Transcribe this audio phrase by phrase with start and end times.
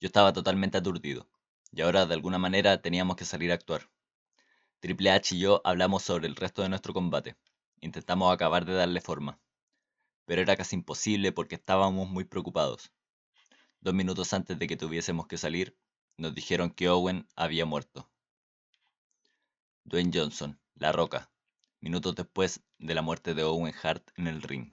[0.00, 1.28] Yo estaba totalmente aturdido,
[1.72, 3.90] y ahora de alguna manera teníamos que salir a actuar.
[4.80, 7.36] Triple H y yo hablamos sobre el resto de nuestro combate.
[7.82, 9.38] Intentamos acabar de darle forma.
[10.24, 12.92] Pero era casi imposible porque estábamos muy preocupados.
[13.80, 15.76] Dos minutos antes de que tuviésemos que salir,
[16.16, 18.10] nos dijeron que Owen había muerto.
[19.84, 21.30] Dwayne Johnson, La Roca,
[21.80, 24.72] minutos después de la muerte de Owen Hart en el ring.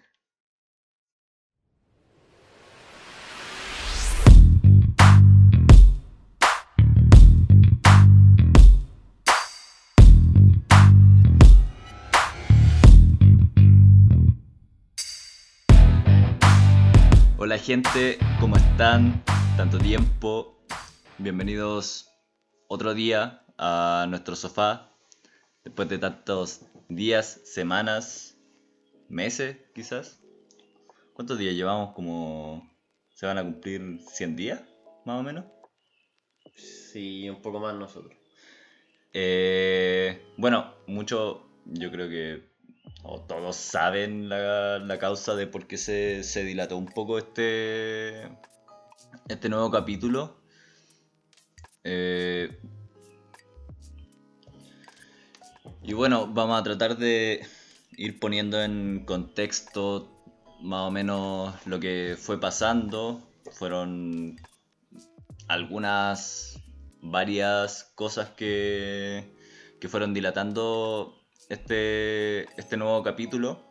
[17.48, 19.24] Hola gente, ¿cómo están?
[19.56, 20.62] Tanto tiempo.
[21.18, 22.12] Bienvenidos
[22.68, 24.92] otro día a nuestro sofá.
[25.64, 28.38] Después de tantos días, semanas,
[29.08, 30.22] meses quizás.
[31.14, 31.94] ¿Cuántos días llevamos?
[31.94, 32.70] Como...
[33.16, 34.62] ¿Se van a cumplir 100 días?
[35.06, 35.46] Más o menos.
[36.54, 38.14] Sí, un poco más nosotros.
[39.14, 42.47] Eh, bueno, mucho, yo creo que
[43.04, 48.24] o todos saben la, la causa de por qué se, se, dilató un poco este,
[49.28, 50.38] este nuevo capítulo.
[51.84, 52.60] Eh,
[55.84, 57.46] y bueno, vamos a tratar de
[57.92, 60.14] ir poniendo en contexto
[60.62, 63.22] más o menos lo que fue pasando.
[63.52, 64.36] Fueron
[65.48, 66.60] algunas,
[67.02, 69.34] varias cosas que,
[69.80, 71.17] que fueron dilatando
[71.50, 73.64] este, este nuevo capítulo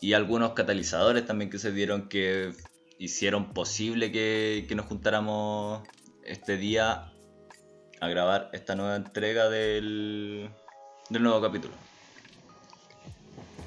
[0.00, 2.52] y algunos catalizadores también que se dieron que
[2.98, 5.82] hicieron posible que, que nos juntáramos
[6.24, 7.12] este día
[8.00, 10.50] a grabar esta nueva entrega del,
[11.10, 11.74] del nuevo capítulo.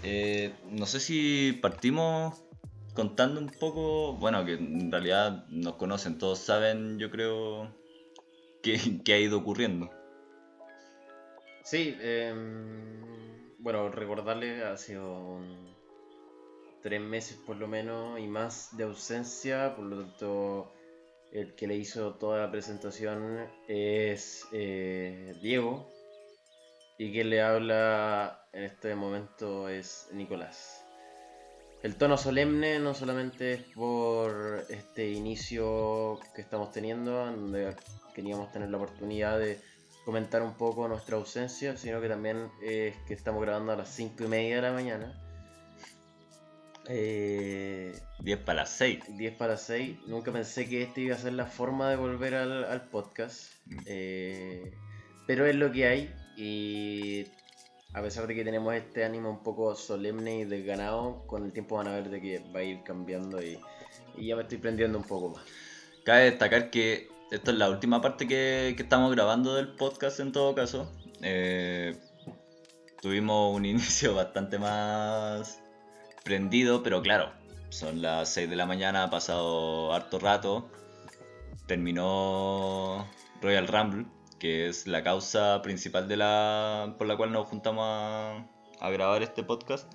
[0.04, 2.42] Eh, no sé si partimos
[2.94, 7.74] contando un poco, bueno, que en realidad nos conocen, todos saben, yo creo,
[8.64, 9.90] qué, ha ido ocurriendo.
[11.64, 12.34] Sí, eh,
[13.60, 15.40] bueno, recordarle, ha sido
[16.82, 20.74] tres meses por lo menos y más de ausencia, por lo tanto
[21.32, 25.88] el que le hizo toda la presentación es eh, Diego
[26.98, 30.86] y quien le habla en este momento es Nicolás.
[31.84, 37.76] El tono solemne no solamente es por este inicio que estamos teniendo, donde
[38.14, 39.60] queríamos tener la oportunidad de
[40.06, 44.24] comentar un poco nuestra ausencia, sino que también es que estamos grabando a las 5
[44.24, 45.22] y media de la mañana.
[46.88, 49.18] Eh, 10 para las 6.
[49.18, 49.98] 10 para las 6.
[50.08, 53.54] Nunca pensé que esta iba a ser la forma de volver al, podcast.
[53.66, 53.78] Mm.
[53.86, 54.74] Eh,
[55.28, 56.16] pero es lo que hay.
[56.36, 57.28] Y
[57.94, 61.78] a pesar de que tenemos este ánimo un poco solemne y desganado, con el tiempo
[61.78, 63.60] van a ver de que va a ir cambiando y,
[64.18, 65.44] y ya me estoy prendiendo un poco más.
[66.04, 70.54] Cabe destacar que esta es la última parte que, estamos grabando del podcast en todo
[70.54, 70.92] caso.
[71.22, 71.98] Eh,
[73.02, 75.64] tuvimos un inicio bastante más
[76.26, 77.32] prendido, pero claro,
[77.70, 80.70] son las 6 de la mañana, ha pasado harto rato.
[81.68, 83.08] Terminó
[83.42, 88.46] Royal Rumble, que es la causa principal de la, por la cual nos juntamos a,
[88.82, 89.90] a grabar este podcast.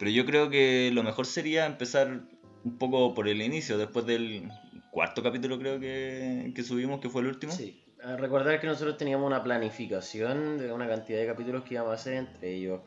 [0.00, 2.22] Pero yo creo que lo mejor sería empezar
[2.64, 4.50] un poco por el inicio, después del,
[4.96, 7.52] cuarto capítulo creo que, que subimos, que fue el último.
[7.52, 7.84] Sí.
[8.02, 11.96] A recordar que nosotros teníamos una planificación de una cantidad de capítulos que íbamos a
[11.96, 12.80] hacer, entre ellos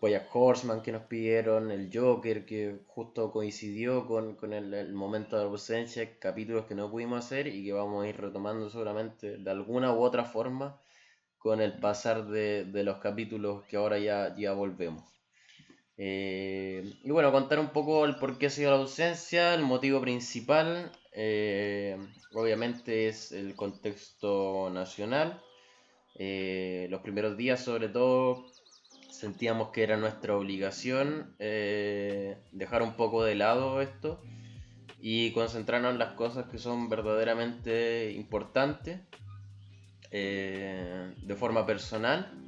[0.00, 5.36] Boya Horseman que nos pidieron, el Joker que justo coincidió con, con el, el, momento
[5.36, 9.50] de ausencia, capítulos que no pudimos hacer y que vamos a ir retomando seguramente de
[9.50, 10.80] alguna u otra forma
[11.38, 15.02] con el pasar de, de los capítulos que ahora ya, ya volvemos.
[15.96, 20.00] Eh, y bueno, contar un poco el por qué ha sido la ausencia, el motivo
[20.00, 21.98] principal, eh,
[22.32, 25.42] obviamente es el contexto nacional.
[26.14, 28.52] Eh, los primeros días sobre todo
[29.10, 34.22] sentíamos que era nuestra obligación dejar un poco de lado esto
[35.00, 39.00] y concentrarnos en las cosas que son verdaderamente importantes
[40.10, 42.42] de forma personal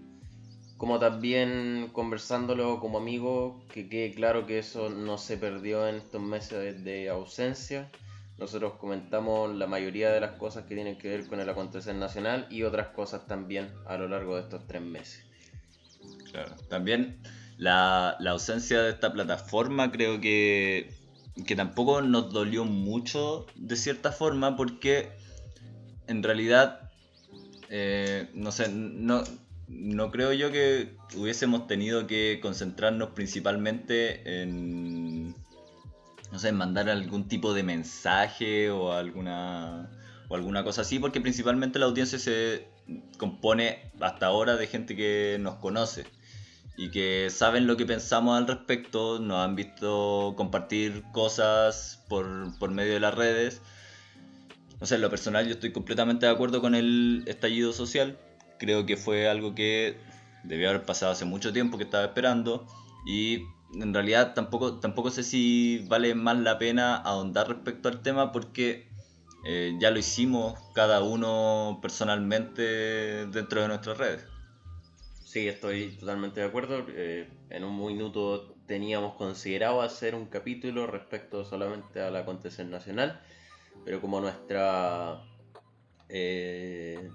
[0.77, 6.21] como también conversándolo como amigo, que quede claro que eso no se perdió en estos
[6.21, 7.91] meses de ausencia.
[8.39, 12.47] Nosotros comentamos la mayoría de las cosas que tienen que ver con el acontecer nacional
[12.51, 15.25] y otras cosas también a lo largo de estos tres meses.
[16.31, 17.23] Claro, también
[17.59, 20.93] la, ausencia de esta plataforma creo que,
[21.47, 25.11] que tampoco nos dolió mucho de cierta forma porque
[26.09, 26.91] en realidad,
[27.71, 29.23] eh, no sé, no,
[29.69, 35.35] no creo yo que hubiésemos tenido que concentrarnos principalmente en,
[36.35, 39.89] no sé, mandar algún tipo de mensaje o alguna,
[40.29, 42.67] o alguna cosa así, porque principalmente la audiencia se
[43.19, 46.05] compone hasta ahora de gente que nos conoce
[46.77, 52.27] y que saben lo que pensamos al respecto, nos han visto compartir cosas por,
[52.59, 53.63] por medio de las redes.
[54.81, 58.19] No sé, en lo personal yo estoy completamente de acuerdo con el estallido social.
[58.59, 59.99] Creo que fue algo que
[60.43, 62.67] debió haber pasado hace mucho tiempo, que estaba esperando.
[63.07, 68.33] Y en realidad tampoco, tampoco sé si vale más la pena ahondar respecto al tema
[68.33, 68.89] porque
[69.45, 74.25] eh, ya lo hicimos cada uno personalmente dentro de nuestras redes.
[75.25, 76.87] Sí, estoy totalmente de acuerdo.
[76.91, 83.21] Eh, en un minuto teníamos considerado hacer un capítulo respecto solamente a la acontecer nacional,
[83.85, 85.21] pero como nuestra...
[86.09, 87.11] Eh,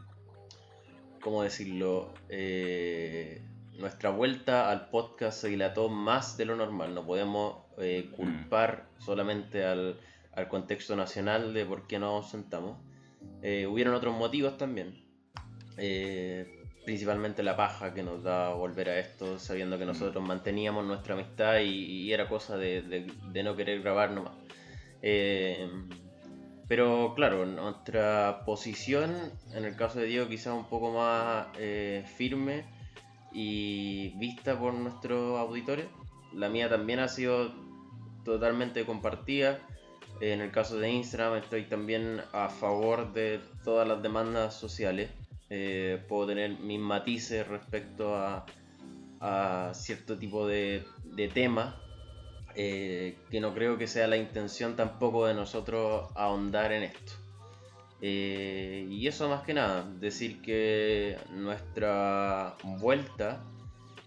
[1.22, 2.14] ¿Cómo decirlo?
[2.30, 3.42] Eh,
[3.80, 6.94] nuestra vuelta al podcast se dilató más de lo normal.
[6.94, 8.12] No podemos mm.
[8.12, 9.98] culpar solamente al
[10.40, 12.78] al contexto nacional de por qué nos sentamos.
[13.42, 15.04] Eh, hubieron otros motivos también.
[15.78, 16.56] Eh,
[16.86, 21.60] principalmente la paja que nos da volver a esto, sabiendo que nosotros manteníamos nuestra amistad
[21.60, 23.12] y, era cosa de,
[23.44, 24.34] no querer grabar nomás.
[25.02, 25.70] Eh,
[26.68, 29.16] pero claro, nuestra posición,
[29.54, 31.48] en el caso de Diego, quizás un poco más
[32.16, 32.66] firme
[33.32, 35.88] y vista por nuestros auditores.
[36.34, 37.52] La mía también ha sido
[38.24, 39.60] totalmente compartida.
[40.22, 45.12] En el caso de Instagram estoy también a favor de todas las demandas sociales.
[45.50, 48.46] Eh, puedo tener mis matices respecto a,
[49.74, 51.76] cierto tipo de, de temas
[52.56, 57.14] eh, que no creo que sea la intención tampoco de nosotros ahondar en esto.
[58.02, 63.44] Eh, y eso más que nada, decir que nuestra vuelta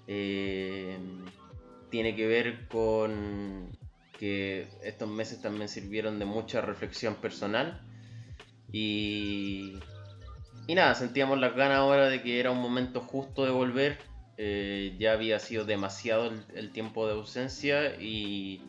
[0.07, 3.71] tiene que ver con
[4.19, 7.83] que estos meses también sirvieron de mucha reflexión personal.
[8.71, 9.79] Y,
[10.67, 13.99] y nada, sentíamos las ganas ahora de que era un momento justo de volver.
[14.39, 18.63] Eh, ya había sido demasiado el, tiempo de ausencia y,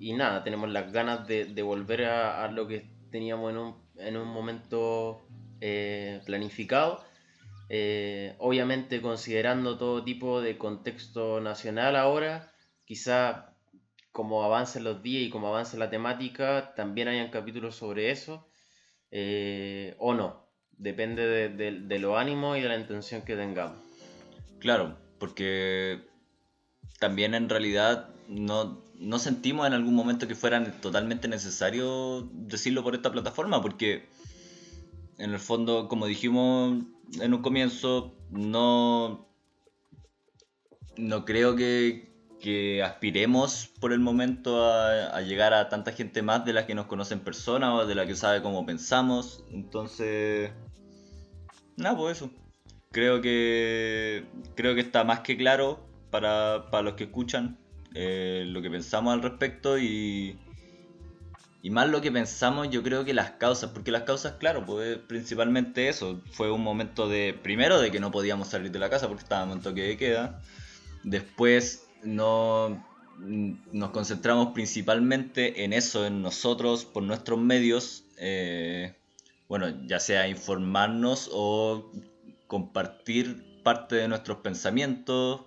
[0.00, 4.28] y, nada, tenemos las ganas de, volver a, lo que teníamos en un, en un
[4.28, 5.26] momento
[5.60, 7.04] eh, planificado.
[7.70, 12.52] Eh, obviamente considerando todo tipo de contexto nacional ahora,
[12.84, 13.54] quizá
[14.12, 18.48] como avancen los días y como avance la temática, también hayan capítulos sobre eso,
[19.10, 20.48] eh, o no.
[20.72, 23.78] Depende de, de, los ánimos y de la intención que tengamos.
[24.60, 26.00] Claro, porque
[26.98, 32.94] también en realidad no, no sentimos en algún momento que fuera totalmente necesario decirlo por
[32.94, 34.08] esta plataforma, porque
[35.18, 36.84] en el fondo, como dijimos
[37.20, 39.28] en un comienzo, no,
[40.96, 42.08] no creo que,
[42.40, 46.86] que aspiremos por el momento a, llegar a tanta gente más de la que nos
[46.86, 49.44] conoce en persona o de la que sabe cómo pensamos.
[49.50, 50.50] Entonces,
[51.76, 52.30] nada, pues eso.
[52.90, 54.24] Creo que,
[54.54, 55.80] creo que está más que claro
[56.10, 57.58] para, los que escuchan
[57.94, 60.38] eh, lo que pensamos al respecto y,
[61.62, 64.98] y más lo que pensamos yo creo que las causas, porque las causas, claro, pues
[64.98, 66.20] principalmente eso.
[66.32, 69.56] Fue un momento de, primero, de que no podíamos salir de la casa porque estábamos
[69.56, 70.42] en toque de queda.
[71.02, 72.84] Después no
[73.18, 78.94] nos concentramos principalmente en eso, en nosotros, por nuestros medios, eh,
[79.48, 81.90] bueno, ya sea informarnos o
[82.46, 85.42] compartir parte de nuestros pensamientos,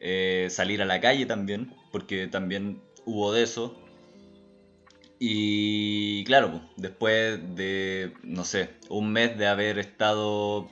[0.00, 3.80] eh, salir a la calle también, porque también hubo de eso.
[5.18, 10.70] Y claro, después de, no sé, un mes de haber estado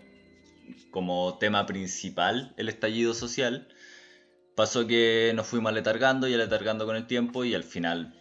[0.90, 3.68] como tema principal el estallido social,
[4.54, 8.14] pasó que nos fuimos aletargando y aletargando con el tiempo y al final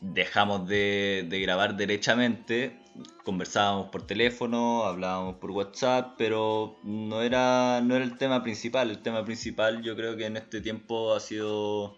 [0.00, 2.79] dejamos de, grabar derechamente,
[3.24, 8.90] conversábamos por teléfono, hablábamos por WhatsApp, pero no era, no era el tema principal.
[8.90, 11.96] El tema principal yo creo que en este tiempo ha sido,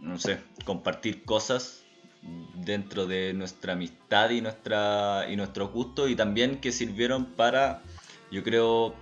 [0.00, 1.84] no sé, compartir cosas
[2.54, 7.82] dentro de nuestra amistad y, nuestra, y nuestro gusto y también que sirvieron para,
[8.30, 8.94] yo creo,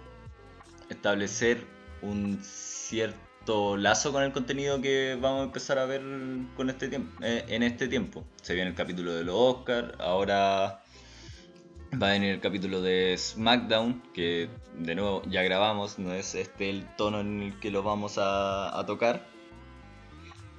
[0.89, 1.67] establecer
[2.03, 3.30] un cierto
[3.77, 6.03] lazo con el contenido que vamos a empezar a ver
[6.57, 8.25] con este tiempo, eh, en este tiempo.
[8.43, 10.83] Se viene el capítulo de los Oscar, ahora
[12.01, 16.71] va a venir el capítulo de SmackDown, que de nuevo ya grabamos, no es este
[16.71, 19.27] el tono en el que lo vamos a, tocar.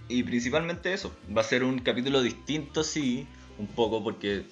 [0.07, 4.45] Y principalmente eso, va a ser un capítulo distinto, sí, un poco porque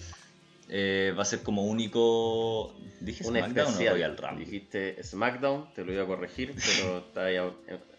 [0.69, 2.75] eh, va a ser como único.
[3.01, 4.17] ¿Dije un SmackDown especial.
[4.33, 7.37] o Dijiste SmackDown, te lo iba a corregir, pero está ahí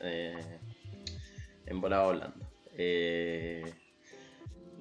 [0.00, 0.58] eh,
[1.72, 2.46] volado hablando.
[2.76, 3.64] Eh,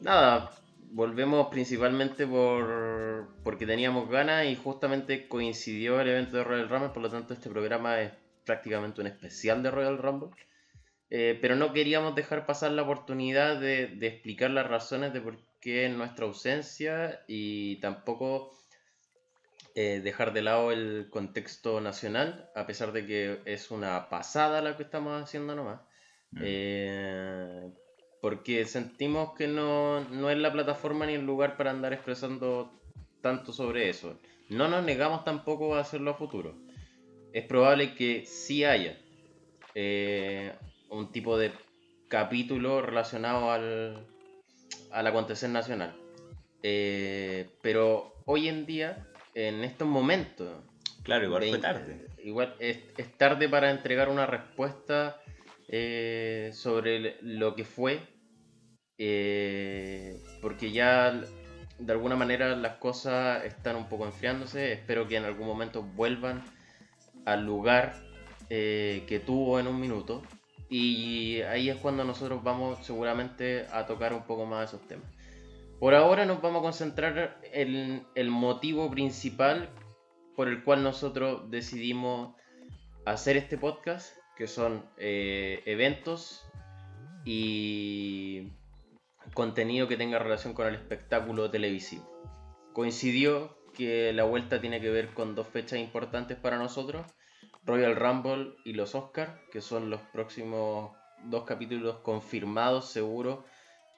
[0.01, 0.51] nada,
[0.91, 7.01] volvemos principalmente por porque teníamos ganas y justamente coincidió el evento de Royal Rumble, por
[7.01, 8.11] lo tanto este programa es
[8.45, 10.29] prácticamente un especial de Royal Rumble.
[11.11, 15.37] Eh, pero no queríamos dejar pasar la oportunidad de, de, explicar las razones de por
[15.59, 18.51] qué nuestra ausencia y tampoco
[19.75, 24.75] eh, dejar de lado el contexto nacional, a pesar de que es una pasada la
[24.77, 25.81] que estamos haciendo nomás.
[26.31, 26.41] Mm.
[26.43, 27.71] Eh,
[28.21, 32.79] porque sentimos que no, no es la plataforma ni el lugar para andar expresando
[33.21, 34.19] tanto sobre eso.
[34.49, 36.55] No nos negamos tampoco a hacerlo a futuro.
[37.31, 38.97] Es probable que sí haya
[39.75, 40.53] eh,
[40.89, 41.51] un tipo de
[42.07, 44.07] capítulo relacionado al,
[44.91, 45.95] al acontecer nacional.
[46.63, 50.63] Eh, pero hoy en día, en estos momentos...
[51.03, 52.07] Claro, igual fue tarde.
[52.23, 55.19] Igual es, es tarde para entregar una respuesta
[55.71, 57.99] eh, sobre lo que fue,
[58.97, 61.23] eh, porque ya
[61.77, 66.43] de alguna manera las cosas están un poco enfriándose, espero que en algún momento vuelvan
[67.25, 67.93] al lugar
[68.49, 70.23] eh, que tuvo en un minuto
[70.69, 75.07] y ahí es cuando nosotros vamos seguramente a tocar un poco más esos temas.
[75.79, 79.69] Por ahora nos vamos a concentrar en el motivo principal
[80.35, 82.35] por el cual nosotros decidimos
[83.05, 86.45] hacer este podcast que son eh, eventos
[87.25, 88.53] y
[89.33, 92.09] contenido que tenga relación con el espectáculo televisivo.
[92.73, 97.05] Coincidió que la vuelta tiene que ver con dos fechas importantes para nosotros,
[97.63, 100.91] Royal Rumble y los Oscars, que son los próximos
[101.25, 103.45] dos capítulos confirmados seguro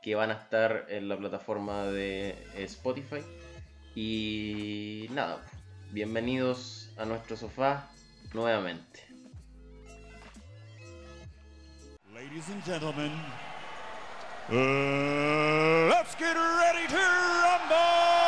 [0.02, 3.22] que van a estar en la plataforma de Spotify.
[3.96, 5.42] Y nada,
[5.92, 7.90] bienvenidos a nuestro sofá
[8.34, 9.06] nuevamente.
[12.14, 13.12] Ladies and gentlemen,
[15.90, 18.21] let's get ready to rumble.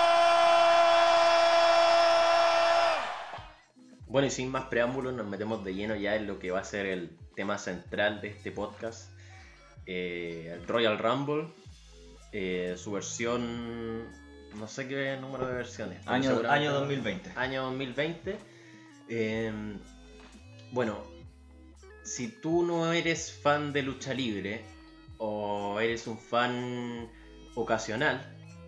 [4.13, 6.63] Bueno, y sin más preámbulos, nos metemos de lleno ya en lo que va a
[6.63, 9.09] ser el tema central de este podcast,
[9.87, 11.47] eh, el Royal Rumble,
[12.31, 14.03] eh, su versión,
[14.53, 16.07] no sé qué número de versiones.
[16.07, 17.31] Año, año 2020.
[17.35, 18.37] Año 2020.
[19.09, 19.51] Eh,
[20.73, 21.03] bueno,
[22.03, 24.63] si tú no eres fan de lucha libre
[25.17, 27.09] o eres un fan
[27.55, 28.21] ocasional,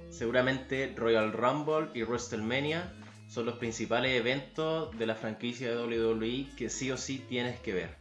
[0.09, 2.91] seguramente Royal Rumble y WrestleMania
[3.35, 7.73] son los principales eventos de la franquicia de WWE que sí o sí tienes que
[7.73, 7.97] ver.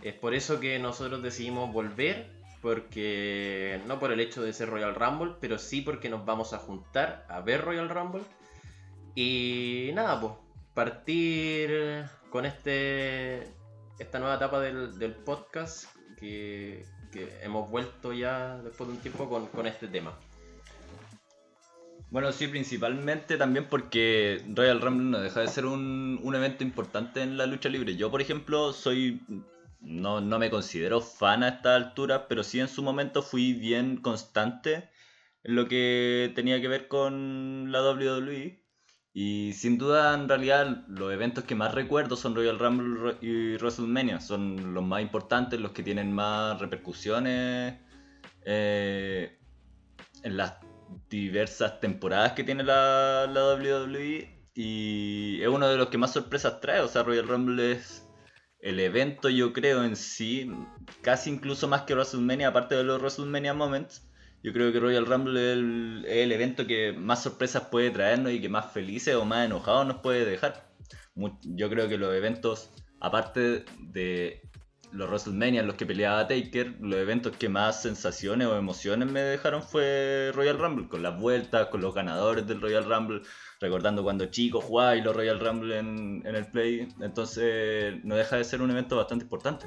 [0.00, 2.30] Es por eso que nosotros decidimos volver,
[2.62, 6.58] porque no por el hecho de ser Royal Rumble, pero sí porque nos vamos a
[6.58, 8.22] juntar a ver Royal Rumble.
[9.16, 10.34] Y nada, pues
[10.72, 13.48] partir con este
[13.98, 16.86] esta nueva etapa del, podcast que,
[17.42, 20.16] hemos vuelto ya después de un tiempo con, este tema.
[22.14, 27.36] Bueno, sí, principalmente también porque Royal Rumble no deja de ser un, evento importante en
[27.36, 27.96] la lucha libre.
[27.96, 29.20] Yo, por ejemplo, soy.
[29.80, 33.96] No, no me considero fan a esta altura, pero sí en su momento fui bien
[33.96, 34.90] constante
[35.42, 38.62] en lo que tenía que ver con la WWE.
[39.12, 44.20] Y sin duda, en realidad, los eventos que más recuerdo son Royal Rumble y WrestleMania.
[44.20, 47.74] Son los más importantes, los que tienen más repercusiones
[48.44, 49.36] eh,
[50.22, 50.63] en las
[51.08, 54.50] diversas temporadas que tiene la, la, WWE.
[54.54, 56.80] Y es uno de los que más sorpresas trae.
[56.80, 58.08] O sea, Royal Rumble es
[58.60, 60.50] el evento, yo creo, en sí,
[61.02, 64.08] casi incluso más que WrestleMania, aparte de los WrestleMania Moments
[64.44, 68.50] yo creo que Royal Rumble es el, evento que más sorpresas puede traernos y que
[68.50, 70.70] más felices o más enojados nos puede dejar.
[71.44, 74.42] Yo creo que los eventos, aparte de
[74.94, 79.20] los WrestleMania en los que peleaba Taker, los eventos que más sensaciones o emociones me
[79.20, 83.22] dejaron fue Royal Rumble, con las vueltas, con los ganadores del Royal Rumble,
[83.60, 86.88] recordando cuando chico jugaba y los Royal Rumble en, el Play.
[87.00, 89.66] Entonces, no deja de ser un evento bastante importante.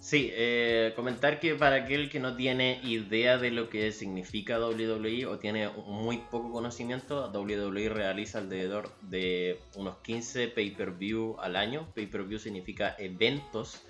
[0.00, 5.26] Sí, eh, comentar que para aquel que no tiene idea de lo que significa WWE
[5.26, 11.88] o tiene muy poco conocimiento, WWE realiza alrededor de unos 15 pay-per-view al año.
[11.94, 13.82] Pay-per-view significa eventos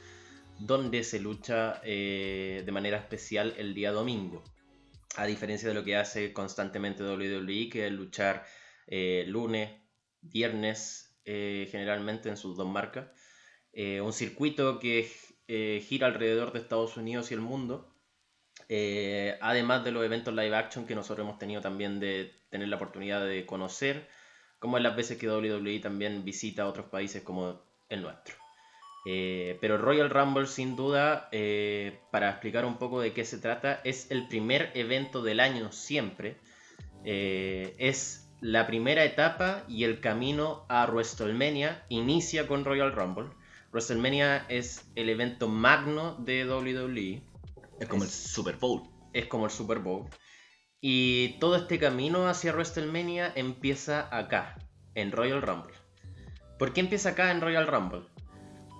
[0.59, 4.43] donde se lucha eh, de manera especial el día domingo.
[5.17, 8.45] A diferencia de lo que hace constantemente WWE, que es luchar
[8.87, 9.71] eh, lunes,
[10.21, 13.09] viernes, generalmente en sus dos marcas.
[13.73, 15.11] un circuito que
[15.49, 17.95] eh, gira alrededor de Estados Unidos y el mundo.
[18.69, 22.77] Eh, además de los eventos live action que nosotros hemos tenido también de tener la
[22.77, 24.09] oportunidad de conocer,
[24.59, 28.46] como en las veces que WWE también visita otros países como el nuestro.
[29.09, 33.81] Eh, pero Royal Rumble, sin duda, eh, para explicar un poco de qué se trata,
[33.85, 36.37] es el primer evento del año siempre.
[37.05, 43.29] Eh, es la primera etapa y el camino a WrestleMania inicia con Royal Rumble.
[43.71, 47.23] WrestleMania es el evento magno de WWE.
[47.79, 48.83] Es como el Super Bowl.
[49.13, 50.09] Es como el Super Bowl.
[50.81, 54.57] Y todo este camino hacia WrestleMania empieza acá,
[54.97, 55.75] en Royal Rumble.
[56.59, 58.16] ¿Por qué empieza acá en Royal Rumble?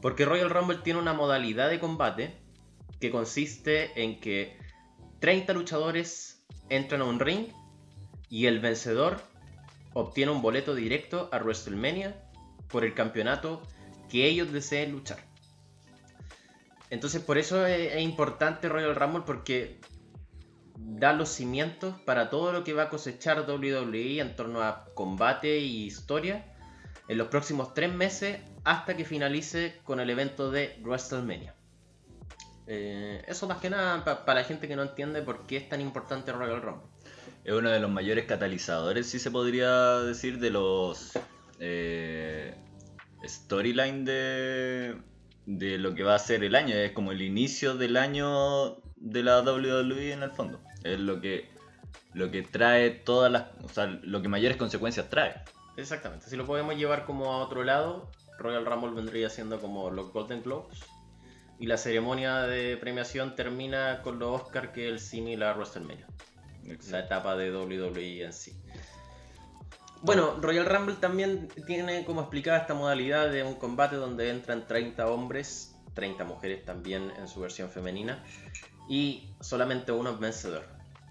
[0.03, 2.37] Porque Royal Rumble tiene una modalidad de combate
[3.01, 4.59] que consiste en que
[5.21, 7.49] 30 luchadores entran a un ring
[8.29, 9.21] y el vencedor
[9.95, 12.23] obtiene un boleto directo a WrestleMania
[12.69, 13.63] por el campeonato
[14.11, 15.19] que ellos deseen luchar.
[16.91, 19.81] Entonces por eso es, importante Royal Rumble porque
[20.77, 25.59] da los cimientos para todo lo que va a cosechar WWE en torno a combate
[25.59, 26.55] y historia
[27.09, 31.55] en los próximos tres meses hasta que finalice con el evento de WrestleMania.
[32.67, 35.81] Eh, eso más que nada para la gente que no entiende por qué es tan
[35.81, 36.89] importante Royal Rumble.
[37.45, 41.13] Es uno de los mayores catalizadores, si se podría decir, de los
[41.61, 42.57] eh,
[43.25, 44.97] storyline de,
[45.47, 46.75] de lo que va a ser el año.
[46.75, 50.61] Es como el inicio del año de la WWE en el fondo.
[50.83, 51.49] Es lo que,
[52.15, 53.45] lo que trae todas las.
[53.63, 55.37] O sea, lo que mayores consecuencias trae.
[55.77, 56.27] Exactamente.
[56.29, 60.43] Si lo podemos llevar como a otro lado, Royal Rumble vendría siendo como los Golden
[60.43, 60.81] Globes.
[61.59, 66.07] Y la ceremonia de premiación termina con los Oscars, que es el cine la WrestleMania.
[66.91, 68.53] La etapa de WWE en sí.
[70.03, 75.09] Bueno, Royal Rumble también tiene como explicada esta modalidad de un combate donde entran 30
[75.09, 78.23] hombres, 30 mujeres también en su versión femenina,
[78.89, 80.65] y solamente uno es vencedor.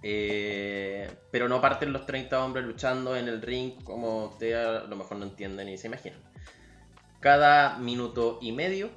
[0.03, 4.95] Eh, pero no parten los 30 hombres luchando en el ring como ustedes a lo
[4.95, 6.19] mejor no entienden ni se imaginan.
[7.25, 8.91] Cada minuto y medio,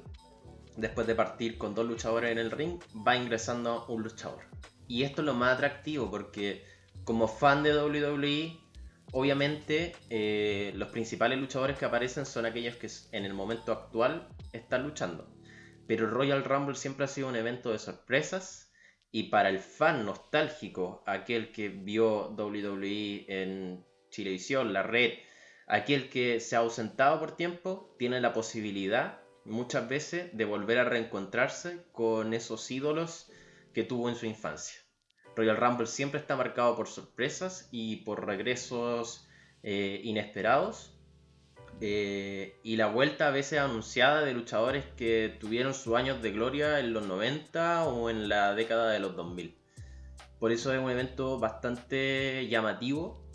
[0.77, 4.43] después de partir con dos luchadores en el ring, va ingresando un luchador.
[4.87, 6.63] Y esto es lo más atractivo porque
[7.05, 8.55] como fan de WWE,
[9.13, 14.83] obviamente eh, los principales luchadores que aparecen son aquellos que en el momento actual están
[14.83, 15.27] luchando.
[15.87, 18.71] Pero Royal Rumble siempre ha sido un evento de sorpresas
[19.09, 25.13] y para el fan nostálgico, aquel que vio WWE en Chilevisión, la red,
[25.69, 30.83] Aquel que se ha ausentado por tiempo tiene la posibilidad muchas veces de volver a
[30.83, 33.31] reencontrarse con esos ídolos
[33.71, 34.79] que tuvo en su infancia.
[35.35, 39.27] Royal Rumble siempre está marcado por sorpresas y por regresos
[39.61, 40.97] eh, inesperados.
[41.81, 46.79] Eh, y la vuelta a veces anunciada de luchadores que tuvieron sus años de gloria
[46.79, 49.55] en los 90 o en la década de los 2000.
[50.39, 53.28] Por eso es un evento bastante llamativo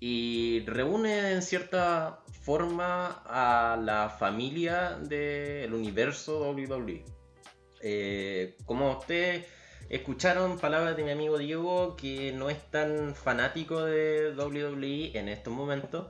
[0.00, 7.04] y reúne en cierta forma a la familia del universo WWE.
[7.80, 9.46] Eh, como ustedes
[9.88, 15.52] escucharon palabras de mi amigo Diego, que no es tan fanático de WWE en estos
[15.52, 16.06] momentos,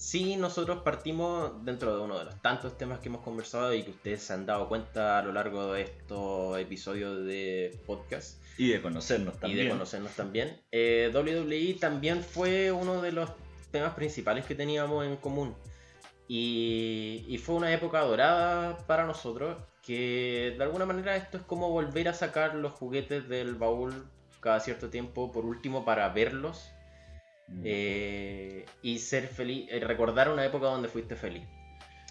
[0.00, 3.90] sí nosotros partimos dentro de uno de los tantos temas que hemos conversado y que
[3.90, 8.80] ustedes se han dado cuenta a lo largo de estos episodios de podcast y de
[8.80, 9.60] conocernos también.
[9.60, 10.58] Y de conocernos también.
[10.72, 13.28] Eh, WWE también fue uno de los
[13.70, 15.54] temas principales que teníamos en común.
[16.26, 22.08] Y, fue una época dorada para nosotros, que de alguna manera esto es como volver
[22.08, 24.06] a sacar los juguetes del baúl
[24.40, 26.70] cada cierto tiempo, por último, para verlos.
[27.64, 31.44] Eh, y ser feliz, eh, recordar una época donde fuiste feliz.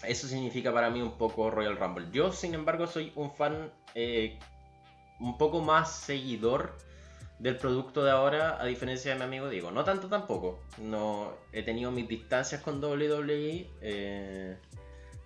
[0.02, 2.08] Eso significa para mí un poco Royal Rumble.
[2.12, 3.72] Yo, sin embargo, soy un fan
[5.20, 6.76] un poco más seguidor
[7.40, 9.70] del producto de ahora, a diferencia de mi amigo Diego.
[9.70, 10.60] No tanto tampoco.
[10.78, 13.70] No he tenido mis distancias con WWE.
[13.80, 14.56] Eh,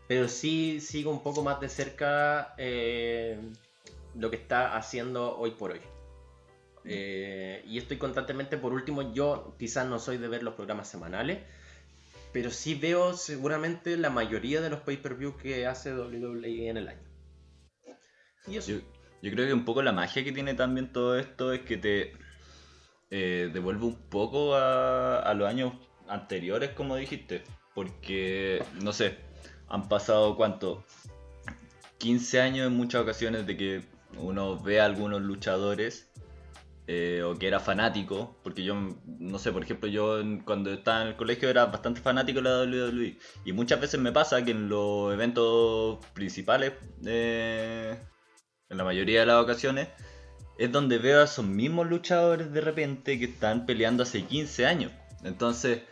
[0.06, 3.38] pero sí sigo un poco más de cerca eh,
[4.14, 5.80] lo que está haciendo hoy por hoy.
[6.84, 11.38] Eh, y estoy constantemente, por último, yo quizás no soy de ver los programas semanales,
[12.32, 17.14] pero sí veo seguramente la mayoría de los pay-per-view que hace WWE en el año.
[18.46, 22.12] Yo creo que un poco la magia que tiene también todo esto es que te
[23.10, 25.72] eh, devuelve un poco a, los años
[26.08, 27.42] anteriores, como dijiste.
[27.74, 29.16] Porque, no sé,
[29.68, 30.84] han pasado cuánto,
[31.98, 33.84] 15 años en muchas ocasiones de que
[34.18, 36.10] uno ve a algunos luchadores
[36.86, 38.74] eh, o que era fanático, porque yo,
[39.06, 42.62] no sé, por ejemplo, yo cuando estaba en el colegio era bastante fanático de la
[42.62, 46.72] WWE y muchas veces me pasa que en los eventos principales
[47.06, 47.96] eh,
[48.68, 49.88] en la mayoría de las ocasiones,
[50.58, 54.92] es donde veo a esos mismos luchadores de repente que están peleando hace 15 años.
[55.24, 55.82] Entonces,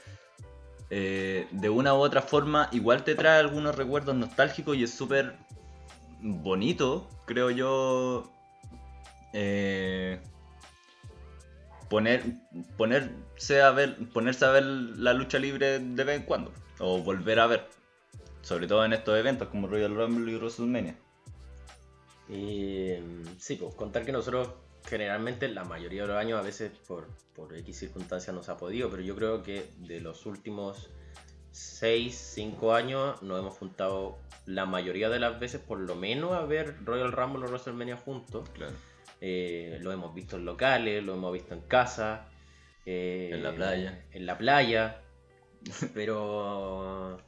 [0.91, 5.37] eh, de una u otra forma, igual te trae algunos recuerdos nostálgicos y es súper
[6.21, 8.31] bonito, creo yo,
[9.33, 10.21] eh,
[11.93, 12.25] poner,
[12.79, 17.39] ponerse a ver, ponerse a ver la lucha libre de vez en cuando, o volver
[17.39, 17.69] a ver,
[18.41, 20.97] sobre todo en estos eventos como Royal Rumble y WrestleMania.
[22.31, 22.95] Y
[23.39, 24.49] sí, pues contar que nosotros
[24.87, 28.57] generalmente la mayoría de los años, a veces por, por X circunstancias no se ha
[28.57, 30.89] podido, pero yo creo que de los últimos
[31.51, 36.47] 6, 5 años nos hemos juntado la mayoría de las veces por lo menos a
[36.47, 38.49] ver Royal Rumble o WrestleMania juntos.
[38.55, 38.73] Claro.
[39.25, 42.29] Eh, lo hemos visto en locales, lo hemos visto en casa.
[42.87, 44.05] eh, en la playa.
[44.11, 45.01] En la playa.
[45.95, 47.19] Pero.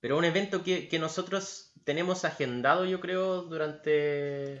[0.00, 4.60] Pero un evento que, que nosotros tenemos agendado, yo creo, durante.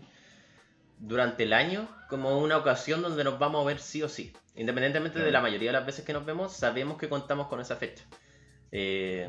[0.98, 4.32] Durante el año, como una ocasión donde nos vamos a ver sí o sí.
[4.54, 7.74] Independientemente de la mayoría de las veces que nos vemos, sabemos que contamos con esa
[7.76, 8.04] fecha.
[8.70, 9.28] Eh,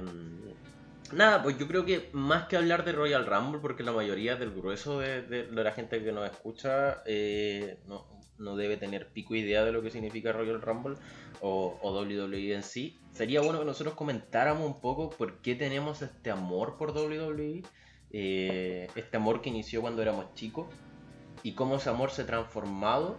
[1.12, 4.52] nada, pues yo creo que más que hablar de Royal Rumble, porque la mayoría del
[4.52, 8.06] grueso de, la gente que nos escucha eh, no,
[8.38, 10.96] no debe tener pico idea de lo que significa Royal Rumble
[11.42, 16.02] o, o WWE en sí, sería bueno que nosotros comentáramos un poco por qué tenemos
[16.02, 17.64] este amor por WWE,
[18.12, 20.68] eh, este amor que inició cuando éramos chicos
[21.44, 23.18] y cómo ese amor se ha transformado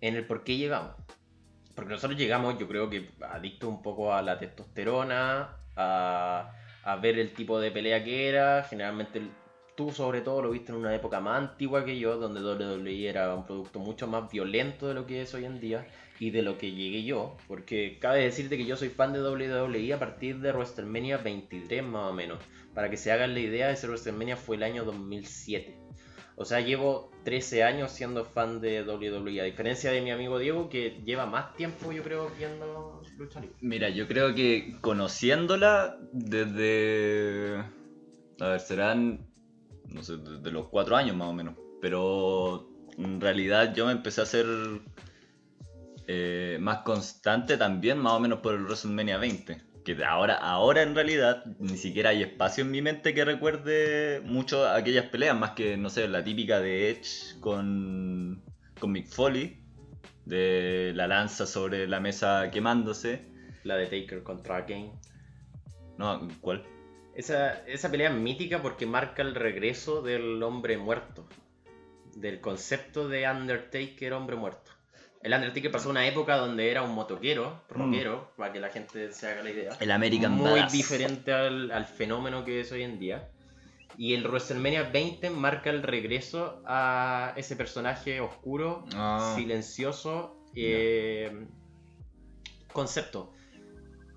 [0.00, 0.94] en el por qué llegamos.
[1.74, 7.18] Porque nosotros llegamos, yo creo que adictos un poco a la testosterona, a, a ver
[7.18, 8.64] el tipo de pelea que era.
[8.64, 9.22] Generalmente
[9.74, 13.34] tú sobre todo lo viste en una época más antigua que yo, donde WWE era
[13.34, 15.86] un producto mucho más violento de lo que es hoy en día
[16.18, 17.36] y de lo que llegué yo.
[17.48, 22.10] Porque cabe decirte que yo soy fan de WWE a partir de WrestleMania 23 más
[22.10, 22.38] o menos.
[22.74, 25.79] Para que se hagan la idea, ese WrestleMania fue el año 2007.
[26.40, 30.70] O sea, llevo 13 años siendo fan de WWE, a diferencia de mi amigo Diego,
[30.70, 33.54] que lleva más tiempo, yo creo, viendo lucha libre.
[33.60, 37.62] Mira, yo creo que conociéndola desde.
[38.40, 39.26] A ver, serán.
[39.90, 41.56] No sé, desde los cuatro años más o menos.
[41.82, 44.46] Pero en realidad yo me empecé a hacer
[46.06, 49.62] eh, más constante también, más o menos por el WrestleMania 20.
[49.84, 54.68] Que ahora, ahora en realidad ni siquiera hay espacio en mi mente que recuerde mucho
[54.68, 58.42] aquellas peleas, más que, no sé, la típica de Edge con,
[58.78, 59.58] con Mick Foley,
[60.26, 63.26] de la lanza sobre la mesa quemándose.
[63.64, 64.92] La de Taker contra Kane.
[65.98, 66.64] No, ¿cuál?
[67.14, 71.26] Esa, esa pelea es mítica porque marca el regreso del hombre muerto.
[72.16, 74.69] Del concepto de Undertaker hombre muerto.
[75.22, 79.28] El Undertaker pasó una época donde era un motoquero, rockero, para que la gente se
[79.28, 79.76] haga la idea.
[79.78, 80.72] El American muy Badass.
[80.72, 83.28] diferente al, al fenómeno que es hoy en día.
[83.98, 89.34] Y el WrestleMania 20 marca el regreso a ese personaje oscuro, Ah.
[89.36, 90.36] silencioso.
[90.56, 91.46] eh,
[92.72, 93.32] Concepto.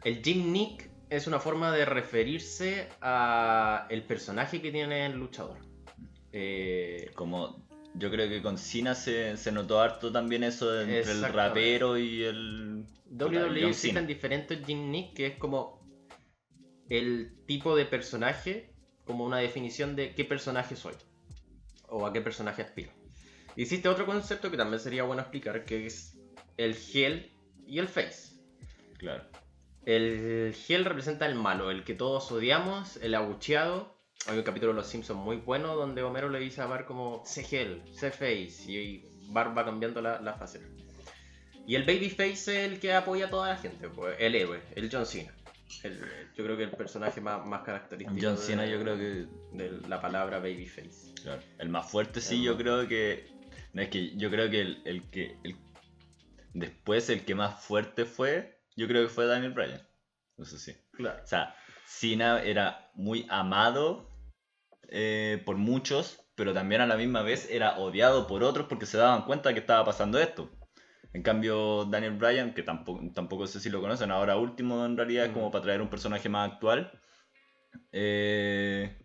[0.04, 5.58] El Jim Nick es una forma de referirse a el personaje que tiene el luchador.
[6.32, 7.63] Eh, Como
[7.96, 11.98] yo creo que con Cena se, se notó harto también eso de entre el rapero
[11.98, 12.86] y el.
[13.10, 15.84] WWE existen diferentes Jim Nick, que es como
[16.90, 18.74] el tipo de personaje,
[19.06, 20.96] como una definición de qué personaje soy
[21.88, 22.92] o a qué personaje aspiro.
[23.56, 26.18] Existe otro concepto que también sería bueno explicar, que es
[26.58, 27.32] el heel
[27.68, 28.34] y el face.
[28.98, 29.24] Claro.
[29.86, 33.93] El heel representa el malo, el que todos odiamos, el abucheado.
[34.28, 37.24] Hay un capítulo de Los Simpsons muy bueno donde Homero le dice a Bart como
[37.26, 40.66] sé heel, sé face y Bart va cambiando la, la faceta.
[41.66, 44.90] Y el babyface es el que apoya a toda la gente, pues, el héroe, el
[44.92, 45.34] John Cena.
[45.84, 46.00] El-
[46.36, 49.28] yo creo que el personaje más, más característico John de- Cena yo creo que.
[49.54, 51.14] de la palabra babyface.
[51.22, 53.28] claro, el más fuerte sí, El yo creo que.
[53.74, 55.38] No, es que yo creo que el, el que.
[55.44, 55.56] el-
[56.54, 59.82] después el que más fuerte fue, yo creo que fue Daniel Bryan.
[60.38, 60.74] Eso sí.
[60.92, 61.22] Claro.
[61.24, 61.56] O sea,
[61.86, 64.12] Cena era muy amado
[64.94, 68.98] eh, por muchos, pero también a la misma vez era odiado por otros porque se
[68.98, 70.50] daban cuenta que estaba pasando esto.
[71.14, 75.26] En cambio, Daniel Bryan, que tampoco, tampoco sé si lo conocen, ahora último en realidad
[75.26, 75.52] es como Mm.
[75.52, 76.92] para traer un personaje más actual.
[77.92, 78.98] eh,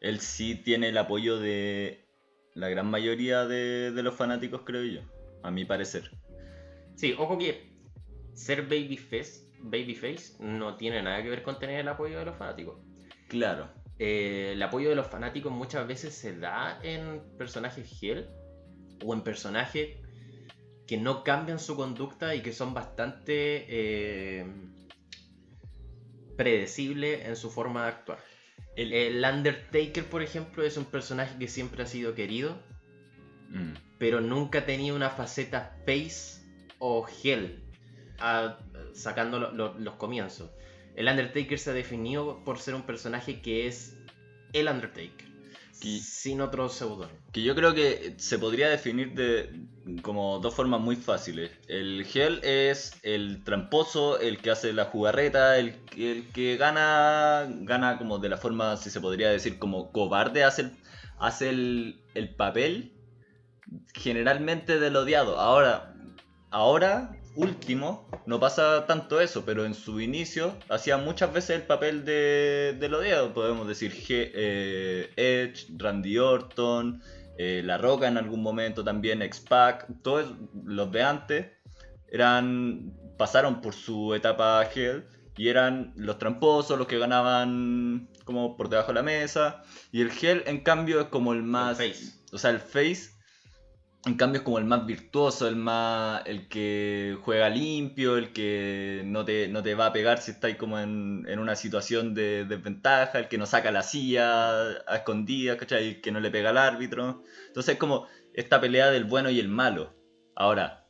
[0.00, 2.08] él sí tiene el apoyo de
[2.54, 5.00] la gran mayoría de, de los fanáticos, creo yo,
[5.42, 6.10] a mi parecer.
[6.94, 7.72] Sí, ojo que
[8.34, 12.76] ser babyface, babyface no tiene nada que ver con tener el apoyo de los fanáticos.
[13.28, 13.68] Claro,
[14.04, 18.26] Eh, el apoyo de los fanáticos muchas veces se da en personajes heel
[19.04, 19.96] o en personajes
[20.88, 24.44] que no cambian su conducta y que son bastante eh,
[26.36, 28.18] predecibles en su forma de actuar.
[28.74, 32.56] el, El Undertaker, por ejemplo, es un personaje que siempre ha sido querido,
[33.50, 36.42] mm, pero nunca tenía una faceta face
[36.80, 37.62] o heel,
[38.18, 38.58] a-
[38.94, 40.50] sacando lo- lo- los comienzos.
[40.96, 43.96] El Undertaker se definió por ser un personaje que es
[44.52, 45.32] el Undertaker.
[45.80, 47.18] Que- sin otro seudónimo.
[47.32, 49.50] Que yo creo que se podría definir de
[50.02, 51.50] como dos formas muy fáciles.
[51.66, 57.98] El Hell es el tramposo, el que hace la jugarreta, el, el que gana, gana
[57.98, 60.72] como de la forma, si se podría decir, como cobarde, hace el,
[61.18, 62.92] hace el, el papel
[63.94, 65.40] generalmente del odiado.
[65.40, 65.94] Ahora,
[66.50, 72.04] ahora, último, no pasa tanto eso, pero en su inicio hacía muchas veces el papel
[72.04, 73.32] de, del odiado.
[73.32, 77.02] Podemos decir Ge- eh, Edge, Randy Orton,
[77.38, 80.32] eh, La Roca en algún momento también, X-Pac, todos
[80.64, 81.46] los de antes
[82.10, 88.68] eran pasaron por su etapa Hell y eran los tramposos, los que ganaban como por
[88.68, 89.62] debajo de la mesa.
[89.92, 91.80] Y el Hell, en cambio, es como el más.
[91.80, 92.12] El face.
[92.32, 93.10] O sea, el face,
[94.04, 96.22] en cambio, es como el más virtuoso, el más.
[96.26, 100.56] el que juega limpio, el que no te, no te va a pegar si estáis
[100.56, 105.56] como en, en una situación de desventaja, el que no saca la silla a escondidas,
[105.56, 105.88] ¿cachai?
[105.88, 107.22] El que no le pega al árbitro.
[107.46, 109.94] Entonces, es como esta pelea del bueno y el malo.
[110.34, 110.82] Ahora,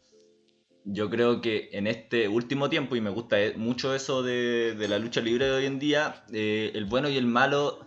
[0.85, 4.89] yo creo que en este último tiempo, y me gusta eh, mucho eso de, de
[4.89, 7.87] la lucha libre de hoy en día, eh, el bueno y el malo,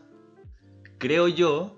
[0.97, 1.74] creo yo,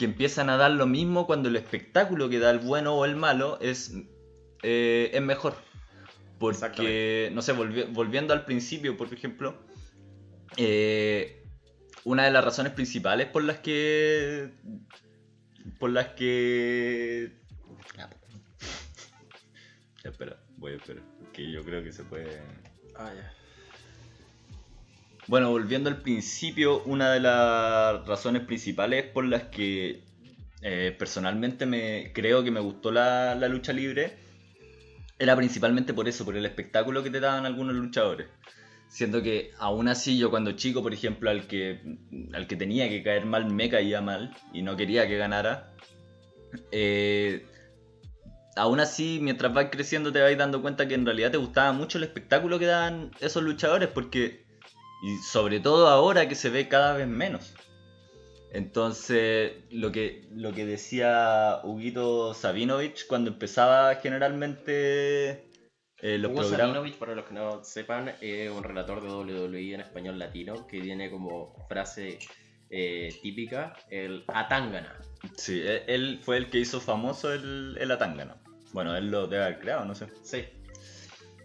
[0.00, 3.16] que empiezan a dar lo mismo cuando el espectáculo que da el bueno o el
[3.16, 3.92] malo es,
[4.62, 5.54] eh, es mejor.
[6.38, 9.62] Porque, no sé, volvi- volviendo al principio, por ejemplo,
[10.56, 11.44] eh,
[12.04, 14.52] una de las razones principales por las que...
[15.78, 17.38] Por las que...
[20.02, 21.02] Espera, voy a esperar.
[21.34, 22.40] Que yo creo que se puede...
[22.96, 23.34] Ah, ya.
[25.30, 30.02] Bueno, volviendo al principio, una de las razones principales por las que
[30.60, 34.18] eh, personalmente me creo que me gustó la, lucha libre
[35.20, 38.26] era principalmente por eso, por el espectáculo que te daban algunos luchadores.
[38.88, 41.80] Siento que aún así yo cuando chico, por ejemplo, al que,
[42.34, 45.76] al que tenía que caer mal me caía mal y no quería que ganara.
[46.72, 47.46] eh,
[48.56, 51.98] aún así, mientras vas creciendo te vas dando cuenta que en realidad te gustaba mucho
[51.98, 54.49] el espectáculo que daban esos luchadores porque
[55.02, 57.54] y sobre todo ahora que se ve cada vez menos.
[58.52, 65.48] Entonces, lo que, lo que decía Huguito Sabinovich cuando empezaba generalmente
[66.02, 66.74] eh, los Hugo programas.
[66.74, 70.80] Sabinovich, para los que no sepan, es un relator de WWE en español latino que
[70.80, 72.18] tiene como frase
[72.70, 74.98] eh, típica el Atangana.
[75.36, 78.36] Sí, él, él fue el que hizo famoso el, el Atangana.
[78.72, 80.08] Bueno, él lo debe haber creado, no sé.
[80.22, 80.44] Sí,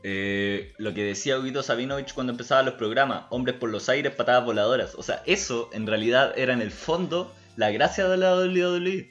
[0.07, 4.45] Eh, lo que decía Huguito Sabinovich cuando empezaba los programas, hombres por los aires, patadas
[4.45, 4.93] voladoras.
[4.93, 9.09] O sea, eso en realidad era en el fondo la gracia de la WWE.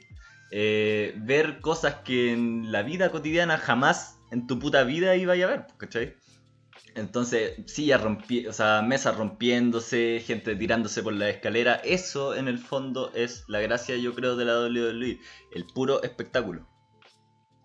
[0.51, 5.35] Eh, ver cosas que en la vida cotidiana jamás en tu puta vida iba a
[5.35, 6.15] ver, ¿cachai?
[6.95, 8.01] Entonces, sillas
[8.85, 14.15] mesas rompiéndose, gente tirándose por la escalera, eso en el fondo es la gracia, yo
[14.15, 15.19] creo, de la WWE,
[15.51, 16.65] el puro espectáculo.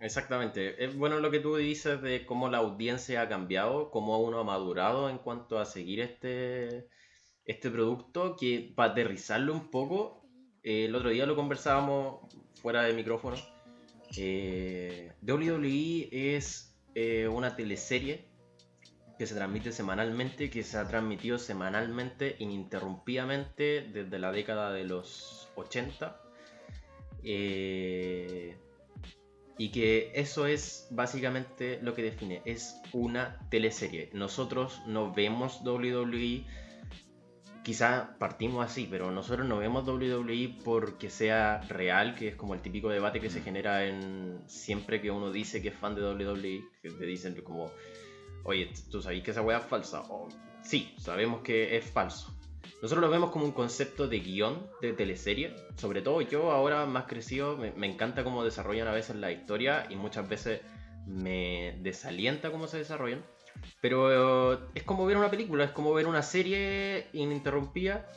[0.00, 0.84] Exactamente.
[0.84, 4.44] Es bueno lo que tú dices de cómo la audiencia ha cambiado, cómo uno ha
[4.44, 6.88] madurado en cuanto a seguir este,
[7.44, 10.26] este producto, que para aterrizarlo un poco,
[10.62, 12.20] eh, el otro día lo conversábamos
[12.60, 13.36] fuera de micrófono.
[14.16, 18.30] Eh, WWE es eh, una teleserie
[19.20, 25.50] que se transmite semanalmente, que se ha transmitido semanalmente, ininterrumpidamente, desde la década de los
[25.56, 26.18] 80.
[27.22, 28.56] Eh,
[29.60, 34.08] y que eso es básicamente lo que define, es una teleserie.
[34.14, 36.46] Nosotros no vemos WWE,
[37.62, 42.62] quizá partimos así, pero nosotros no vemos WWE porque sea real, que es como el
[42.62, 46.64] típico debate que se genera en siempre que uno dice que es fan de WWE,
[46.80, 47.70] que te dicen como,
[48.44, 50.00] oye, ¿tú sabes que esa weá es falsa?
[50.08, 50.30] O,
[50.62, 52.34] sí, sabemos que es falso.
[52.82, 55.54] Nosotros lo vemos como un concepto de guion de teleserie.
[55.76, 59.96] Sobre todo yo ahora más crecido me, encanta cómo desarrollan a veces la historia y
[59.96, 60.60] muchas veces
[61.06, 63.22] me desalienta cómo se desarrollan.
[63.82, 68.08] Pero eh, es como ver una película, es como ver una serie ininterrumpida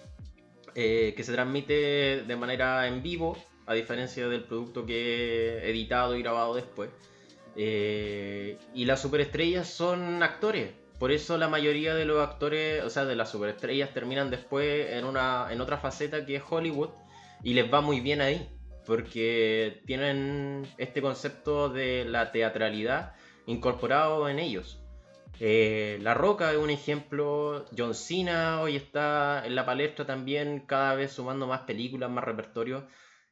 [0.76, 6.16] eh, que se transmite de manera en vivo, a diferencia del producto que he editado
[6.16, 6.90] y grabado después.
[7.56, 10.72] Eh, y las superestrellas son actores.
[11.04, 15.04] Por eso la mayoría de los actores, o sea, de las superestrellas terminan después en,
[15.04, 16.92] una, en otra faceta que es Hollywood
[17.44, 18.48] y les va muy bien ahí.
[18.86, 23.16] Porque tienen este concepto de la teatralidad
[23.48, 24.82] incorporado en ellos.
[25.42, 27.66] Eh, la Roca es un ejemplo.
[27.78, 32.88] John Cena hoy está en la palestra también, cada vez sumando más películas, más repertorio.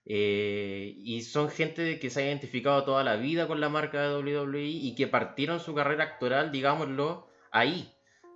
[0.06, 4.18] Eh, y son gente que se ha identificado toda la vida con la marca de
[4.18, 7.94] WWE y que partieron su carrera actoral, digámoslo, ahí.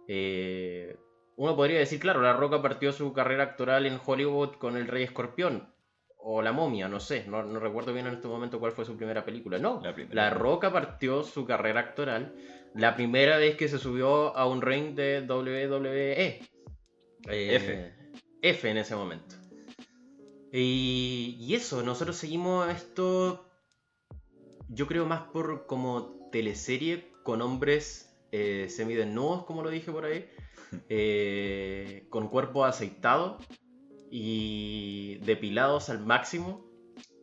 [0.07, 0.97] Eh,
[1.37, 5.03] uno podría decir, claro, La Roca partió su carrera actoral en Hollywood con El Rey
[5.03, 5.73] Escorpión.
[6.17, 8.95] o La momia, no sé, no, no recuerdo bien en este momento cuál fue su
[8.95, 9.57] primera película.
[9.57, 10.15] No, La primera.
[10.15, 12.35] La Roca partió su carrera actoral
[12.75, 16.21] la primera vez que se subió a un ring de WWE.
[16.21, 17.93] Eh, F.
[18.41, 19.35] F en ese momento.
[20.51, 23.45] Y, y eso, nosotros seguimos esto,
[24.69, 30.29] yo creo más por como teleserie con hombres eh, semidesnudos, como lo dije por ahí,
[30.89, 33.41] eh, con cuerpos aceitados
[34.11, 36.69] y depilados al máximo.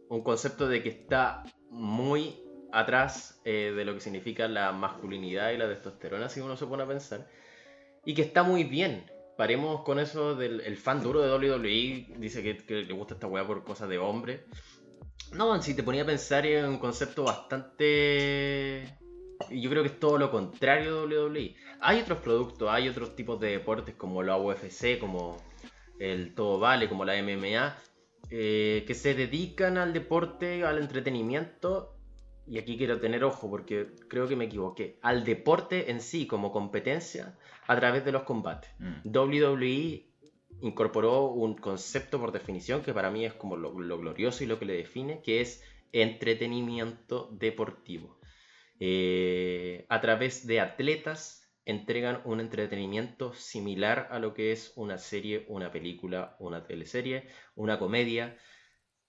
[0.08, 5.58] Un concepto de que está muy atrás eh, de lo que significa la masculinidad y
[5.58, 7.28] la testosterona, si uno se pone a pensar.
[8.06, 9.04] Y que está muy bien.
[9.36, 13.26] Paremos con eso del el fan duro de WWE, dice que, que le gusta esta
[13.26, 14.46] weá por cosas de hombre.
[15.34, 19.01] No, si te ponía a pensar en un concepto bastante...
[19.50, 21.56] Yo creo que es todo lo contrario de WWE.
[21.80, 25.36] Hay otros productos, hay otros tipos de deportes como la UFC, como
[25.98, 27.76] el todo vale, como la MMA,
[28.30, 31.96] eh, que se dedican al deporte, al entretenimiento,
[32.46, 36.50] y aquí quiero tener ojo porque creo que me equivoqué, al deporte en sí como
[36.50, 38.70] competencia a través de los combates.
[38.78, 39.08] Mm.
[39.16, 40.06] WWE
[40.60, 44.58] incorporó un concepto por definición que para mí es como lo, lo glorioso y lo
[44.58, 48.18] que le define, que es entretenimiento deportivo.
[48.84, 55.46] Eh, a través de atletas entregan un entretenimiento similar a lo que es una serie,
[55.46, 58.36] una película, una teleserie, una comedia.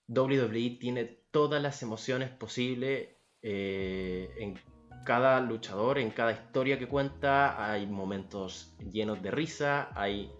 [0.06, 4.60] WWE tiene todas las emociones posibles eh, en
[5.04, 7.72] cada luchador, en cada historia que cuenta.
[7.72, 10.30] Hay momentos llenos de risa, hay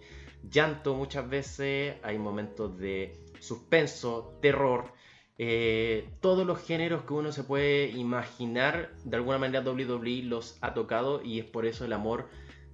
[0.49, 4.93] llanto muchas veces, hay momentos de suspenso, terror.
[5.37, 10.73] Eh, todos los géneros que uno se puede imaginar, de alguna manera WWE los ha
[10.73, 12.29] tocado y es por eso el amor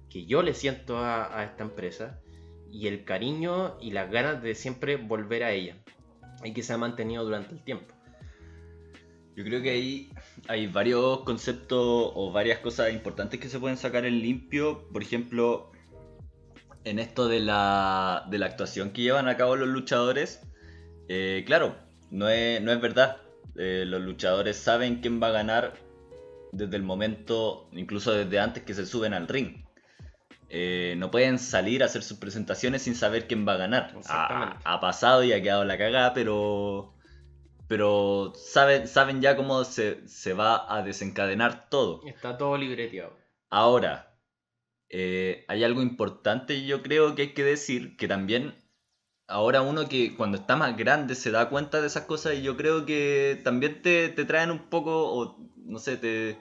[0.08, 2.20] que yo le siento a, esta empresa
[2.70, 5.76] y el cariño y las ganas de siempre volver a ella
[6.44, 7.94] y que se ha mantenido durante el tiempo.
[9.34, 10.10] Yo creo que ahí
[10.46, 14.86] hay varios conceptos o varias cosas importantes que se pueden sacar en limpio.
[14.92, 15.72] Por ejemplo,
[16.84, 20.42] en esto de la, de la actuación que llevan a cabo los luchadores.
[21.08, 21.76] eh, claro,
[22.12, 23.16] no es, no es verdad.
[23.56, 25.72] Eh, los luchadores saben quién va a ganar
[26.52, 29.64] desde el momento, incluso desde antes que se suben al ring.
[30.48, 33.94] Eh, no pueden salir a hacer sus presentaciones sin saber quién va a ganar.
[33.96, 34.58] Exactamente.
[34.64, 36.94] Ha, ha pasado y ha quedado la cagada, pero
[37.66, 42.02] pero saben, saben ya cómo se, se va a desencadenar todo.
[42.06, 43.16] Está todo libreteado.
[43.48, 44.14] Ahora,
[44.90, 48.61] eh, hay algo importante yo creo que hay que decir, que también
[49.28, 52.56] ahora uno que cuando está más grande se da cuenta de esas cosas y yo
[52.56, 56.38] creo que también te, te traen un poco, o no sé, te,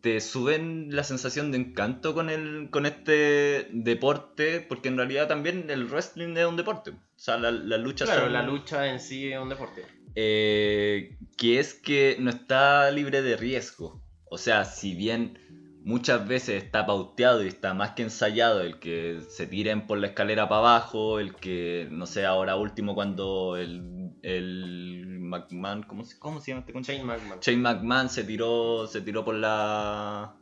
[0.00, 5.70] te suben la sensación de encanto con, el, con este deporte, porque en realidad también
[5.70, 6.90] el wrestling es un deporte.
[6.90, 9.82] O sea, la, la lucha Claro, son- la lucha en sí es un deporte.
[10.14, 14.02] eh, que es que no está libre de riesgo.
[14.30, 15.38] O sea, si bien
[15.84, 20.08] muchas veces está pauteado y está más que ensayado el que se tiren por la
[20.08, 26.18] escalera para abajo, el que, no sé, ahora último cuando el, el McMahon, ¿cómo, se-
[26.18, 26.92] cómo se llama este concha?
[26.92, 27.40] Shane McMahon.
[27.40, 30.36] Shane McMahon se tiró, se tiró por la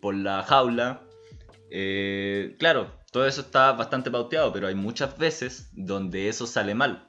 [0.00, 1.02] por la jaula.
[1.70, 7.06] Eh, claro, todo eso está bastante pauteado, pero hay muchas veces donde eso sale mal.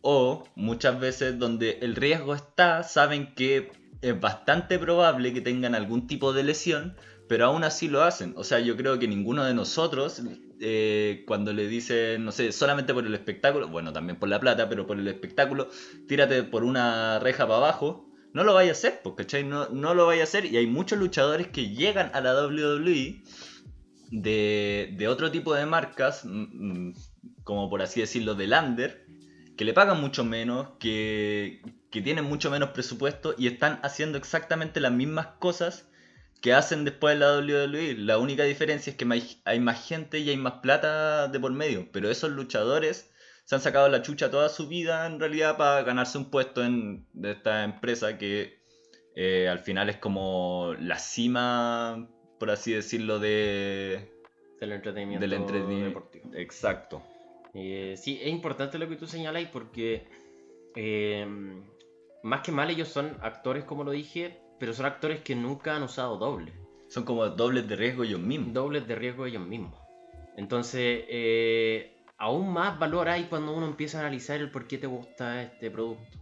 [0.00, 3.70] O muchas veces donde el riesgo está, saben que
[4.02, 6.96] es bastante probable que tengan algún tipo de lesión,
[7.28, 8.34] pero aún así lo hacen.
[8.36, 10.20] O sea, yo creo que ninguno de nosotros,
[10.60, 14.68] eh, cuando le dicen, no sé, solamente por el espectáculo, bueno, también por la plata,
[14.68, 15.68] pero por el espectáculo,
[16.08, 19.44] tírate por una reja para abajo, no lo vaya a hacer, pues, ¿cachai?
[19.44, 20.46] No, no lo vaya a hacer.
[20.46, 23.22] Y hay muchos luchadores que llegan a la WWE
[24.10, 26.94] de, de otro tipo de marcas, mm, mm,
[27.44, 29.06] como por así decirlo, de Lander,
[29.56, 34.80] que le pagan mucho menos, que, que tienen mucho menos presupuesto y están haciendo exactamente
[34.80, 35.86] las mismas cosas
[36.40, 37.94] que hacen después de la WWE.
[37.98, 39.06] La única diferencia es que
[39.44, 43.12] hay, más gente y hay más plata de por medio, pero esos luchadores
[43.44, 47.06] se han sacado la chucha toda su vida en realidad para ganarse un puesto en
[47.12, 48.62] de esta empresa que
[49.14, 54.10] eh, al final es como la cima, por así decirlo, de
[54.60, 55.88] Del entretenimiento, del entretenimiento.
[55.88, 56.30] deportivo.
[56.34, 57.02] Exacto.
[57.52, 60.06] Eh, sí, es importante lo que tú señalas porque
[60.74, 61.26] eh,
[62.22, 65.82] más que mal ellos son actores, como lo dije, pero son actores que nunca han
[65.82, 66.52] usado doble.
[66.88, 68.52] Son como dobles de riesgo ellos mismos.
[68.52, 69.74] Dobles de riesgo ellos mismos.
[70.36, 74.86] Entonces, eh, aún más valor hay cuando uno empieza a analizar el por qué te
[74.86, 76.18] gusta este producto.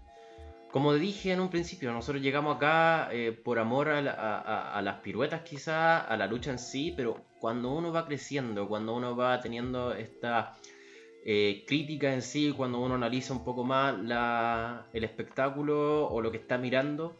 [0.70, 5.00] Como dije en un principio, nosotros llegamos acá eh, por amor a, la- a- las
[5.00, 9.40] piruetas quizá, a la lucha en sí, pero cuando uno va creciendo, cuando uno va
[9.40, 10.54] teniendo esta
[11.24, 13.94] eh, crítica en sí cuando uno analiza un poco más
[14.92, 17.18] el espectáculo o lo que está mirando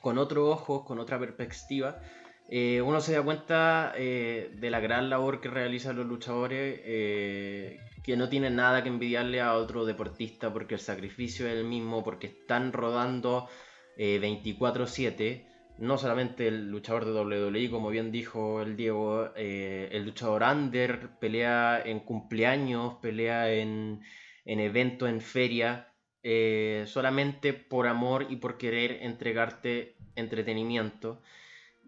[0.00, 2.00] con otros ojos, con otra perspectiva.
[2.48, 8.16] Eh, uno se da cuenta eh, de la gran labor que realizan los luchadores, que
[8.16, 12.26] no tienen nada que envidiarle a otro deportista porque el sacrificio es el mismo, porque
[12.28, 13.48] están rodando
[13.96, 20.42] 24/7 no solamente el luchador de WWE, como bien dijo el Diego, eh, el luchador
[20.42, 24.02] under pelea en cumpleaños, pelea en,
[24.44, 31.20] en eventos, en feria, eh, solamente por amor y por querer entregarte entretenimiento.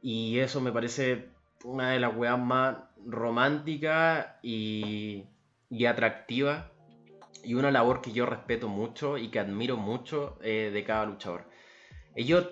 [0.03, 1.31] Y eso me parece
[1.65, 5.25] una de las weas más románticas y,
[5.71, 6.67] y atractivas.
[7.45, 11.49] Y una labor que yo respeto mucho y que admiro mucho eh, de cada luchador.
[12.17, 12.49] Ellos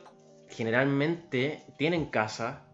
[0.56, 2.64] generalmente tienen casa,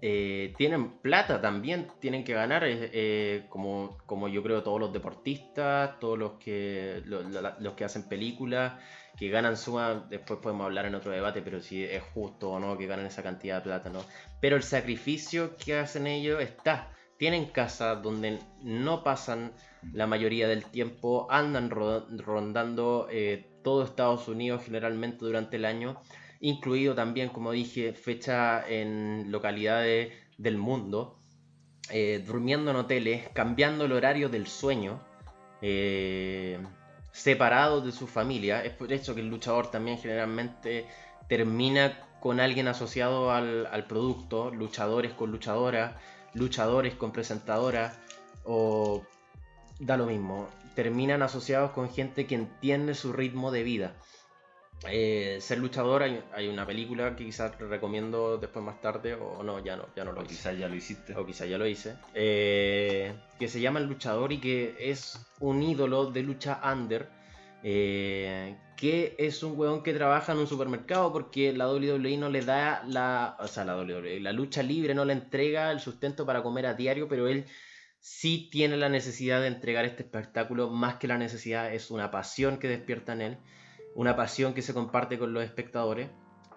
[0.00, 4.92] eh, tienen plata también, tienen que ganar, eh, eh, como, como yo creo todos los
[4.92, 8.74] deportistas, todos los que, los, que hacen películas,
[9.16, 12.76] que ganan suma, después podemos hablar en otro debate, pero si es justo o no
[12.76, 14.04] que ganen esa cantidad de plata, ¿no?
[14.40, 16.90] Pero el sacrificio que hacen ellos está.
[17.16, 19.52] Tienen casa donde no pasan
[19.92, 23.08] la mayoría del tiempo, andan rondando
[23.62, 26.02] todo Estados Unidos generalmente durante el año
[26.44, 31.18] incluido también, como dije, fecha en localidades del mundo,
[31.88, 35.00] eh, durmiendo en hoteles, cambiando el horario del sueño,
[35.62, 36.58] eh,
[37.12, 38.62] separados de su familia.
[38.62, 40.86] Es por eso que el luchador también generalmente
[41.30, 45.94] termina con alguien asociado al, al producto, luchadores con luchadoras,
[46.34, 47.98] luchadores con presentadoras,
[48.44, 49.02] o
[49.80, 53.94] da lo mismo, terminan asociados con gente que entiende su ritmo de vida.
[54.90, 59.76] Eh, ser luchador, hay, una película que quizás recomiendo después más tarde, o no, ya
[59.76, 61.16] no, ya no lo o quizás ya lo hiciste.
[61.16, 61.96] O quizás ya lo hice.
[62.14, 67.08] Eh, que se llama El Luchador y que es un ídolo de lucha under.
[67.62, 72.42] Eh, que es un weón que trabaja en un supermercado porque la WWE no le
[72.42, 73.36] da la.
[73.40, 76.74] O sea, la WWE, la lucha libre no le entrega el sustento para comer a
[76.74, 77.46] diario, pero él
[78.00, 80.68] sí tiene la necesidad de entregar este espectáculo.
[80.68, 83.38] Más que la necesidad, es una pasión que despierta en él
[83.94, 86.10] una pasión que se comparte con los espectadores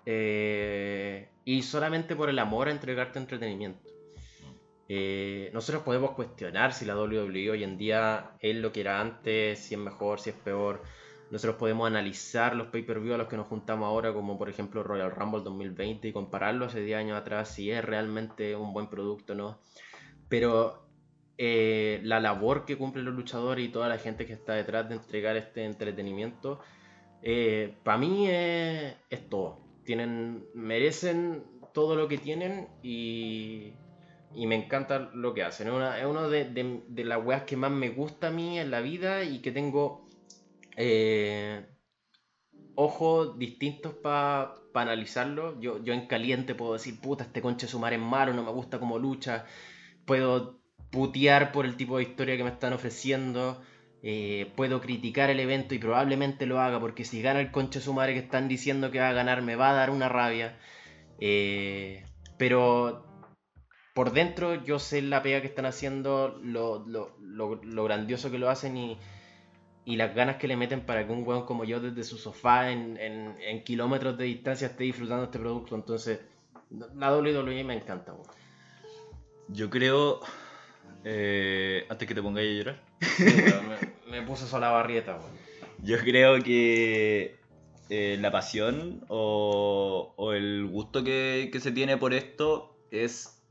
[0.06, 3.90] eh, y solamente por el amor a entregarte entretenimiento.
[4.90, 9.60] Eh, nosotros podemos cuestionar si la WWE hoy en día es lo que era antes,
[9.60, 10.82] si es mejor, si es peor.
[11.30, 15.12] Nosotros podemos analizar los pay-per-view a los que nos juntamos ahora, como por ejemplo Royal
[15.12, 19.36] Rumble 2020, y compararlo hace 10 años atrás, si es realmente un buen producto o
[19.36, 19.60] no.
[20.30, 20.88] Pero
[21.38, 24.96] eh, la labor que cumplen los luchadores y toda la gente que está detrás de
[24.96, 26.62] entregar este entretenimiento
[27.22, 28.96] eh, para mí es,
[29.30, 29.60] todo.
[29.84, 31.44] Tienen, merecen
[31.74, 33.74] todo lo que tienen y,
[34.36, 35.68] me encanta lo que hacen.
[35.68, 39.40] Es una, de, las weas que más me gusta a mí en la vida y
[39.40, 40.06] que tengo
[40.76, 41.66] eh,
[42.76, 45.60] ojos distintos para analizarlo.
[45.60, 49.00] Yo, en caliente puedo decir, puta, este conche sumar es malo, no me gusta como
[49.00, 49.46] lucha.
[50.06, 50.62] Puedo
[50.92, 53.62] putear por el tipo de historia que me están ofreciendo.
[54.04, 57.94] Eh, puedo criticar el evento y probablemente lo haga porque si gana el conche su
[57.94, 60.58] madre que están diciendo que va a ganar me va a dar una rabia.
[61.20, 62.04] Eh,
[62.38, 63.08] pero
[63.98, 66.86] por dentro yo sé la pega que están haciendo, lo,
[67.84, 68.98] grandioso que lo hacen y,
[69.86, 73.64] las ganas que le meten para que un weón como yo desde su sofá en,
[73.64, 75.74] kilómetros de distancia esté disfrutando este producto.
[75.76, 76.20] Entonces,
[76.70, 78.16] la WWE me encanta.
[79.48, 80.20] Yo creo,
[81.10, 82.82] eh, antes que te pongáis a llorar,
[84.10, 85.20] me, puse puse la barrieta,
[85.82, 87.40] Yo creo que
[87.90, 93.42] eh, la pasión o, el gusto que, se tiene por esto es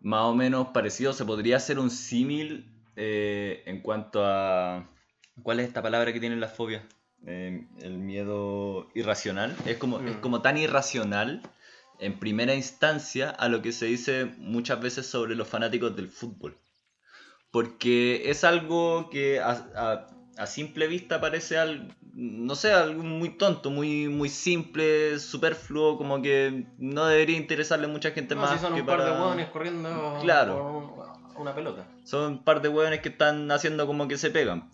[0.00, 1.12] más o menos parecido.
[1.12, 4.88] Se podría hacer un símil eh, en cuanto a.
[5.42, 6.84] ¿Cuál es esta palabra que tienen las fobias?
[7.26, 9.56] Eh, el miedo irracional.
[9.66, 10.20] Es como, es mm.
[10.20, 11.42] como tan irracional
[11.98, 16.56] en primera instancia a lo que se dice muchas veces sobre los fanáticos del fútbol
[17.50, 20.06] porque es algo que a,
[20.46, 26.66] simple vista parece algo, no sé, algo muy tonto, muy, muy simple, superfluo, como que
[26.78, 28.52] no debería interesarle a mucha gente más.
[28.52, 31.14] Si son un par de hueones corriendo claro.
[31.38, 31.86] una pelota.
[32.04, 34.70] Son un par de hueones que están haciendo como que se pegan.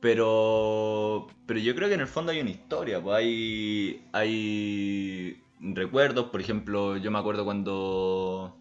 [0.00, 6.30] Pero, pero yo creo que en el fondo hay una historia, pues hay, hay recuerdos,
[6.30, 8.58] por ejemplo, yo me acuerdo cuando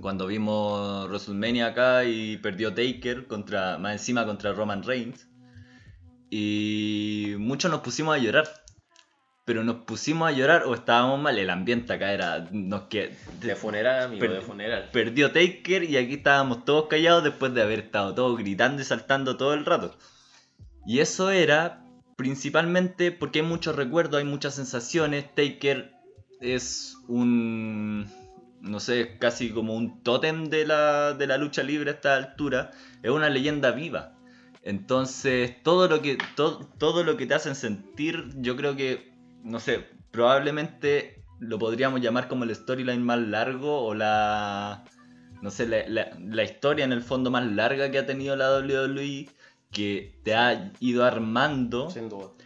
[0.00, 5.28] cuando vimos WrestleMania acá y perdió Taker contra, más encima contra Roman Reigns.
[6.30, 8.48] Y muchos nos pusimos a llorar.
[9.44, 11.36] pero nos pusimos a llorar o estábamos mal.
[11.38, 12.48] El ambiente acá era.
[12.52, 14.88] Nos que, de funeral, amigo, per- de funeral.
[14.92, 19.36] perdió Taker y aquí estábamos todos callados después de haber estado todos gritando y saltando
[19.36, 19.94] todo el rato.
[20.86, 21.84] Y eso era
[22.16, 25.26] principalmente porque hay muchos recuerdos, hay muchas sensaciones.
[25.34, 25.92] Taker
[26.40, 28.06] es un.
[28.62, 32.70] No sé, casi como un tótem de la, de la lucha libre a esta altura.
[33.02, 34.14] Es una leyenda viva.
[34.62, 39.58] Entonces, todo lo que, to- todo lo que te hacen sentir, yo creo que, no
[39.58, 44.84] sé, probablemente lo podríamos llamar como el storyline más largo o la,
[45.42, 48.48] no sé, la, la- la historia en el fondo más larga que ha tenido la
[48.60, 49.28] WWE,
[49.72, 51.90] que te ha ido armando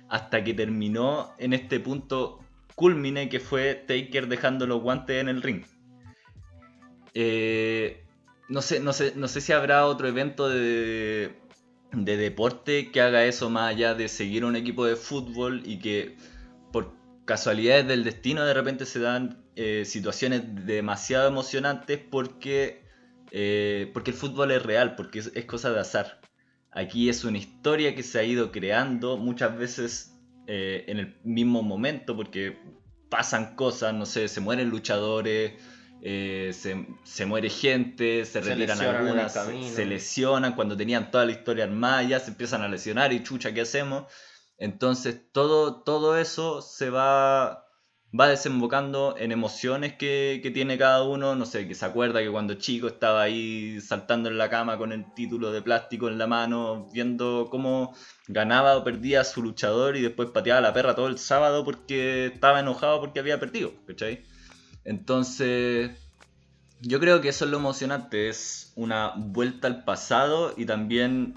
[0.09, 2.39] hasta que terminó en este punto
[2.75, 5.65] culmine que fue Taker dejando los guantes en el ring.
[7.19, 8.05] Eh,
[8.51, 11.35] no, sé, no, sé, no sé si habrá otro evento de,
[11.91, 16.19] de deporte que haga eso más allá de seguir un equipo de fútbol y que
[16.73, 16.93] por
[17.25, 22.85] casualidades del destino de repente se dan eh, situaciones demasiado emocionantes porque,
[23.31, 26.21] eh, porque el fútbol es real, porque es, cosa de azar.
[26.71, 30.13] Aquí es una historia que se ha ido creando muchas veces
[30.49, 32.59] eh, en el mismo momento porque
[33.09, 35.55] pasan cosas, no sé, se mueren luchadores,
[36.09, 41.33] eh, se, se muere gente, se Se retiran algunas, se- lesionan cuando tenían toda la
[41.33, 44.05] historia armada, ya se empiezan a lesionar y chucha, ¿qué hacemos?
[44.59, 47.67] Entonces todo, todo eso se va,
[48.19, 51.35] va desembocando en emociones que, que tiene cada uno.
[51.37, 54.93] No sé, que se acuerda que cuando chico estaba ahí saltando en la cama con
[54.93, 57.95] el título de plástico en la mano, viendo cómo
[58.29, 62.27] ganaba o perdía su luchador y después pateaba a la perra todo el sábado porque
[62.27, 64.25] estaba enojado porque había perdido, ¿cachai?
[64.87, 65.91] Entonces,
[66.81, 71.35] yo creo que eso es lo emocionante, es una vuelta al pasado y también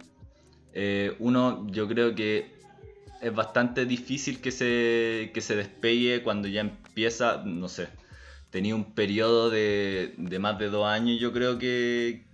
[0.74, 2.54] eh, uno, yo creo que
[3.22, 7.88] es bastante difícil que se, que se despegue cuando ya empieza, no sé,
[8.52, 12.26] tenía un periodo de, de más de dos años, yo creo que,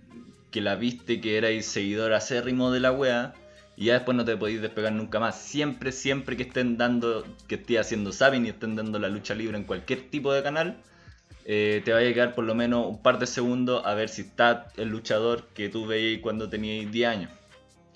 [0.50, 3.34] que la viste, que erais seguidor acérrimo de la wea,
[3.74, 5.40] y ya después no te podéis despegar nunca más.
[5.40, 9.56] Siempre, siempre que estén dando, que esté haciendo Sabin y estén dando la lucha libre
[9.56, 10.82] en cualquier tipo de canal,
[11.48, 14.22] eh, te va a llegar por lo menos un par de segundos a ver si
[14.22, 17.30] está el luchador que tú veías cuando tenías 10 años.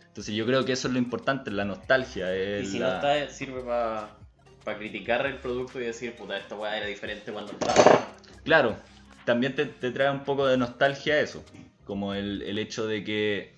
[0.07, 2.35] Entonces yo creo que eso es lo importante, la nostalgia.
[2.37, 6.55] Y es si la- no está, sirve para criticar el producto y decir, puta, esta
[6.55, 8.15] weá era diferente cuando estaba.
[8.45, 8.77] Claro,
[9.25, 11.45] también te, te trae un poco de nostalgia eso,
[11.85, 13.55] como el, el hecho de que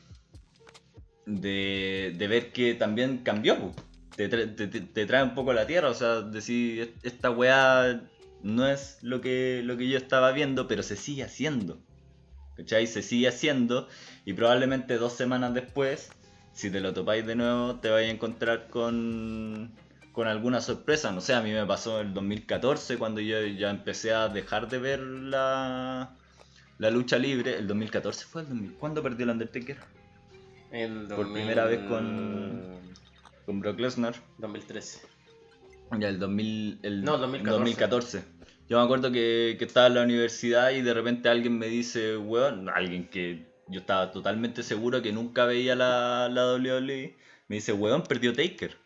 [1.27, 3.57] de, de ver que también cambió,
[4.17, 8.01] te, te- te- te trae un poco a la tierra, o sea, decir, esta weá
[8.43, 11.79] no es lo que, lo que yo estaba viendo, pero se sigue haciendo.
[12.57, 12.87] ¿Cachai?
[12.87, 13.89] Se sigue haciendo
[14.27, 16.11] y probablemente dos semanas después,
[16.53, 19.73] si te lo topáis de nuevo, te vais a encontrar con,
[20.13, 21.13] con alguna sorpresa.
[21.13, 24.69] No sé, a mí me pasó en el 2014 cuando yo ya empecé a dejar
[24.69, 26.15] de ver la,
[26.79, 27.57] la lucha libre.
[27.57, 28.73] El 2014 fue el 2000.
[28.75, 29.79] ¿Cuándo perdió el Undertaker?
[30.71, 32.81] El Por primera vez con-
[33.47, 34.15] Con Brock Lesnar.
[34.39, 35.01] 2013.
[35.99, 37.59] Ya, el 2000, el No, 2014.
[37.59, 38.25] 2014.
[38.69, 42.17] Yo me acuerdo que, que estaba en la universidad y de repente alguien me dice,
[42.17, 47.17] weón, alguien que yo estaba totalmente seguro que nunca veía la, la WWE,
[47.49, 48.77] me dice, weón, perdió Taker.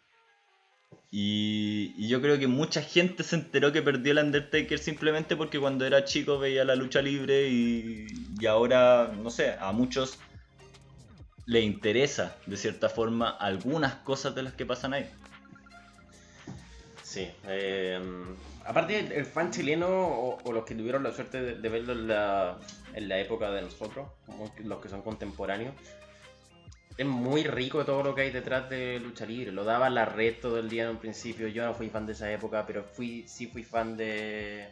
[1.10, 5.60] Y, y yo creo que mucha gente se enteró que perdió el Undertaker simplemente porque
[5.60, 8.06] cuando era chico veía la lucha libre y,
[8.40, 10.18] y ahora, no sé, a muchos
[11.46, 15.08] le interesa de cierta forma algunas cosas de las que pasan ahí.
[17.16, 17.30] Sí.
[17.48, 17.98] eh,
[18.66, 22.58] aparte, el, fan chileno o, los que tuvieron la suerte de, verlo en la,
[22.92, 24.06] en la época de nosotros,
[24.62, 25.74] los que son contemporáneos,
[26.98, 29.50] es muy rico todo lo que hay detrás de lucha libre.
[29.50, 31.48] Lo daba la red todo el día en un principio.
[31.48, 34.68] Yo no fui fan de esa época, pero fui sí fui fan de,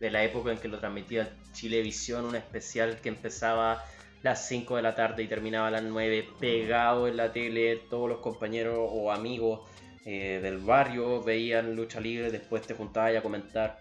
[0.00, 3.84] la época en que lo transmitía Chilevisión, un especial que empezaba
[4.22, 8.08] las 5 de la tarde y terminaba a las 9, pegado en la tele, todos
[8.08, 9.60] los compañeros o amigos
[10.04, 13.80] eh, del barrio veían lucha libre, después te juntabas a comentar.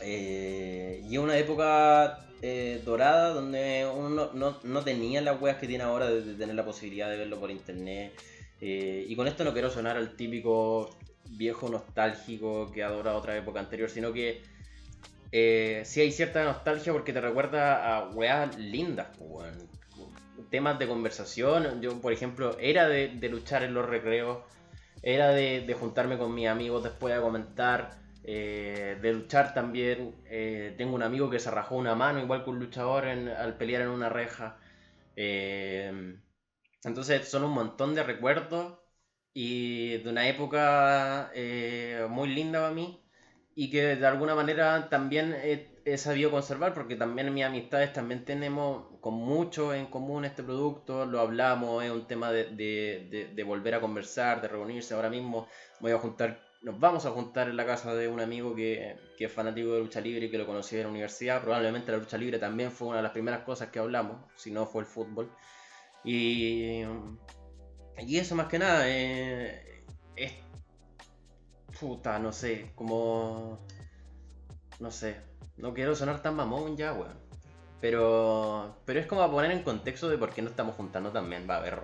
[0.00, 5.84] Eh, y una época eh, dorada donde uno no, no tenía las weas que tiene
[5.84, 8.12] ahora de, tener la posibilidad de verlo por internet.
[8.60, 10.96] Eh, y con esto no quiero sonar al típico
[11.30, 14.42] viejo nostálgico que adora otra época anterior, sino que
[15.84, 19.08] sí hay cierta nostalgia porque te recuerda a weas lindas,
[20.50, 21.80] temas de conversación.
[21.80, 24.38] Yo, por ejemplo, era de, de luchar en los recreos,
[25.02, 30.16] era de, de juntarme con mis amigos después a comentar, eh, de luchar también.
[30.26, 33.56] Eh, tengo un amigo que se rajó una mano igual que un luchador en- al
[33.56, 34.58] pelear en una reja.
[35.16, 36.18] Eh,
[36.84, 38.78] entonces son un montón de recuerdos
[39.34, 43.02] y de una época eh, muy linda para mí
[43.54, 45.32] y que de alguna manera también
[45.84, 50.42] he, sabido conservar porque también en mis amistades también tenemos con mucho en común este
[50.42, 54.94] producto, lo hablamos, es un tema de, volver a conversar, de reunirse.
[54.94, 55.48] Ahora mismo
[55.80, 59.26] voy a juntar, nos vamos a juntar en la casa de un amigo que, que
[59.26, 61.42] es fanático de lucha libre y que lo conocí en la universidad.
[61.42, 64.66] Probablemente la lucha libre también fue una de las primeras cosas que hablamos, si no
[64.66, 65.30] fue el fútbol.
[66.04, 66.82] Y,
[67.98, 69.84] y eso más que nada, eh,
[70.16, 70.32] es
[71.78, 73.58] Puta, no sé, como.
[74.78, 75.31] No sé.
[75.62, 77.14] No quiero sonar tan mamón ya, weón.
[77.80, 78.76] Pero.
[78.84, 81.46] Pero es como a poner en contexto de por qué no estamos juntando también.
[81.48, 81.78] Va a haber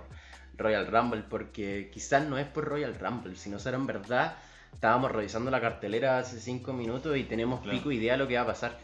[0.57, 1.23] Royal Rumble.
[1.29, 4.35] Porque quizás no es por Royal Rumble, sino será en verdad.
[4.73, 8.41] Estábamos revisando la cartelera hace 5 minutos y tenemos pico idea de lo que va
[8.41, 8.77] a pasar.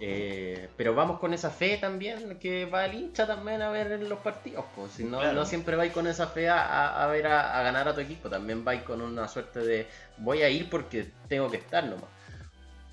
[0.00, 4.18] Eh, pero vamos con esa fe también que va el hincha también a ver los
[4.20, 4.64] partidos.
[4.74, 4.92] Pues.
[4.92, 8.00] Si no, no siempre vais con esa fe a, a ver a, ganar a tu
[8.00, 9.86] equipo, también vais con una suerte de
[10.16, 12.17] voy a ir porque tengo que estar nomás.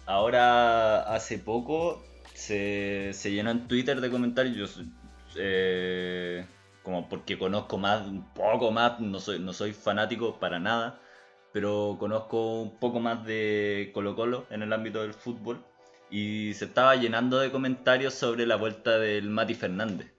[0.06, 2.04] Ahora, hace poco
[2.34, 4.82] se, se llenó en Twitter de comentarios,
[5.36, 6.46] eh,
[6.84, 11.00] como porque conozco más, un poco más, no soy, no soy fanático para nada,
[11.52, 15.64] pero conozco un poco más de Colo Colo en el ámbito del fútbol
[16.12, 20.14] y se estaba llenando de comentarios sobre la vuelta del Mati Fernández.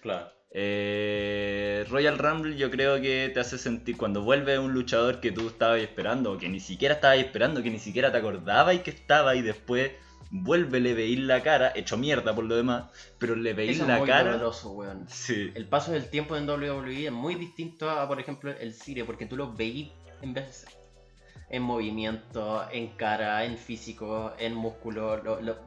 [0.00, 0.30] Claro.
[0.54, 5.48] Eh, Royal Rumble yo creo que te hace sentir cuando vuelve un luchador que tú
[5.48, 8.90] estabas esperando, o que ni siquiera estabas esperando, que ni siquiera te acordabas y que
[8.90, 9.92] estaba y después
[10.30, 12.84] vuelve, le veís la cara, hecho mierda por lo demás,
[13.18, 14.40] pero le veís la muy cara.
[14.64, 15.06] weón.
[15.54, 19.26] El paso del tiempo en WWE es muy distinto a, por ejemplo, el cine, porque
[19.26, 19.90] tú lo veís
[20.20, 20.66] en vez
[21.52, 25.58] en movimiento, en cara, en físico, en músculo, lo, lo,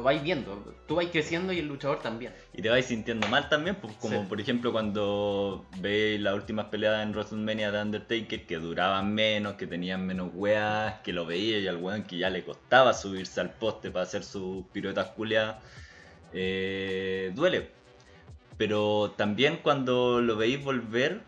[0.00, 0.62] vais viendo.
[0.86, 2.32] Tú vais creciendo y el luchador también.
[2.54, 7.02] Y te vais sintiendo mal también, pues, como por ejemplo cuando veis las últimas peleadas
[7.02, 11.68] en WrestleMania de Undertaker que duraban menos, que tenían menos weas, que lo veía y
[11.68, 15.56] al weón que ya le costaba subirse al poste para hacer sus piruetas culiadas.
[16.32, 17.70] Eh, duele.
[18.56, 21.20] Pero también cuando lo veis volver,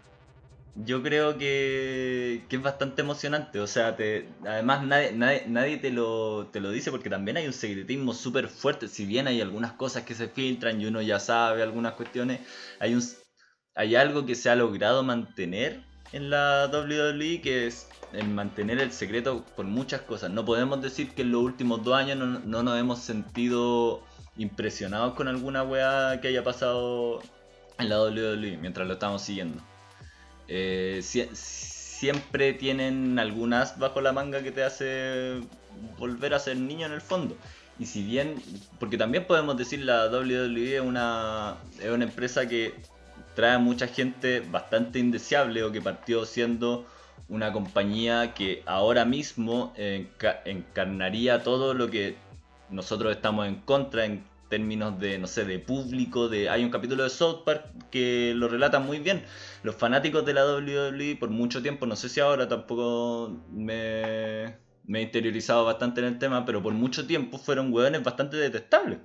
[0.77, 3.61] yo creo que, es bastante emocionante.
[3.61, 5.13] O sea, te, además nadie,
[5.47, 8.89] nadie, te, lo, te lo dice porque también hay un secretismo súper fuerte.
[8.89, 12.41] Si bien hay algunas cosas que se filtran y uno ya sabe algunas cuestiones,
[12.81, 13.03] hay, un,
[13.75, 18.93] hay algo que se ha logrado mantener en la WWE que es el mantener el
[18.93, 20.31] secreto por muchas cosas.
[20.31, 24.03] No podemos decir que en los últimos dos años no, no nos hemos sentido
[24.37, 27.21] impresionados con alguna weá que haya pasado
[27.79, 29.63] en la WWE mientras lo estamos siguiendo.
[30.49, 35.41] Eh, siempre tienen algunas bajo la manga que te hace
[35.99, 37.37] volver a ser niño en el fondo.
[37.79, 38.37] Y si bien,
[38.79, 42.75] porque también podemos decir la WWE es una, es una empresa que
[43.35, 46.87] trae a mucha gente bastante indeseable o que partió siendo
[47.29, 52.17] una compañía que ahora mismo encarnaría todo lo que
[52.71, 57.03] nosotros estamos en contra en términos de, no sé, de público, de hay un capítulo
[57.03, 59.25] de South Park que lo relata muy bien.
[59.65, 64.99] Los fanáticos de la WWE por mucho tiempo, no sé si ahora tampoco me, me
[64.99, 68.99] he interiorizado bastante en el tema, pero por mucho tiempo fueron hueones bastante detestables.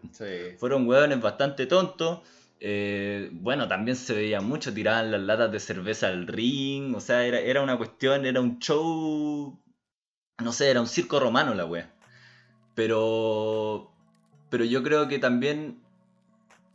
[0.57, 2.20] Fueron hueones bastante tontos.
[2.60, 7.26] Eh, bueno, también se veía mucho, tiraban las latas de cerveza al ring, o sea,
[7.26, 9.57] era, era una cuestión, era un show,
[10.43, 11.89] no sé, era un circo romano la wea.
[12.76, 13.93] Pero
[14.49, 15.80] pero yo creo que también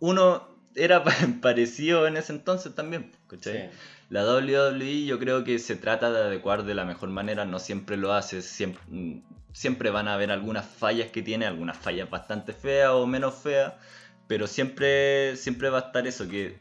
[0.01, 1.05] uno era
[1.41, 3.71] parecido en ese entonces también, ¿cachai?
[4.11, 7.97] La WWE yo creo que se trata de adecuar de la mejor manera, no siempre
[7.97, 9.23] lo hace, siempre,
[9.53, 13.75] siempre van a haber algunas fallas que tiene, algunas fallas bastante feas o menos feas,
[14.27, 16.59] pero siempre, siempre va a estar eso, que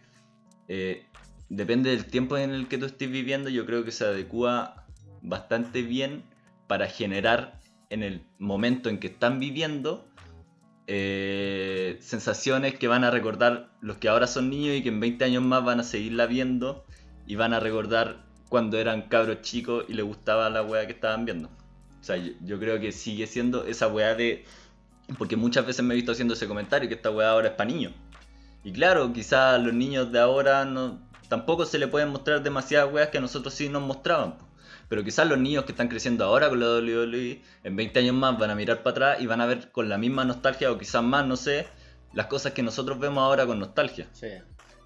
[0.68, 1.06] eh,
[1.50, 4.86] depende del tiempo en el que tú estés viviendo, yo creo que se adecua
[5.22, 6.24] bastante bien
[6.68, 7.60] para generar
[7.90, 10.08] en el momento en que están viviendo
[10.88, 15.26] eh, sensaciones que van a recordar los que ahora son niños y que en 20
[15.26, 16.86] años más van a seguirla viendo
[17.26, 18.18] y van a recordar
[18.50, 21.48] cuando eran cabros chicos y les gustaba la weá que estaban viendo.
[21.48, 24.46] O sea, yo, creo que sigue siendo esa weá de...
[25.18, 27.70] Porque muchas veces me he visto haciendo ese comentario que esta weá ahora es para
[27.70, 27.94] niños.
[28.64, 33.10] Y claro, quizás los niños de ahora no, tampoco se le pueden mostrar demasiadas weas
[33.10, 34.36] que a nosotros sí nos mostraban.
[34.94, 38.38] Pero quizás los niños que están creciendo ahora con la WWE, en 20 años más
[38.38, 41.02] van a mirar para atrás y van a ver con la misma nostalgia o quizás
[41.02, 41.66] más, no sé,
[42.14, 44.08] las cosas que nosotros vemos ahora con nostalgia.
[44.14, 44.28] Sí.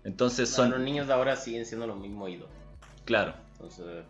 [0.05, 0.71] Entonces son...
[0.71, 2.49] Los niños de ahora siguen siendo los mismos ídolos.
[3.03, 3.33] Claro.
[3.51, 4.05] Entonces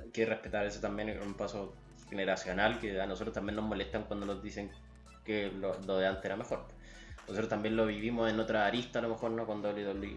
[0.00, 1.74] hay que respetar eso también, es un paso
[2.08, 4.70] generacional que a nosotros también nos molestan cuando nos dicen
[5.22, 6.64] que lo, de antes era mejor.
[7.28, 10.16] Nosotros también lo vivimos en otra arista, a lo mejor no con WWE.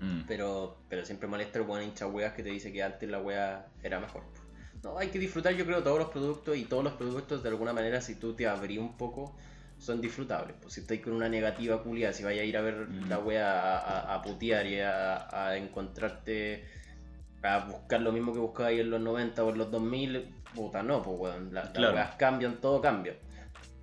[0.00, 0.22] Mm.
[0.26, 3.66] Pero, pero siempre molesta el buen hincha weas que te dice que antes la wea
[3.82, 4.22] era mejor.
[4.82, 7.72] No, hay que disfrutar yo creo todos los productos y todos los productos de alguna
[7.72, 9.36] manera si tú te abrís un poco
[9.78, 10.56] son disfrutables.
[10.60, 13.08] Pues si estáis con una negativa culia, si vais a ir a ver Mm.
[13.08, 16.64] la wea a, a putear y a, a encontrarte
[17.42, 21.02] a buscar lo mismo que buscabais en los 90 o en los 2000, puta no,
[21.02, 21.94] pues weón, la- las Claro.
[21.94, 23.16] weas cambian, todo cambia.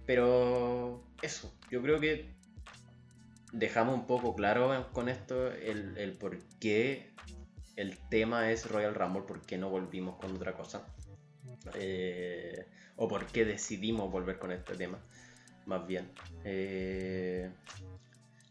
[0.05, 2.29] Pero eso, yo creo que
[3.51, 7.09] dejamos un poco claro con esto el, el por qué
[7.78, 10.86] el tema es Royal Rumble, por qué no volvimos con otra cosa.
[11.75, 12.65] Eh,
[12.97, 14.99] o por qué decidimos volver con este tema,
[15.65, 16.09] más bien.
[16.43, 17.49] Eh,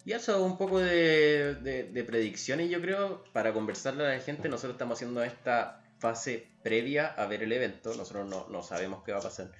[0.04, 4.48] y eso, un poco de, de- de predicciones, yo creo, para conversarle a la gente.
[4.48, 7.94] Nosotros estamos haciendo esta fase previa a ver el evento.
[7.96, 9.50] Nosotros no, no sabemos qué va a pasar.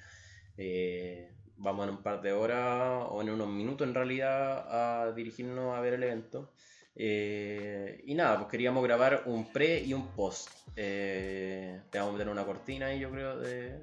[0.57, 5.75] Eh, vamos en un par de horas o en unos minutos en realidad a dirigirnos
[5.75, 6.53] a ver el evento.
[6.99, 10.49] Eh, y nada, pues queríamos grabar un pre y un post.
[10.75, 13.79] Eh, te vamos a meter una cortina ahí, yo creo, de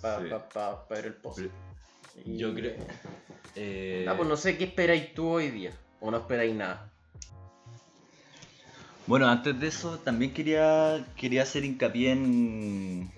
[0.00, 0.34] para Sí.
[0.90, 1.40] ver el post.
[2.24, 2.76] Y- Yo creo.
[3.56, 5.72] eh, Ah, pues no sé qué esperáis tú hoy día.
[6.00, 6.90] O no esperáis nada.
[9.06, 13.12] Bueno, antes de eso también quería, quería hacer hincapié en,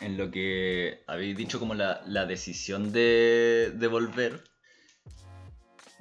[0.00, 4.42] en lo que habéis dicho como la, la decisión de, de volver.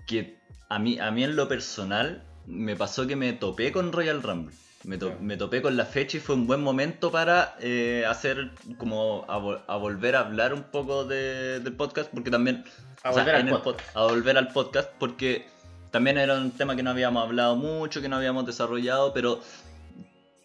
[0.07, 0.37] Que
[0.69, 4.55] a mí, a mí en lo personal me pasó que me topé con Royal Rumble.
[4.83, 8.49] Me, to- me topé con la fecha y fue un buen momento para eh, hacer
[8.79, 12.63] como a, vol- a volver a hablar un poco de- del podcast porque también
[13.03, 13.79] A sea, volver al podcast.
[13.93, 15.45] pod- a volver al podcast porque
[15.91, 19.39] también era un tema que no habíamos hablado mucho, que no habíamos desarrollado, pero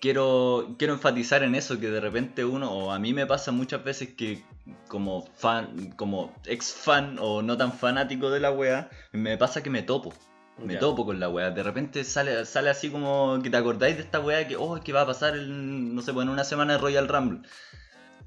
[0.01, 3.83] quiero, quiero enfatizar en eso, que de repente uno, o a mí me pasa muchas
[3.85, 4.43] veces que
[4.89, 9.71] como fan, como ex fan o no tan fanático de la wea, me pasa que
[9.71, 10.13] me topo.
[10.59, 11.51] Me topo con la wea.
[11.51, 14.93] De repente sale, sale así como que te acordáis de esta wea que, oh, que
[14.93, 17.41] va a pasar el, no sé, pues en una semana de Royal Rumble.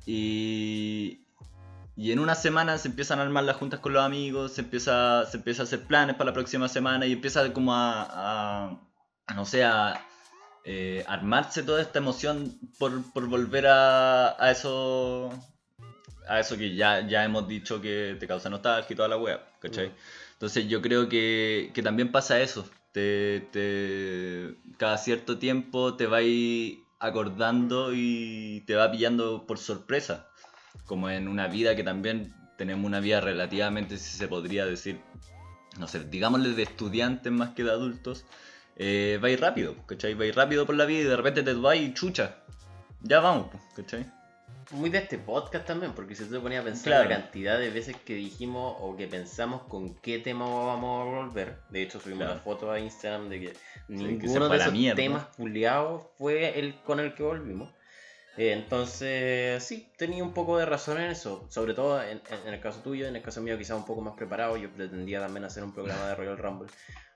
[0.06, 1.26] Y,
[1.96, 5.26] y en una semana se empiezan a armar las juntas con los amigos, se empieza,
[5.26, 8.80] se empieza a hacer planes para la próxima semana y empieza como a, a-
[9.28, 10.02] a, no sé, a
[10.66, 15.32] eh, armarse toda esta emoción por, por volver a, a eso
[16.28, 19.44] a eso que ya, ya hemos dicho que te causa nostalgia y toda la wea,
[19.60, 19.90] ¿cachai?
[19.90, 19.94] Mm.
[20.40, 22.66] Entonces yo creo que, que también pasa eso.
[22.94, 30.30] Te, te- cada cierto tiempo te vais acordando y te va pillando por sorpresa.
[30.86, 35.02] Como en una vida que también tenemos una vida relativamente, si se podría decir,
[35.78, 38.24] no sé, digámosle de estudiantes más que de adultos.
[38.78, 40.14] Eh, vais rápido, ¿cachai?
[40.14, 42.38] Vais rápido por la vida y de repente te vas y chucha.
[43.02, 44.06] Ya vamos, ¿cachai?
[44.72, 47.10] Muy de este podcast también, porque si tú te ponías a pensar Claro.
[47.10, 51.58] la cantidad de veces que dijimos o que pensamos con qué tema vamos a volver.
[51.70, 52.34] De hecho, subimos Claro.
[52.34, 53.54] una foto a Instagram de que
[53.88, 54.96] ninguno de esos mierda.
[54.96, 57.74] temas culiados fue el con el que volvimos.
[58.38, 61.46] Eh, entonces, sí, tenía un poco de razón en eso.
[61.50, 64.02] Sobre todo en, en- en el caso tuyo, en el caso mío, quizás un poco
[64.02, 64.56] más preparado.
[64.56, 66.70] Yo pretendía también hacer un programa de Royal Rumble.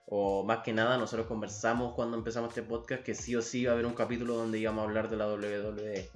[0.08, 3.72] O más que nada, nosotros conversamos cuando empezamos este podcast que sí o sí iba
[3.72, 6.10] a haber un capítulo donde íbamos a hablar de la WWE.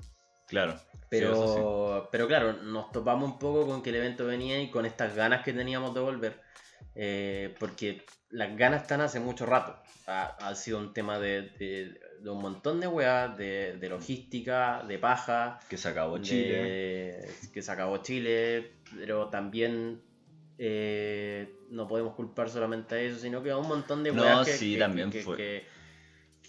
[0.47, 0.79] Claro.
[1.09, 4.85] Pero, Sí, pero claro, nos topamos un poco con que el evento venía y con
[4.85, 6.41] estas ganas que teníamos de volver.
[6.99, 9.75] eh, porque las ganas están hace mucho rato.
[10.07, 14.83] Ha, ha sido un tema de, de- de un montón de weas, de, de logística,
[14.87, 17.29] de paja, Que se acabó Chile.
[17.53, 20.01] que se acabó Chile, pero también
[20.57, 24.47] eh, no podemos culpar solamente a eso, sino que a un montón de No, weas
[24.47, 25.37] que, sí, que- también que- fue.
[25.37, 25.65] que-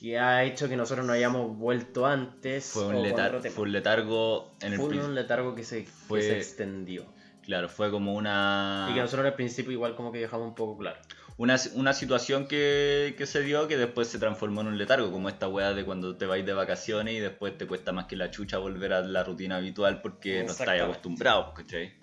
[0.01, 2.67] que ha hecho que nosotros no hayamos vuelto antes.
[2.73, 6.23] Fue un, letar- fue un letargo en el Fue un letargo que se, que Fue-
[6.23, 7.07] se extendió.
[7.43, 8.89] Claro, fue como una.
[8.91, 10.99] Y que nosotros al principio igual como que dejamos un poco claro.
[11.39, 15.31] una, una situación que, que se dio que después se transformó en un letargo, como
[15.31, 18.31] esta weá de cuando te vais de vacaciones y después te cuesta más que la
[18.31, 20.85] chucha volver a la rutina habitual porque no estáis Exactamente.
[20.85, 21.95] acostumbrados, ¿cachai?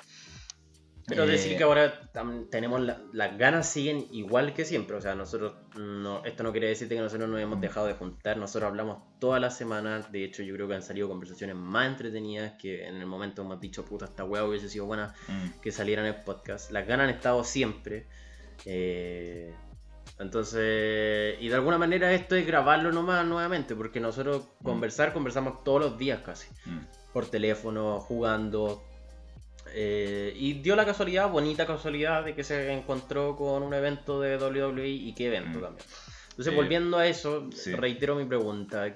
[1.08, 2.00] Pero Eh, decir que ahora
[2.50, 4.96] tenemos la- las ganas siguen igual que siempre.
[4.96, 8.38] O sea, nosotros no, esto no quiere decir que nosotros nos hemos dejado de juntar.
[8.38, 10.12] Nosotros hablamos todas las semanas.
[10.12, 13.60] De hecho, yo creo que han salido conversaciones más entretenidas que en el momento hemos
[13.60, 16.72] dicho, puta, esta weá hubiese sido buena mm, que salieran en el podcast.
[16.72, 18.08] Las ganas han estado siempre.
[18.66, 19.54] Eh,
[20.18, 25.82] entonces, y de alguna manera esto es grabarlo nomás nuevamente, porque nosotros conversar, conversamos todos
[25.82, 27.12] los días casi, mm.
[27.14, 28.84] por teléfono, jugando.
[29.76, 34.38] Eh, y dio la casualidad, bonita casualidad, de que se encontró con un evento de
[34.38, 35.62] WWE y qué evento Mm.
[35.64, 35.86] también.
[36.32, 37.74] Entonces, volviendo a eso, Sí.
[37.76, 38.94] reitero mi pregunta.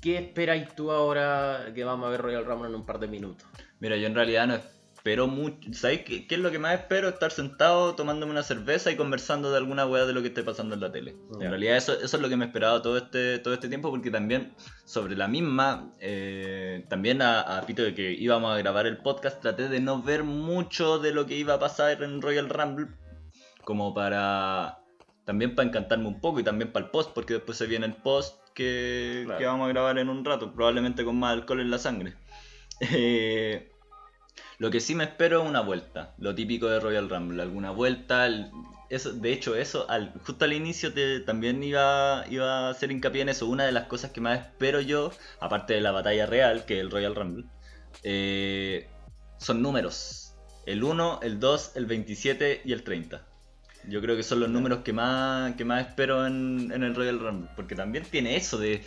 [0.00, 3.46] ¿Qué esperáis tú ahora que vamos a ver Royal Rumble en un par de minutos?
[3.80, 4.77] Mira, yo en realidad no espero
[5.16, 5.72] mucho.
[5.72, 7.08] ¿Sabes qué, qué es lo que más espero?
[7.08, 10.74] Estar sentado tomándome una cerveza y conversando de alguna weá de lo que esté pasando
[10.74, 11.16] en la tele.
[11.40, 14.10] En realidad eso, eso es lo que me esperaba todo este, todo este tiempo porque
[14.10, 14.54] también
[14.84, 19.40] sobre la misma, eh, también a, a Pito de que íbamos a grabar el podcast,
[19.40, 22.88] traté de no ver mucho de lo que iba a pasar en Royal Rumble
[23.64, 24.78] como para...
[25.24, 27.92] También para encantarme un poco y también para el post, porque después se viene el
[27.94, 29.38] post que, Claro.
[29.38, 32.14] que vamos a grabar en un rato, probablemente con más alcohol en la sangre.
[32.80, 33.72] Eh,
[34.58, 38.26] lo que sí me espero es una vuelta, lo típico de Royal Rumble, alguna vuelta.
[38.26, 38.50] el-
[38.90, 43.22] eso, de hecho, eso al, justo al inicio te, también iba, iba a hacer hincapié
[43.22, 43.46] en eso.
[43.46, 46.80] Una de las cosas que más espero yo, aparte de la batalla real, que es
[46.80, 47.44] el Royal Rumble,
[48.02, 48.88] eh,
[49.38, 50.34] son números.
[50.66, 53.26] El 1, el 2, el 27 y el 30.
[53.84, 57.18] Yo creo que son los números que más, que más espero en, en el Royal
[57.20, 57.50] Rumble.
[57.56, 58.82] Porque también tiene eso de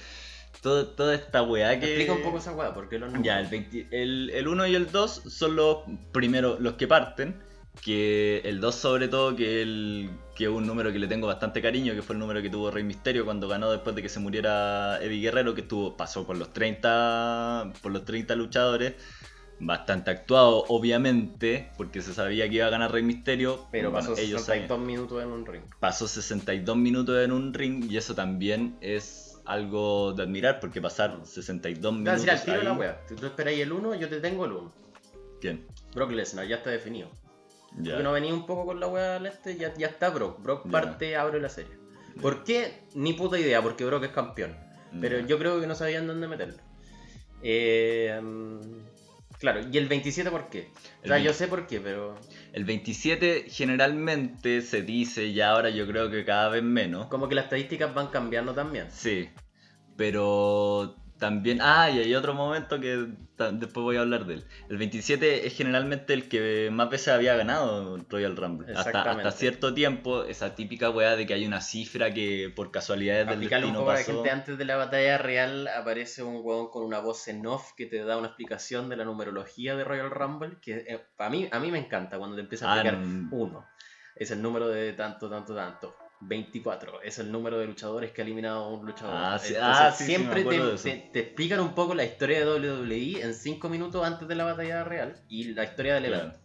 [0.62, 1.86] todo, toda esta weá que...
[1.88, 3.26] Explica un poco esa weá, porque los números.
[3.26, 5.78] Ya, el, 20 el, el 1 y el 2 son los
[6.12, 7.42] primeros, los que parten.
[7.82, 11.62] Que el 2 sobre todo, que, el, que es un número que le tengo bastante
[11.62, 14.20] cariño, que fue el número que tuvo Rey Misterio cuando ganó después de que se
[14.20, 18.94] muriera Eddie Guerrero, que estuvo, pasó por los 30, por los 30 luchadores.
[19.64, 23.68] Bastante actuado, obviamente, porque se sabía que iba a ganar Rey Misterio.
[23.72, 25.62] Pero Bueno, pasó ellos 62 minutos en un ring.
[25.80, 31.20] pasó 62 minutos en un ring y eso también es algo de admirar porque pasar
[31.24, 33.02] 62 Te voy a minutos decir al tiro ahí- la weá.
[33.08, 34.74] Si tú esperáis el 1, yo te tengo el 1.
[35.40, 35.66] ¿Quién?
[35.96, 37.10] Brock Lesnar, ya está definido.
[37.78, 37.92] Ya.
[37.94, 40.42] Porque no venía un poco con la weá al este, ya, ya está Brock.
[40.42, 40.72] Brock Ya.
[40.72, 41.72] parte, abre la serie.
[42.22, 42.82] ¿Por qué?
[42.96, 44.56] Ni puta idea, porque Brock es campeón.
[45.00, 46.58] Pero yo creo que no sabían dónde meterlo.
[47.42, 48.60] Eh, mm,
[49.40, 50.70] claro, ¿y el 27 por qué?
[51.00, 51.34] O El sea, yo 20.
[51.34, 52.16] sé por qué, pero
[52.54, 57.08] El 27 generalmente se dice y ahora yo creo que cada vez menos.
[57.08, 58.88] como que las estadísticas van cambiando también.
[58.92, 59.30] Sí.
[60.02, 61.60] Pero también...
[61.62, 63.06] Ah, y hay otro momento que
[63.38, 64.46] después voy a hablar de él.
[64.68, 68.74] El 27 es generalmente el que más veces había ganado Royal Rumble.
[68.76, 73.28] Hasta, hasta cierto tiempo, esa típica weá de que hay una cifra que por casualidades
[73.28, 74.14] del explicarle un destino poco a la pasó.
[74.14, 77.86] gente, antes de la batalla real aparece un huevón con una voz en off que
[77.86, 81.72] te da una explicación de la numerología de Royal Rumble, que a, mí, a mí
[81.72, 83.28] me encanta cuando te empieza a Ah, explicar no.
[83.38, 83.68] uno.
[84.16, 85.96] Es el número de tanto, tanto, tanto.
[86.22, 89.16] 24 es el número de luchadores que ha eliminado a un luchador.
[89.18, 90.84] Ah, sí, Entonces, ah, sí, siempre te, eso.
[90.84, 94.44] te- te explican un poco la historia de WWE en 5 minutos antes de la
[94.46, 96.24] batalla real y la historia del Claro.
[96.24, 96.40] evento.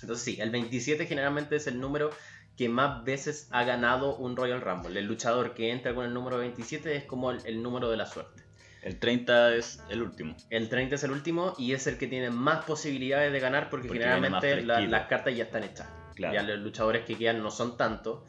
[0.00, 2.10] Entonces sí, el 27 generalmente es el número
[2.56, 4.98] que más veces ha ganado un Royal Rumble.
[4.98, 8.06] El luchador que entra con el número 27 es como el, el número de la
[8.06, 8.42] suerte.
[8.82, 10.36] El 30 es el último.
[10.50, 13.88] El 30 es el último y es el que tiene más posibilidades de ganar porque,
[13.88, 15.88] generalmente la- las cartas ya están hechas.
[16.14, 16.34] Claro.
[16.34, 18.20] Ya los luchadores que quedan no son tantos.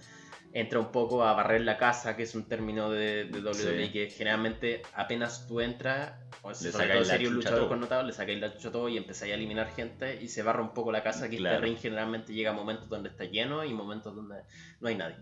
[0.51, 3.91] Entra un poco a barrer la casa, que es un término de, de WWE Sí.
[3.91, 7.69] que generalmente apenas tú entras, o si eres un chucha a luchador todo.
[7.69, 10.73] connotado, le sacáis la chucha todo y empezáis a eliminar gente y se barra un
[10.73, 11.57] poco la casa, que Claro.
[11.57, 14.37] este ring generalmente llega a momentos donde está lleno y momentos donde
[14.79, 15.17] no hay nadie.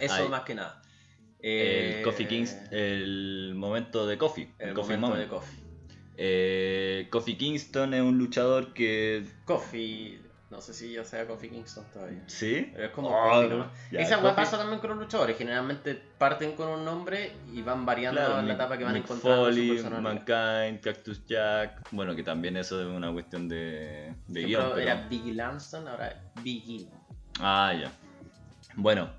[0.00, 0.82] Eso más que nada.
[1.38, 4.48] El Eh, Coffee Kings, el momento de Coffee.
[4.58, 5.28] el Coffee momento de.
[5.28, 5.58] Coffee.
[6.16, 9.24] Eh, Kofi Kingston es un luchador que.
[9.44, 10.20] Coffee,
[10.52, 12.22] no sé si ya sea Coffee Kingston todavía.
[12.26, 12.70] ¿Sí?
[12.74, 13.68] Pero es como Oh, nomás.
[13.90, 15.36] ya, Esa weá Kofi- pasa también con los luchadores.
[15.36, 19.44] Generalmente parten con un nombre y van variando Claro, en la etapa que van encontrando
[19.46, 19.90] Foley, su.
[19.90, 21.80] Mankind, Cactus Jack.
[21.90, 24.62] Bueno, que también eso es una cuestión de, de guion.
[24.74, 26.86] pero- Era Biggie Langston, ahora Biggie.
[27.40, 27.90] Ah, ya.
[28.76, 29.10] Bueno,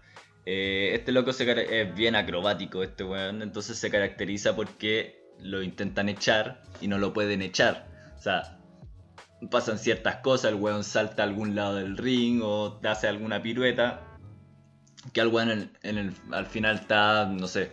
[0.46, 3.42] eh, este loco se es bien acrobático, este weón.
[3.42, 7.88] Entonces se caracteriza porque lo intentan echar y no lo pueden echar.
[8.18, 8.60] O sea,
[9.50, 13.42] pasan ciertas cosas, el weón salta a algún lado del ring o te hace alguna
[13.42, 14.02] pirueta.
[15.12, 17.72] Que al weón en, en el, al final está, no sé,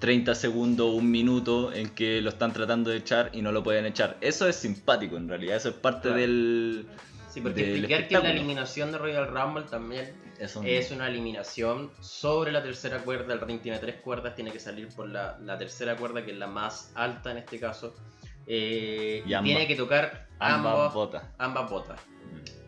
[0.00, 3.86] 30 segundos, un minuto en que lo están tratando de echar y no lo pueden
[3.86, 4.16] echar.
[4.20, 6.16] Eso es simpático en realidad, eso es parte Claro.
[6.20, 6.86] del...
[7.30, 11.90] Sí, porque del explicar que la eliminación de Royal Rumble también eso- es una eliminación
[12.00, 13.32] sobre la tercera cuerda.
[13.34, 16.36] El ring tiene tres cuerdas, tiene que salir por la, la tercera cuerda, que es
[16.38, 17.94] la más alta en este caso.
[18.46, 21.24] Eh, Y tiene que tocar ambas ambas, botas.
[21.38, 22.00] ambas botas.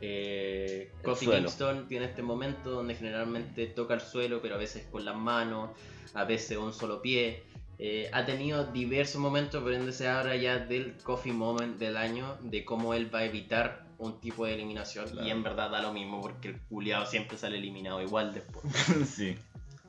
[0.01, 1.49] Eh, El Kofi suelo.
[1.49, 5.71] Kingston tiene este momento donde generalmente toca el suelo, pero a veces con las manos,
[6.15, 7.43] a veces un solo pie.
[7.79, 12.39] Eh, ha tenido diversos momentos, por ende se habla ya del Coffee Moment del año,
[12.41, 15.09] de cómo él va a evitar un tipo de eliminación.
[15.09, 15.27] Claro.
[15.27, 18.65] Y en verdad da lo mismo, porque el culiado siempre sale eliminado igual después.
[19.07, 19.37] sí.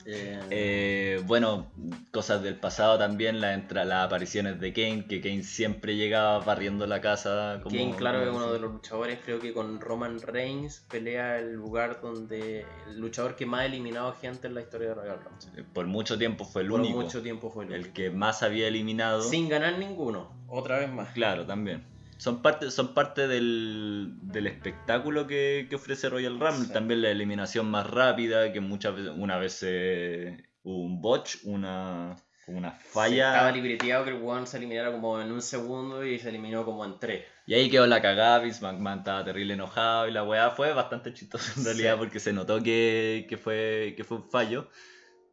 [0.09, 1.67] Eh, Eh, bueno,
[2.11, 6.87] cosas del pasado también, la entra, las apariciones de Kane, que Kane siempre llegaba barriendo
[6.87, 7.59] la casa.
[7.61, 11.53] Como, Kane, claro, es uno de los luchadores, creo que con Roman Reigns pelea el
[11.53, 15.63] lugar donde el luchador que más ha eliminado gente en la historia de Royal Rumble.
[15.73, 17.01] Por mucho tiempo fue el Por único.
[17.01, 17.93] mucho tiempo fue el, el único.
[17.93, 19.21] que más había eliminado.
[19.21, 21.09] Sin ganar ninguno, otra vez más.
[21.13, 21.83] Claro, también.
[22.17, 26.67] Son parte, son parte del, del espectáculo que, que ofrece Royal Rumble.
[26.67, 26.73] Sí.
[26.73, 32.15] También la eliminación más rápida, que muchas veces, una vez eh, hubo un botch, una,
[32.47, 33.51] una Sí, estaba falla.
[33.51, 36.97] libreteado que el weón se eliminara como en un segundo y se eliminó como en
[36.99, 37.25] tres.
[37.45, 41.13] y ahí quedó la cagada, Vince McMahon estaba terrible enojado y la weá fue bastante
[41.13, 41.65] chistoso en Sí.
[41.65, 44.69] realidad porque se notó que, que, fue, que fue un fallo.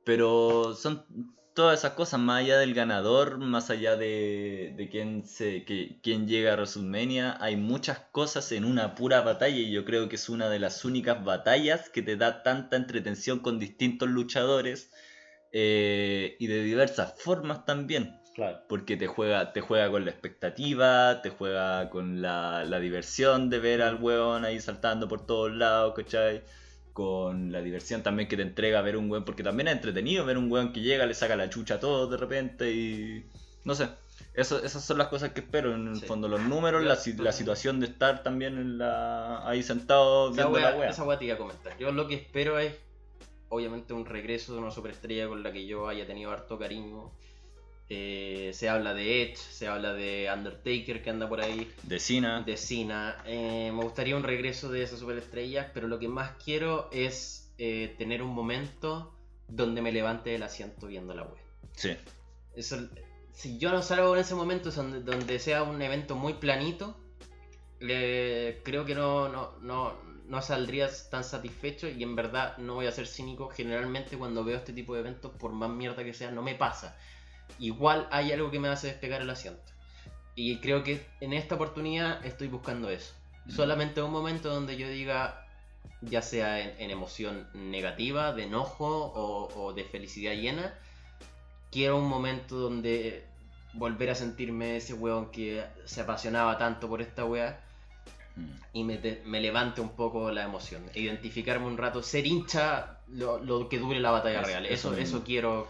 [0.04, 1.06] Pero son
[1.54, 6.26] todas esas cosas, más allá del ganador, más allá de, de quién, se, que, quién
[6.26, 10.28] llega a WrestleMania, hay muchas cosas en una pura batalla y yo creo que es
[10.28, 14.90] una de las únicas batallas que te da tanta entretención con distintos luchadores
[15.52, 18.20] eh, y de diversas formas también.
[18.34, 18.62] Claro.
[18.68, 23.60] Porque te juega, te juega con la expectativa, te juega con la, la diversión de
[23.60, 26.42] ver al weón ahí saltando por todos lados, ¿cachai?
[26.94, 30.38] Con la diversión también que te entrega ver un weón, porque también es entretenido ver
[30.38, 33.26] un weón que llega, le saca la chucha a todos de repente y...
[33.64, 33.88] No sé,
[34.34, 36.06] eso, esas son las cosas que espero, en el Sí.
[36.06, 40.58] fondo los números, Yo- la, la situación de estar también en la, ahí sentado viendo
[40.58, 40.90] la wea, wea.
[40.90, 41.76] esa wea te iba a comentar.
[41.78, 42.74] Yo lo que espero es,
[43.48, 47.10] obviamente, un regreso de una superestrella con la que yo haya tenido harto cariño.
[47.90, 52.42] Eh, se habla de Edge, se habla de Undertaker que anda por ahí, De Cena,
[52.42, 53.22] de Cena.
[53.26, 57.94] Eh, me gustaría un regreso de esas superestrellas, pero lo que más quiero es eh,
[57.98, 59.14] tener un momento
[59.48, 61.36] donde me levante del asiento viendo la web.
[61.72, 61.94] sí,
[62.56, 62.88] Eso,
[63.32, 66.98] si yo no salgo en ese momento donde, donde sea un evento muy planito,
[67.78, 69.92] creo que no, no, no,
[70.26, 73.50] no saldría tan satisfecho y en verdad no voy a ser cínico.
[73.50, 76.96] Generalmente cuando veo este tipo de eventos, por más mierda que sea, no me pasa.
[77.58, 79.62] Igual hay algo que me hace despegar el asiento.
[80.34, 83.14] Y creo que en esta oportunidad estoy buscando eso.
[83.48, 85.46] Solamente un momento donde yo diga,
[86.00, 90.74] ya sea en, en emoción negativa, de enojo o, o de felicidad llena,
[91.70, 93.24] quiero un momento donde
[93.74, 97.60] volver a sentirme ese weón que se apasionaba tanto por esta wea
[98.36, 98.50] Mm.
[98.72, 100.82] y me, te- me levante un poco la emoción.
[100.96, 104.66] Identificarme un rato, ser hincha lo, lo que dure la batalla real.
[104.66, 105.68] eso eso quiero.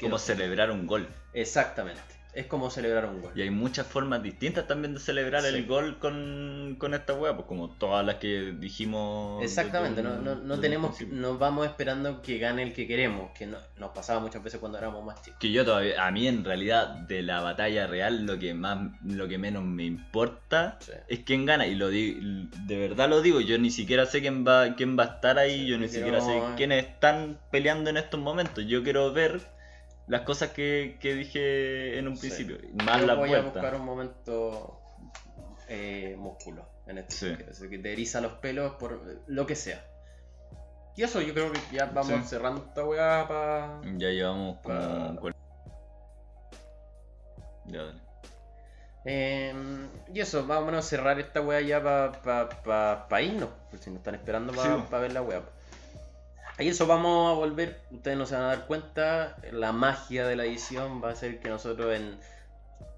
[0.00, 1.08] Como celebrar un gol.
[1.32, 2.00] Exactamente.
[2.34, 3.30] Es como celebrar un gol.
[3.36, 5.48] Y hay muchas formas distintas también de celebrar Sí.
[5.54, 9.40] el gol con, con esta wea, pues como todas las que dijimos.
[9.40, 13.58] Exactamente, no, no, no tenemos, nos vamos esperando que gane el que queremos, que no-
[13.78, 15.38] nos pasaba muchas veces cuando éramos más chicos.
[15.38, 19.28] Que yo todavía, a mí en realidad de la batalla real lo que más, lo
[19.28, 20.90] que menos me importa Sí.
[21.06, 21.68] es quién gana.
[21.68, 25.04] Y lo di- de verdad lo digo, yo ni siquiera sé quién va, quién va
[25.04, 28.66] a estar ahí, Sí, yo ni siquiera sé quiénes están peleando en estos momentos.
[28.66, 29.40] Yo quiero ver
[30.06, 32.28] las cosas que, que dije en un Sí.
[32.28, 34.80] principio, más Yo la voy a buscar un momento
[35.68, 37.36] eh, músculo en este Sí.
[37.50, 39.84] así que te eriza los pelos por lo que sea.
[40.96, 42.28] Y eso yo creo que ya vamos Sí.
[42.28, 43.80] cerrando esta weá para...
[43.96, 45.20] Ya llevamos como...
[45.20, 45.32] Pa-
[47.66, 48.00] Ya, dale.
[49.06, 49.54] Eh,
[50.12, 53.90] y eso, vámonos a cerrar esta weá ya para pa, pa, pa irnos, porque si
[53.90, 54.84] nos están esperando para Sí.
[54.92, 55.42] ver la weá.
[56.58, 60.36] Y eso vamos a volver, ustedes no se van a dar cuenta, la magia de
[60.36, 62.16] la edición va a ser que nosotros en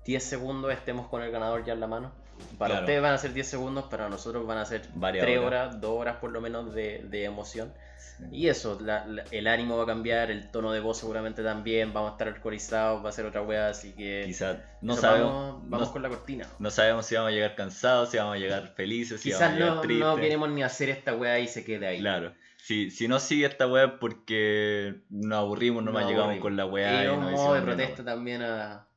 [0.05, 2.13] 10 segundos estemos con el ganador ya en la mano.
[2.59, 2.85] Para Claro.
[2.85, 5.69] ustedes van a ser 10 segundos, para nosotros van a ser Varias 3 horas.
[5.69, 7.73] horas, 2 horas por lo menos de, de emoción.
[7.97, 8.25] Sí.
[8.31, 11.95] Y eso, la- la- el ánimo va a cambiar, el tono de voz seguramente también,
[11.95, 14.25] vamos a estar alcoholizados, va a ser otra weá, así que...
[14.27, 16.47] Quizá no sabemos, Vamos, vamos no, con la cortina.
[16.59, 19.55] no sabemos si vamos a llegar cansados, si vamos a llegar felices, si Quizás vamos
[19.55, 20.07] a llegar no, tristes.
[20.07, 22.01] no queremos ni hacer esta weá y se quede ahí.
[22.01, 22.35] Claro.
[22.67, 26.67] Si, si no sigue esta weá es porque nos aburrimos, no más llegamos con la
[26.67, 27.05] weá.
[27.05, 28.89] y y un no modo de protesta también a,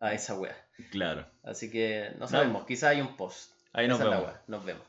[0.00, 0.54] a esa weá.
[0.90, 1.26] Claro.
[1.42, 3.52] Así que no sabemos, quizás hay un post.
[3.72, 4.24] Ahí nos Esa vemos.
[4.26, 4.42] weá.
[4.48, 4.82] Nos vemos.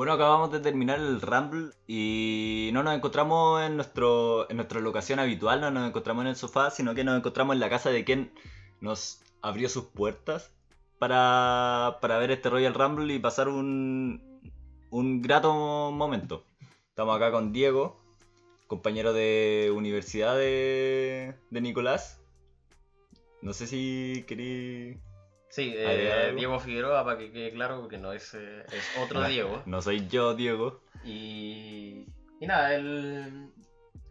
[0.00, 5.18] Bueno, acabamos de terminar el Rumble y no nos encontramos en, nuestro, en nuestra locación
[5.18, 8.02] habitual, no nos encontramos en el sofá, sino que nos encontramos en la casa de
[8.02, 8.32] quien
[8.80, 10.54] nos abrió sus puertas
[10.98, 14.40] para, para ver este Royal Rumble y pasar un,
[14.88, 16.46] un grato momento.
[16.88, 18.00] Estamos acá con Diego,
[18.68, 22.22] compañero de universidad de, de Nicolás.
[23.42, 24.98] No sé si querí...
[25.50, 26.34] Sí, ¿Agregar eh?
[26.36, 29.62] Diego Figueroa, para que quede claro, que no es, eh, es otro Diego.
[29.66, 30.80] No soy yo, Diego.
[31.04, 32.06] Y,
[32.40, 33.50] y nada, él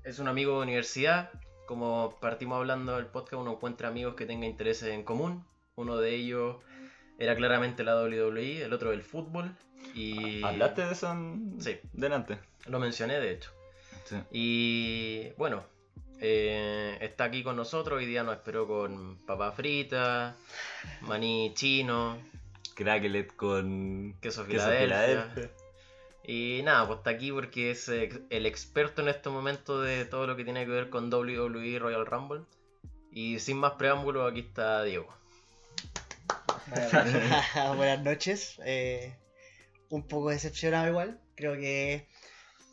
[0.03, 1.31] es un amigo de universidad.
[1.65, 5.45] Como partimos hablando del podcast, uno encuentra amigos que tengan intereses en común.
[5.75, 6.57] Uno de ellos
[7.17, 9.55] era claramente la WWE, el otro el fútbol.
[9.95, 11.55] Y ¿Hablaste de eso en...
[11.61, 11.79] Sí.
[11.93, 12.37] delante?
[12.67, 13.51] Lo mencioné, de hecho.
[14.03, 14.17] Sí.
[14.31, 15.63] Y bueno,
[16.19, 17.97] eh, está aquí con nosotros.
[17.97, 20.35] Hoy día nos esperó con papa frita,
[21.01, 22.17] maní chino,
[22.75, 25.51] Cracklet con queso Filadelfia.
[26.23, 30.35] Y nada, pues está aquí porque es el experto en este momento de todo lo
[30.35, 32.41] que tiene que ver con WWE Royal Rumble.
[33.11, 35.07] Y sin más preámbulos, aquí está Diego.
[37.75, 38.59] Buenas noches.
[38.63, 39.15] Eh,
[39.89, 41.19] un poco decepcionado igual.
[41.35, 42.07] Creo que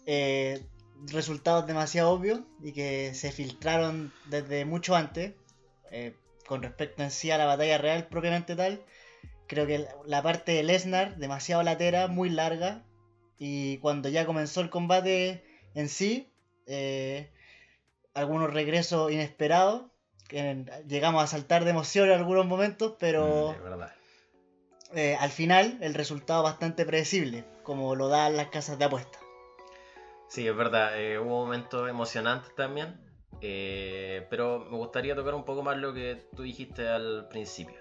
[0.04, 0.66] eh,
[1.06, 5.34] resultados demasiado obvios y que se filtraron desde mucho antes.
[5.90, 6.14] eh,
[6.46, 8.80] con respecto en sí a la batalla real propiamente tal.
[9.48, 12.84] Creo que la parte de Lesnar, demasiado latera, muy larga.
[13.38, 15.44] Y cuando ya comenzó el combate
[15.74, 16.32] en sí,
[16.66, 17.30] eh,
[18.14, 19.90] algunos regresos inesperados.
[20.28, 25.94] Que llegamos a saltar de emoción en algunos momentos, pero Mm, eh, al final el
[25.94, 29.25] resultado bastante predecible, como lo dan las casas de apuestas.
[30.28, 33.00] Sí, es verdad, eh, hubo momentos emocionantes también,
[33.40, 37.76] eh, pero me gustaría tocar un poco más lo que tú dijiste al principio,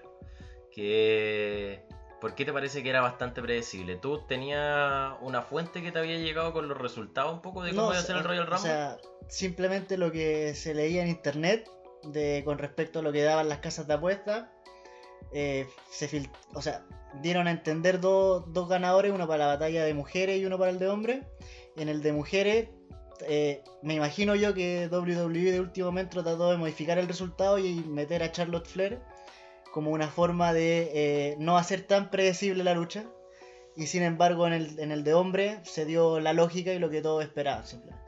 [0.70, 1.82] que
[2.20, 3.96] ¿por qué te parece que era bastante predecible?
[3.96, 7.82] ¿Tú tenías una fuente que te había llegado con los resultados un poco de cómo
[7.82, 8.60] No, iba a o ser el Royal o Rumble?
[8.62, 8.96] sea,
[9.28, 11.68] simplemente lo que se leía en internet
[12.04, 14.48] de, con respecto a lo que daban las casas de apuestas,
[15.32, 16.84] eh, se fil- o sea,
[17.22, 20.70] dieron a entender dos dos ganadores, uno para la batalla de mujeres y uno para
[20.70, 21.24] el de hombres.
[21.76, 22.68] En el de mujeres,
[23.26, 27.74] eh, me imagino yo que WWE de último momento trató de modificar el resultado y
[27.84, 29.00] meter a Charlotte Flair
[29.72, 33.04] como una forma de eh, no hacer tan predecible la lucha.
[33.76, 36.88] Y sin embargo, en el, en el de hombre se dio la lógica y lo
[36.88, 38.06] que todos esperaban, simplemente.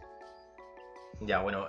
[1.20, 1.66] Ya, bueno,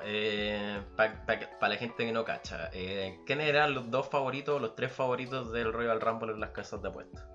[0.95, 5.51] para la gente que no cacha, eh, ¿quiénes eran los dos favoritos, los tres favoritos
[5.51, 7.25] del Royal Rumble en las casas de apuestas?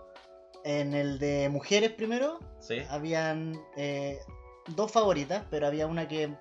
[0.64, 2.82] En el de mujeres primero, ¿Sí?
[2.88, 4.20] habían eh,
[4.68, 6.34] dos favoritas, pero había una que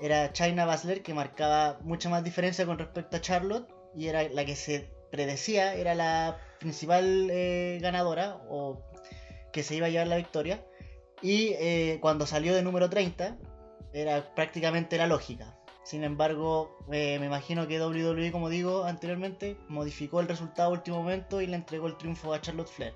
[0.00, 4.44] era China Basler, que marcaba mucha más diferencia con respecto a Charlotte, y era la
[4.44, 8.82] que se predecía, era la principal eh, ganadora, o
[9.52, 10.64] que se iba a llevar la victoria.
[11.22, 13.38] Y eh, cuando salió de número 30,
[13.92, 15.56] era prácticamente la lógica.
[15.82, 20.98] Sin embargo, eh, me imagino que WWE, como digo anteriormente, modificó el resultado a último
[20.98, 22.94] momento y le entregó el triunfo a Charlotte Flair.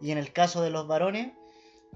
[0.00, 1.32] Y en el caso de los varones,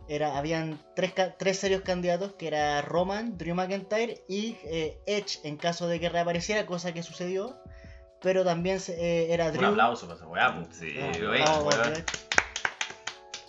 [0.08, 5.56] era, habían tres, tres serios candidatos, que era Roman, Drew McIntyre y eh, Edge en
[5.56, 7.56] caso de que reapareciera, cosa que sucedió.
[8.22, 9.68] Pero también eh, era Un Drew.
[9.70, 10.76] aplauso para esa weá, pues.
[10.76, 10.88] Sí.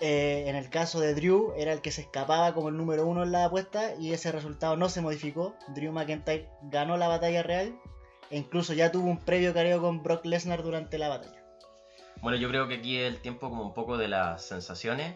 [0.03, 3.21] Eh, en el caso de Drew, era el que se escapaba como el número uno
[3.21, 5.55] en la apuesta y ese resultado no se modificó.
[5.75, 7.75] Drew McIntyre ganó la batalla real
[8.31, 11.43] e incluso ya tuvo un previo careo con Brock Lesnar durante la batalla.
[12.21, 15.13] Bueno, yo creo que aquí es el tiempo como un poco de las sensaciones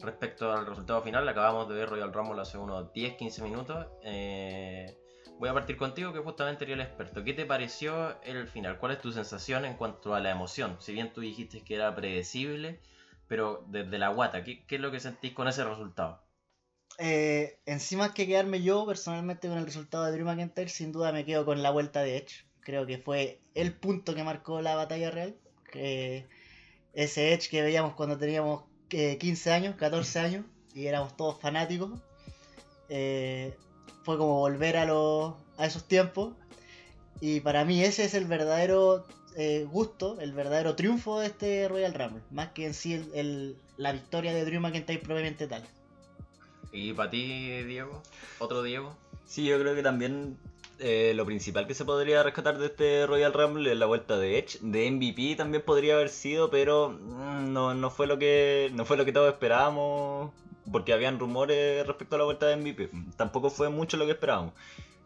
[0.00, 1.28] respecto al resultado final.
[1.28, 3.86] Acabamos de ver Royal Rumble hace unos 10-15 minutos.
[4.02, 4.96] Eh,
[5.38, 7.24] voy a partir contigo, que justamente eres el experto.
[7.24, 8.78] ¿Qué te pareció el final?
[8.78, 10.76] ¿Cuál es tu sensación en cuanto a la emoción?
[10.80, 12.80] Si bien tú dijiste que era predecible,
[13.26, 16.22] pero desde la guata, ¿qué, es lo que sentís con ese resultado?
[16.98, 21.24] Eh, encima que quedarme yo personalmente con el resultado de Drew McIntyre, sin duda me
[21.24, 22.46] quedo con la vuelta de Edge.
[22.60, 25.36] Creo que fue el punto que marcó la batalla real.
[25.70, 26.26] Que
[26.92, 31.90] ese Edge que veíamos cuando teníamos eh, 15 años, 14 años, y éramos todos fanáticos.
[32.88, 33.54] eh,
[34.04, 36.32] fue como volver a, los, a esos tiempos.
[37.20, 39.04] Y para mí ese es el verdadero
[39.36, 42.22] eh, gusto, el verdadero triunfo de este Royal Rumble.
[42.30, 45.62] Más que en sí el- el- la victoria de Drew McIntyre propiamente tal.
[46.72, 48.02] ¿Y para ti, Diego?
[48.38, 48.96] ¿Otro Diego?
[49.26, 50.38] Sí, yo creo que también
[50.80, 54.38] eh, lo principal que se podría rescatar de este Royal Rumble es la vuelta de
[54.38, 54.58] Edge.
[54.60, 58.96] De MVP también podría haber sido, pero mm, no, no fue lo que no fue
[58.96, 60.30] lo que todos esperábamos,
[60.70, 62.90] porque habían rumores respecto a la vuelta de MVP.
[63.16, 64.54] Tampoco fue mucho lo que esperábamos.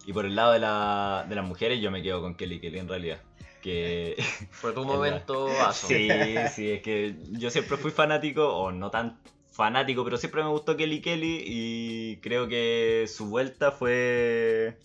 [0.05, 2.79] Y por el lado de, la, de las mujeres, yo me quedo con Kelly Kelly
[2.79, 3.23] en realidad.
[3.63, 4.17] Que
[4.51, 5.87] Fue tu momento vaso.
[5.87, 6.09] Sí,
[6.53, 9.19] sí, es que yo siempre fui fanático, o no tan
[9.53, 14.77] fanático, pero siempre me gustó Kelly Kelly y creo que su vuelta fue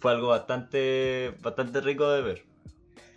[0.00, 2.44] fue algo bastante bastante rico de ver.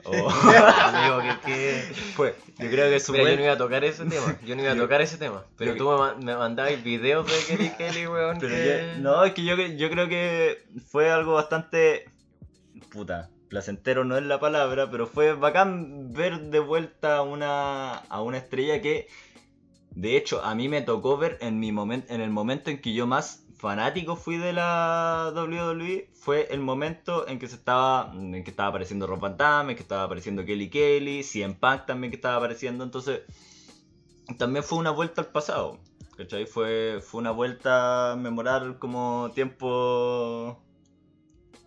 [0.03, 1.81] O- Amigo, que, que...
[2.15, 4.35] fue, yo creo que su Mira, yo no iba a tocar ese tema.
[4.43, 5.45] Yo no iba a Yo- tocar ese tema.
[5.57, 8.39] Pero tú me, ma- me mandabas videos de Kelly Kelly, weón.
[8.39, 12.05] pero que- yo- no, es que yo, yo creo que fue algo bastante...
[12.89, 18.21] Puta, placentero no es la palabra, pero fue bacán ver de vuelta a una, a
[18.23, 19.07] una estrella que,
[19.91, 22.93] de hecho, a mí me tocó ver en, mi momen- en el momento en que
[22.93, 28.43] yo más fanático fui de la WWE, fue el momento en que se estaba, en
[28.43, 32.09] que estaba apareciendo Rob Van Damme, en que estaba apareciendo Kelly Kelly, CM Punk también
[32.09, 33.21] que estaba apareciendo, entonces
[34.39, 35.77] también fue una vuelta al pasado.
[36.17, 36.47] ¿Cachai?
[36.47, 40.57] Fue, fue una vuelta a memorar como tiempos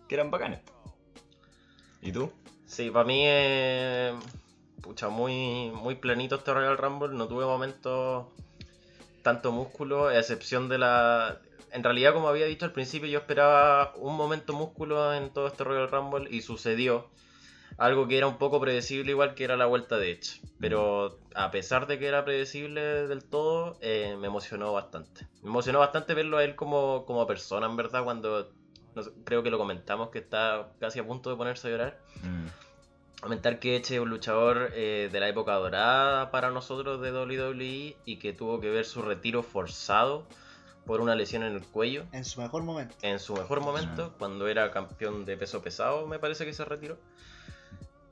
[0.09, 0.59] que eran bacanes.
[2.01, 2.29] ¿Y tú?
[2.65, 4.13] Sí, para mí, eh,
[4.81, 7.17] pucha, muy, muy planito este Royal Rumble.
[7.17, 8.27] No tuve momentos
[9.23, 11.39] tanto músculo, a excepción de la.
[11.75, 15.65] En realidad, como había dicho al principio, yo esperaba un momento músculo en todo este
[15.65, 17.09] Royal Rumble y sucedió.
[17.77, 20.39] Algo que era un poco predecible, igual que era la vuelta de Edge.
[20.61, 25.27] Pero a pesar de que era predecible del todo, eh, me emocionó bastante.
[25.41, 28.49] Me emocionó bastante verlo a él como, como persona, en verdad, cuando
[28.95, 31.99] no sé, creo que lo comentamos que está casi a punto de ponerse a llorar.
[32.23, 33.21] Mm.
[33.21, 37.97] Comentar que Edge es un luchador eh, de la época dorada para nosotros de WWE
[38.05, 40.25] y que tuvo que ver su retiro forzado
[40.85, 42.95] por una lesión en el cuello En su mejor momento.
[43.01, 46.97] en su mejor momento, cuando era campeón de peso pesado, me parece que se retiró.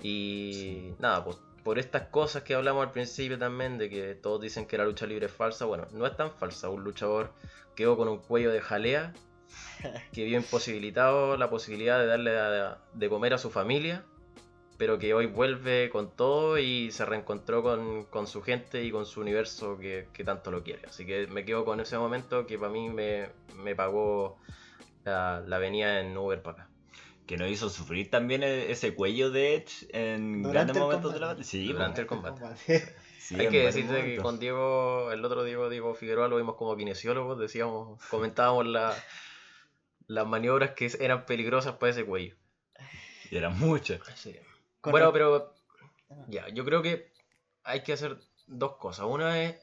[0.02, 4.66] Y nada, pues por estas cosas que hablamos al principio también, de que todos dicen
[4.66, 6.70] que la lucha libre es falsa, bueno, no es tan falsa.
[6.70, 7.32] Un luchador
[7.76, 9.14] quedó con un cuello de jalea,
[10.12, 14.04] que vio imposibilitado la posibilidad de darle a- de comer a su familia,
[14.78, 19.06] pero que hoy vuelve con todo y se reencontró con, con su gente y con
[19.06, 20.86] su universo que, que tanto lo quiere.
[20.88, 24.38] Así que me quedo con ese momento que para mí me, me pagó
[25.04, 26.70] la, la venida en Uber para acá.
[27.28, 31.14] Que nos hizo sufrir también e- ese cuello de Edge en Durante grandes el momentos
[31.14, 31.42] de la combate.
[31.42, 31.44] batalla.
[31.50, 32.02] Sí, Durante po.
[32.02, 32.84] el combate.
[33.24, 36.76] Sí, Hay que decirte que con Diego, el otro Diego, Diego Figueroa, lo vimos como
[36.76, 38.94] kinesiólogos, decíamos, comentábamos la-
[40.08, 42.36] las maniobras que eran peligrosas para ese cuello.
[43.32, 44.02] Y eran muchos.
[44.84, 45.54] Bueno, pero
[46.28, 47.12] ya, yo creo que
[47.64, 49.06] hay que hacer dos cosas.
[49.06, 49.56] Una es,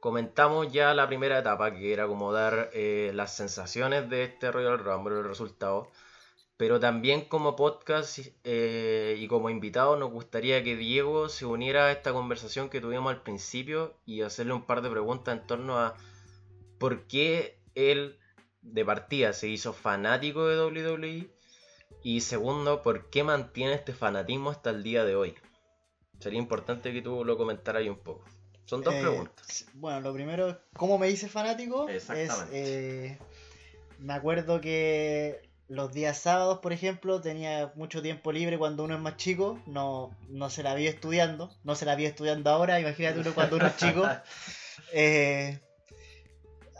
[0.00, 4.78] comentamos ya la primera etapa, que era como dar eh, las sensaciones de este Royal
[4.78, 5.90] Rumble, el resultado.
[6.56, 11.92] Pero también como podcast eh, y como invitado nos gustaría que Diego se uniera a
[11.92, 15.96] esta conversación que tuvimos al principio y hacerle un par de preguntas en torno a
[16.78, 18.18] por qué él
[18.62, 21.35] de partida se hizo fanático de WWE
[22.06, 25.34] y segundo, por qué mantiene este fanatismo hasta el día de hoy.
[26.20, 28.24] Sería importante que tú lo comentaras ahí un poco.
[28.64, 29.66] Son dos Eh, preguntas.
[29.74, 31.88] Bueno, lo primero, ¿cómo me hice fanático?
[31.88, 32.06] Es,
[32.52, 33.18] eh,
[33.98, 39.00] me acuerdo que los días sábados, por ejemplo, tenía mucho tiempo libre cuando uno es
[39.00, 39.60] más chico.
[39.66, 41.50] No, no se la vi estudiando.
[41.64, 42.78] No se la vi estudiando ahora.
[42.78, 44.08] Imagínate uno cuando uno es chico.
[44.92, 45.58] Eh,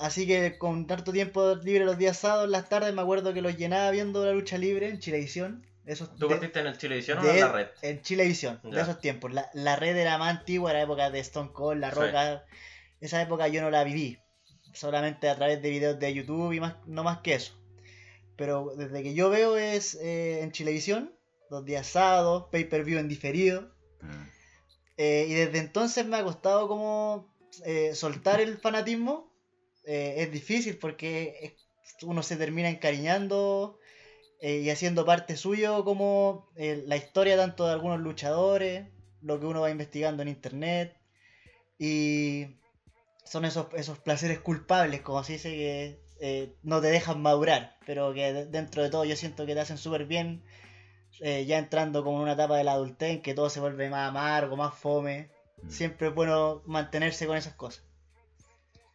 [0.00, 3.56] así que con tanto tiempo libre los días sábados, las tardes, me acuerdo que los
[3.56, 5.66] llenaba viendo la lucha libre en Chilevisión.
[5.84, 7.66] Esos ¿Tú de- partiste en el Chilevisión o de- en la red?
[7.82, 9.32] En Chilevisión, de esos tiempos.
[9.32, 11.96] La, la red era más antigua, era época de Stone Cold, La Sí.
[11.96, 12.44] Roca.
[13.00, 14.18] Esa época yo no la viví.
[14.72, 17.52] Solamente a través de videos de YouTube y más, no más que eso.
[18.36, 21.14] Pero desde que yo veo es eh, en Chilevisión,
[21.50, 23.70] los días sábados, pay per view en diferido.
[24.02, 24.28] Mm.
[24.98, 27.32] Eh, y desde entonces me ha costado como
[27.64, 29.25] eh, soltar el fanatismo.
[29.86, 31.56] Eh, es difícil porque
[32.02, 33.78] uno se termina encariñando
[34.40, 38.88] eh, y haciendo parte suyo como eh, la historia tanto de algunos luchadores,
[39.22, 40.96] lo que uno va investigando en internet.
[41.78, 42.46] Y
[43.24, 48.32] son esos, esos placeres culpables, como se dice, que no te dejan madurar, pero que
[48.32, 50.42] de- dentro de todo yo siento que te hacen súper bien.
[51.20, 54.08] ya entrando como en una etapa de la adultez en que todo se vuelve más
[54.10, 55.30] amargo, más fome.
[55.62, 55.70] Mm.
[55.70, 57.84] Siempre es bueno mantenerse con esas cosas.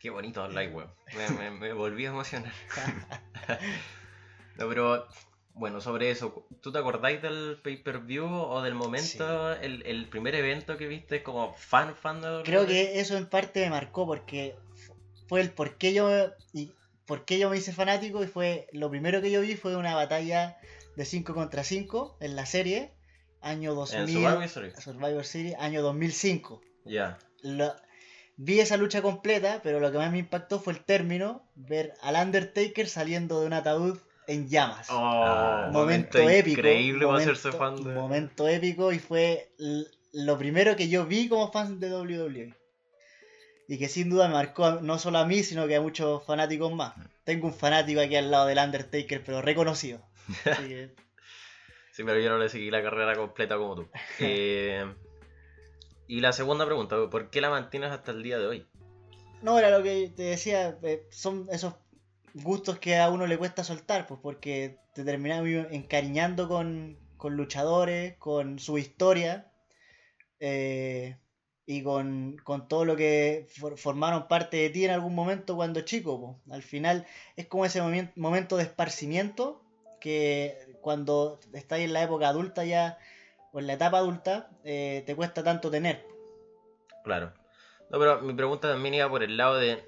[0.01, 0.91] Qué bonito online, weón.
[1.15, 2.51] Me, me- me volví a emocionar.
[4.55, 5.07] no, pero
[5.53, 10.77] bueno, sobre eso, ¿tú te acordáis del pay-per-view o del momento, el, el primer evento
[10.77, 12.43] que viste como fan, fan de WWE?
[12.43, 14.55] Creo que eso en parte me marcó porque
[14.85, 14.95] fu-
[15.27, 16.09] fue el por qué yo
[16.53, 16.71] y
[17.05, 19.93] por qué yo me hice fanático y fue lo primero que yo vi fue una
[19.95, 20.57] batalla
[20.95, 22.93] de 5 contra 5 en la serie
[23.41, 24.75] año En 2000 Survivor Series.
[24.83, 26.61] Survivor Series año 2005.
[26.85, 27.17] Ya.
[28.43, 32.15] Vi esa lucha completa, pero lo que más me impactó fue el término, ver al
[32.15, 34.89] Undertaker saliendo de un ataúd en llamas.
[34.89, 36.59] Oh, Ah, momento, épico.
[36.59, 37.93] Increíble para momento- hacerse fan de.
[37.93, 39.51] Momento épico y fue
[40.13, 42.53] lo primero que yo vi como fan de WWE.
[43.67, 46.25] Y que sin duda me marcó a- no solo a mí, sino que a muchos
[46.25, 46.93] fanáticos más.
[47.23, 50.01] Tengo un fanático aquí al lado del Undertaker, pero reconocido.
[50.45, 50.89] Así que,
[51.93, 53.87] Sí, pero yo no le seguí la carrera completa como tú.
[54.19, 54.83] Eh,
[56.11, 58.65] y la segunda pregunta, ¿por qué la mantienes hasta el día de hoy?
[59.41, 61.73] no, era lo que te decía, eh, son esos
[62.33, 68.17] gustos que a uno le cuesta soltar, pues porque te terminas encariñando con, con luchadores,
[68.17, 69.47] con su historia.
[70.39, 71.15] eh,
[71.65, 75.81] y con, con todo lo que for- formaron parte de ti en algún momento cuando
[75.81, 76.19] chico.
[76.19, 76.53] po.
[76.53, 77.05] Al final
[77.37, 79.63] es como ese momen- momento de esparcimiento
[80.01, 82.97] que cuando estás en la época adulta ya,
[83.51, 86.05] o en la etapa adulta, eh, te cuesta tanto tener.
[87.03, 87.33] Claro.
[87.89, 89.83] No, pero mi pregunta también iba por el lado de.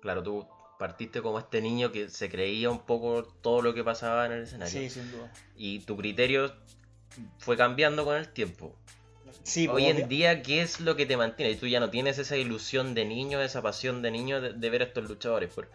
[0.00, 0.46] Claro, tú
[0.78, 4.42] partiste como este niño que se creía un poco todo lo que pasaba en el
[4.44, 4.72] escenario.
[4.72, 5.32] Sí, sin duda.
[5.56, 6.52] Y tu criterio
[7.38, 8.74] fue cambiando con el tiempo.
[9.44, 11.52] Sí, Hoy pues, en día, ¿qué es lo que te mantiene?
[11.52, 14.70] Y tú ya no tienes esa ilusión de niño, esa pasión de niño de, de
[14.70, 15.52] ver a estos luchadores.
[15.52, 15.68] Por,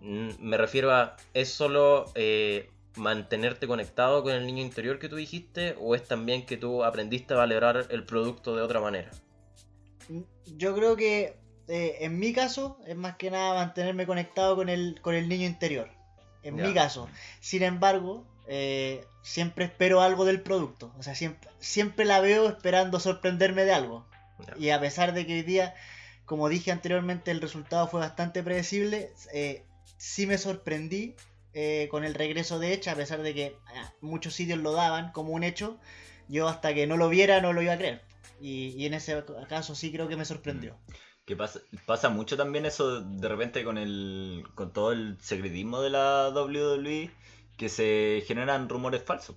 [0.00, 5.76] Me refiero a, ¿es solo eh, mantenerte conectado con el niño interior que tú dijiste
[5.80, 9.10] o es también que tú aprendiste a valorar el producto de otra manera?
[10.56, 11.36] Yo creo que
[11.68, 15.46] eh, en mi caso es más que nada mantenerme conectado con el, con el niño
[15.46, 15.88] interior.
[16.42, 17.08] En mi caso.
[17.40, 20.92] Sin embargo, eh, siempre espero algo del producto.
[20.98, 24.06] O sea, siempre, siempre la veo esperando sorprenderme de algo.
[24.58, 25.74] Y a pesar de que hoy día,
[26.24, 29.64] como dije anteriormente, el resultado fue bastante predecible, eh,
[29.98, 31.14] sí me sorprendí
[31.52, 35.12] eh, con el regreso de Edge, a pesar de que ah, muchos sitios lo daban
[35.12, 35.78] como un hecho.
[36.28, 38.02] Yo hasta que no lo viera no lo iba a creer.
[38.40, 40.76] Y, en ese caso sí creo que me sorprendió.
[41.26, 45.90] Que pasa, pasa mucho también eso de repente con el con todo el secretismo de
[45.90, 47.10] la WWE
[47.56, 49.36] que se generan rumores falsos.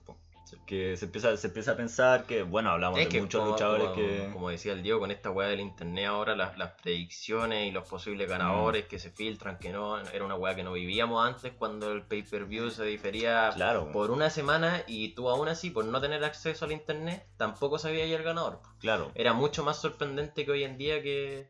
[0.66, 3.52] Que se empieza se empieza a pensar que bueno, hablamos Es de que muchos como,
[3.54, 6.72] luchadores como- que como decía el Diego, con esta weá del internet ahora, las, las
[6.82, 10.74] predicciones y los posibles ganadores que se filtran, que no, era una weá que no
[10.74, 15.70] vivíamos antes cuando el pay-per-view se difería claro, por una semana y tú aún así,
[15.72, 18.60] por no tener acceso al internet, tampoco sabías ya el ganador.
[18.80, 19.12] claro.
[19.16, 21.48] Era mucho más sorprendente que hoy en día que,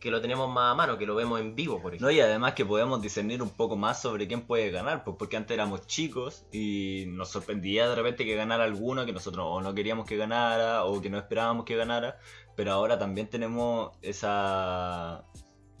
[0.00, 2.08] que lo tenemos más a mano, que lo vemos en vivo, por ejemplo.
[2.08, 5.36] No, y además que podemos discernir un poco más sobre quién puede ganar, pues porque
[5.36, 9.74] antes éramos chicos y nos sorprendía de repente que ganara alguno que nosotros o no
[9.74, 12.18] queríamos que ganara o que no esperábamos que ganara,
[12.54, 15.24] pero ahora también tenemos esa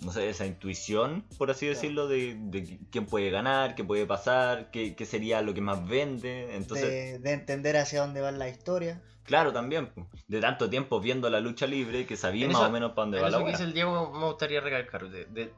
[0.00, 4.70] no sé, esa intuición, por así decirlo, de, de quién puede ganar, qué puede pasar,
[4.70, 6.54] qué, qué sería lo que más vende.
[6.54, 9.02] Entonces, de, de entender hacia dónde va la historia.
[9.28, 12.68] Claro, también, pues, de tanto tiempo viendo la lucha libre que sabía En más eso-
[12.68, 15.08] o menos para dónde En va la eso que dice el Diego me gustaría recalcar,
[15.08, 15.52] de, de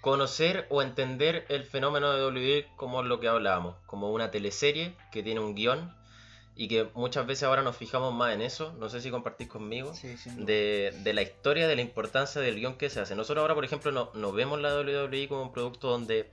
[0.00, 5.22] conocer o entender el fenómeno de WWE como lo que hablábamos, como una teleserie que
[5.22, 5.92] tiene un guion
[6.54, 9.92] y que muchas veces ahora nos fijamos más en eso, no sé si compartís conmigo,
[9.94, 10.46] Sí, duda.
[10.46, 13.14] de, de la historia, de la importancia del guion que se hace.
[13.14, 16.30] Nosotros ahora, por ejemplo, no, no vemos la WWE como un producto donde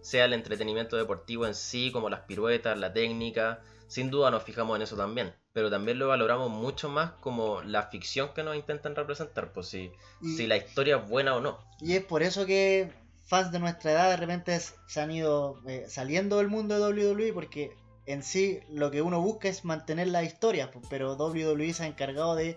[0.00, 4.76] sea el entretenimiento deportivo en sí, como las piruetas, la técnica, sin duda nos fijamos
[4.76, 8.94] en eso también, pero también lo valoramos mucho más como la ficción que nos intentan
[8.96, 9.90] representar, pues si,
[10.20, 11.58] Y- si la historia es buena o no.
[11.80, 12.90] Y es por eso que
[13.26, 16.80] fans de nuestra edad de repente se han ido eh, saliendo del mundo de
[17.14, 17.72] WWE porque
[18.06, 21.86] en sí lo que uno busca es mantener la historia, pues, pero WWE se ha
[21.86, 22.56] encargado de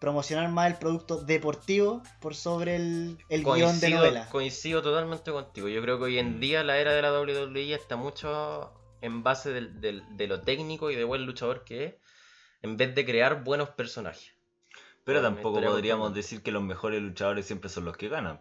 [0.00, 4.28] promocionar más el producto deportivo por sobre el, el guion de novela.
[4.30, 5.68] coincido totalmente contigo.
[5.68, 8.72] Yo creo que hoy en día la era de la WWE está mucho
[9.06, 11.94] en base del- del- de lo técnico y de buen luchador que es,
[12.62, 14.32] en vez de crear buenos personajes.
[15.04, 18.40] Pero tampoco podríamos decir que los mejores luchadores siempre son los que ganan.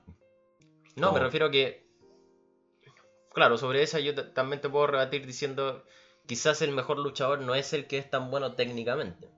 [0.95, 1.85] No, me refiero a que.
[3.33, 5.83] Claro, sobre esa yo también te puedo rebatir diciendo.
[6.25, 9.29] Quizás el mejor luchador no es el que es tan bueno técnicamente.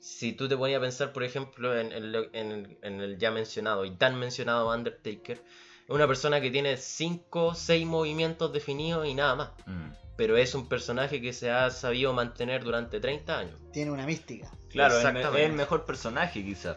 [0.00, 3.30] Si tú te ponías a pensar, por ejemplo, en el, en el- en el ya
[3.30, 5.36] mencionado y tan mencionado Undertaker,
[5.84, 9.50] es una persona que tiene 5 6 movimientos definidos y nada más.
[9.66, 9.90] Mm.
[10.18, 13.58] Pero es un personaje que se ha sabido mantener durante 30 años.
[13.72, 14.50] Tiene una mística.
[14.68, 15.44] Claro, es, me- Exactamente.
[15.44, 16.76] es el mejor personaje quizás.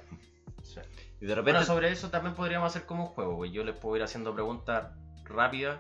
[1.20, 1.52] Y de repente...
[1.52, 4.94] Bueno, sobre eso también podríamos hacer como un juego, yo les puedo ir haciendo preguntas
[5.26, 5.80] rápidas.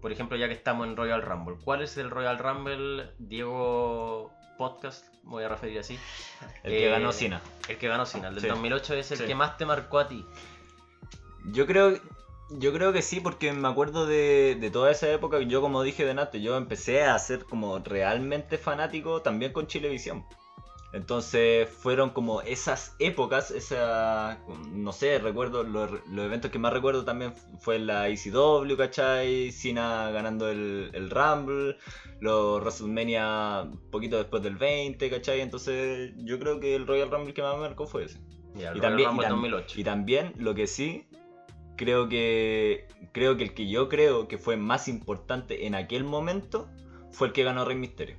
[0.00, 5.06] Por ejemplo, ya que estamos en Royal Rumble, ¿cuál es el Royal Rumble Diego Podcast?
[5.24, 5.98] Me voy a referir así.
[6.64, 7.40] el que eh, ganó Cena.
[7.68, 8.48] El que ganó Cena, el del Sí.
[8.48, 9.24] 2008 es el Sí.
[9.26, 10.24] que más te marcó a ti.
[11.46, 11.98] Yo creo,
[12.58, 15.40] yo creo que sí, porque me acuerdo de, de toda esa época.
[15.40, 20.24] Yo, como dije de antes, yo empecé a ser como realmente fanático también con Chilevisión.
[20.92, 24.38] Entonces fueron como esas épocas, esa,
[24.72, 29.50] no sé, recuerdo, los, los eventos que más recuerdo también fue la ECW, ¿cachai?
[29.52, 31.78] Cena ganando el, el Rumble,
[32.20, 35.40] los WrestleMania poquito después del 20, ¿cachai?
[35.40, 38.18] Entonces yo creo que el Royal Rumble que más me marcó fue ese.
[38.54, 39.80] Y Royal también, y, Rumble tam- 2008.
[39.80, 41.06] y también lo que sí,
[41.76, 46.68] creo que creo que el que yo creo que fue más importante en aquel momento
[47.10, 48.16] fue el que ganó Rey Misterio.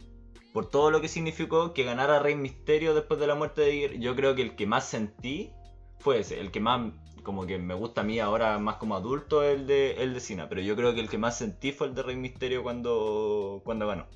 [0.53, 3.99] Por todo lo que significó que ganara Rey Misterio después de la muerte de Iger,
[3.99, 5.51] yo creo que el que más sentí
[5.99, 6.93] fue ese, el que más
[7.23, 10.49] como que me gusta a mí ahora más como adulto el de el de Cena,
[10.49, 13.87] pero yo creo que el que más sentí fue el de Rey Misterio cuando cuando
[13.87, 14.07] ganó.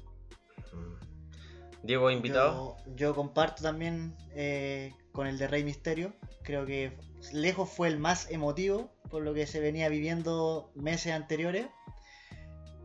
[0.73, 1.85] Mm.
[1.87, 2.75] Diego, invitado.
[2.85, 6.13] Yo, yo comparto también eh, con el de Rey Misterio.
[6.43, 6.97] Creo que
[7.33, 11.67] lejos fue el más emotivo por lo que se venía viviendo meses anteriores.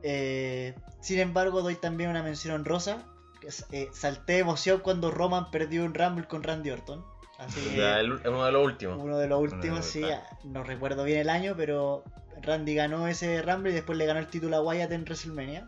[0.03, 3.07] Eh, sin embargo, doy también una mención honrosa.
[3.41, 7.05] que es, eh, salté de emoción cuando Roman perdió un Rumble con Randy Orton.
[7.39, 9.03] Así que Ya, el- uno de los últimos.
[9.03, 10.05] uno de los últimos, sí,
[10.45, 12.05] no recuerdo bien el año, pero
[12.41, 15.67] Randy ganó ese Rumble y después le ganó el título a Wyatt en WrestleMania.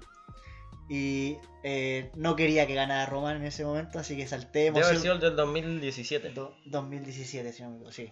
[0.88, 4.78] Y eh, no quería que ganara Roman en ese momento, así que salté de Debe
[4.78, 5.02] haber emoción.
[5.02, 6.28] sido el del 2017.
[6.30, 8.08] Do- 2017, si no me equivoco, sí.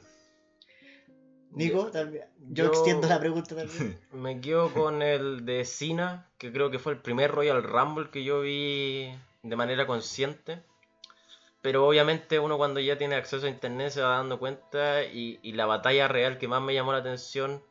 [1.55, 2.25] Nico, también.
[2.51, 3.99] Yo, Yo- extiendo la pregunta también.
[4.13, 8.25] Me quedo con el de Cena, que creo que fue el primer Royal Rumble que
[8.25, 9.13] yo vi
[9.43, 10.63] de manera consciente.
[11.61, 15.53] Pero obviamente uno cuando ya tiene acceso a internet se va dando cuenta y, y
[15.53, 17.63] la batalla real que más me llamó la atención,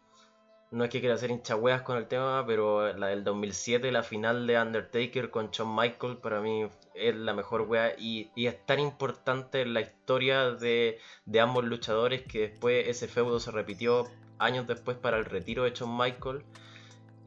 [0.72, 4.48] no es que quiera hacer hinchahueas con el tema, pero la del 2007, la final
[4.48, 6.66] de Undertaker con Shawn Michaels, para mí
[6.96, 12.50] es la mejor wea y, es tan importante la historia de, de ambos luchadores que
[12.50, 14.08] después ese feudo se repitió
[14.40, 16.46] años después para el retiro de Shawn Michaels.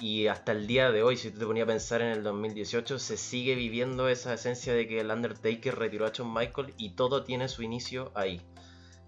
[0.00, 2.98] Y hasta el día de hoy, si tú te ponías a pensar en el 2018,
[2.98, 7.24] se sigue viviendo esa esencia de que el Undertaker retiró a Shawn Michaels y todo
[7.24, 8.40] tiene su inicio ahí.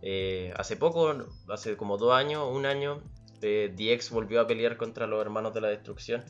[0.03, 1.13] Eh, hace poco,
[1.49, 3.03] hace como dos años, un año,
[3.43, 6.25] eh, DX volvió a pelear contra los hermanos de la destrucción.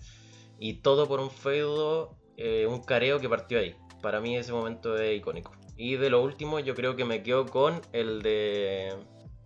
[0.58, 3.76] Y todo por un feudo, eh, un careo que partió ahí.
[4.02, 5.52] Para mí ese momento es icónico.
[5.76, 8.94] Y de lo último, yo creo que me quedo con el de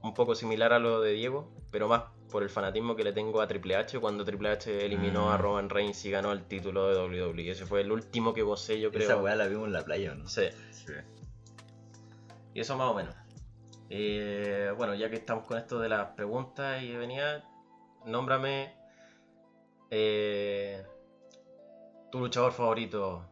[0.03, 3.41] un poco similar a lo de Diego, pero más por el fanatismo que le tengo
[3.41, 5.41] a Triple H cuando Triple H eliminó a Mm.
[5.41, 6.95] Roman Reigns y ganó el título de
[7.33, 7.51] WWE.
[7.51, 9.03] Ese fue el último que gocé, yo creo.
[9.03, 10.29] Esa weá la vimos en la playa, ¿o ¿no?
[10.29, 10.93] Sí, Sí.
[12.55, 13.15] y eso más o menos.
[13.89, 17.45] Eh, bueno, ya que estamos con esto de las preguntas y venía,
[18.05, 18.75] nómbrame
[19.91, 20.85] eh,
[22.11, 23.27] tu luchador favorito.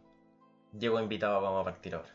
[0.78, 2.15] Llego invitado, vamos a partir ahora.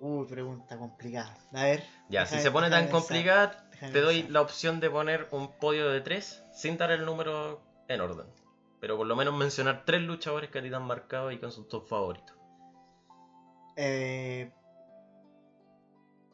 [0.00, 1.36] Uy, pregunta complicada.
[1.52, 1.84] A ver.
[2.08, 4.32] Ya, si se pone tan complicada, te doy pensar.
[4.32, 8.26] la opción de poner un podio de tres sin dar el número en orden.
[8.80, 11.52] Pero por lo menos mencionar tres luchadores que a ti te han marcado y con
[11.52, 12.34] sus top favoritos.
[13.76, 14.50] Eh,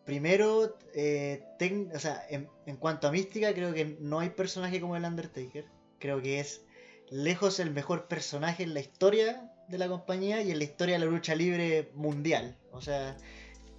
[0.07, 4.81] primero, eh, tec- o sea, en, en cuanto a mística, creo que no hay personaje
[4.81, 5.67] como el Undertaker.
[5.99, 6.63] Creo que es
[7.11, 11.05] lejos el mejor personaje en la historia de la compañía y en la historia de
[11.05, 12.57] la lucha libre mundial.
[12.73, 13.17] O sea,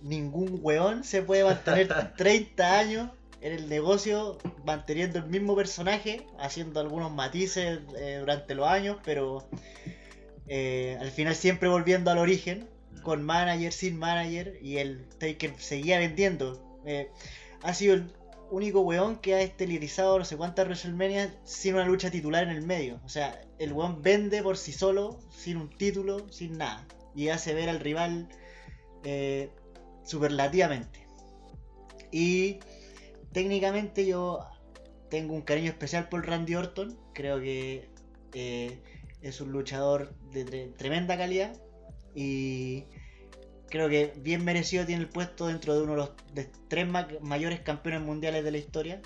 [0.02, 3.10] ningún weón se puede mantener 30 años
[3.42, 9.48] en el negocio manteniendo el mismo personaje, haciendo algunos matices eh, durante los años, pero
[10.48, 12.68] eh, al final siempre volviendo al origen
[13.04, 16.80] con manager, sin manager, y el Taker seguía vendiendo.
[16.86, 17.10] Eh,
[17.64, 18.14] ha sido el
[18.50, 22.62] único weón que ha estelarizado no sé cuántas WrestleMania sin una lucha titular en el
[22.62, 23.02] medio.
[23.04, 26.86] O sea, el weón vende por sí solo, sin un título, sin nada.
[27.16, 28.30] Y hace ver al rival
[29.04, 29.50] eh,
[30.06, 31.06] superlativamente.
[32.12, 32.60] Y
[33.34, 34.46] técnicamente yo
[35.10, 36.98] tengo un cariño especial por Randy Orton.
[37.14, 37.90] Creo que
[38.34, 38.80] eh,
[39.22, 41.54] es un luchador de tre- tremenda calidad.
[42.20, 42.86] Y
[43.70, 47.08] creo que bien merecido tiene el puesto dentro de uno de los de tres ma-
[47.22, 49.02] mayores campeones mundiales de la historia.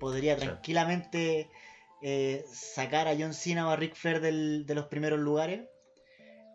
[0.00, 1.48] Podría tranquilamente
[2.02, 5.60] eh, sacar a John Cena o a Ric Flair del- de los primeros lugares.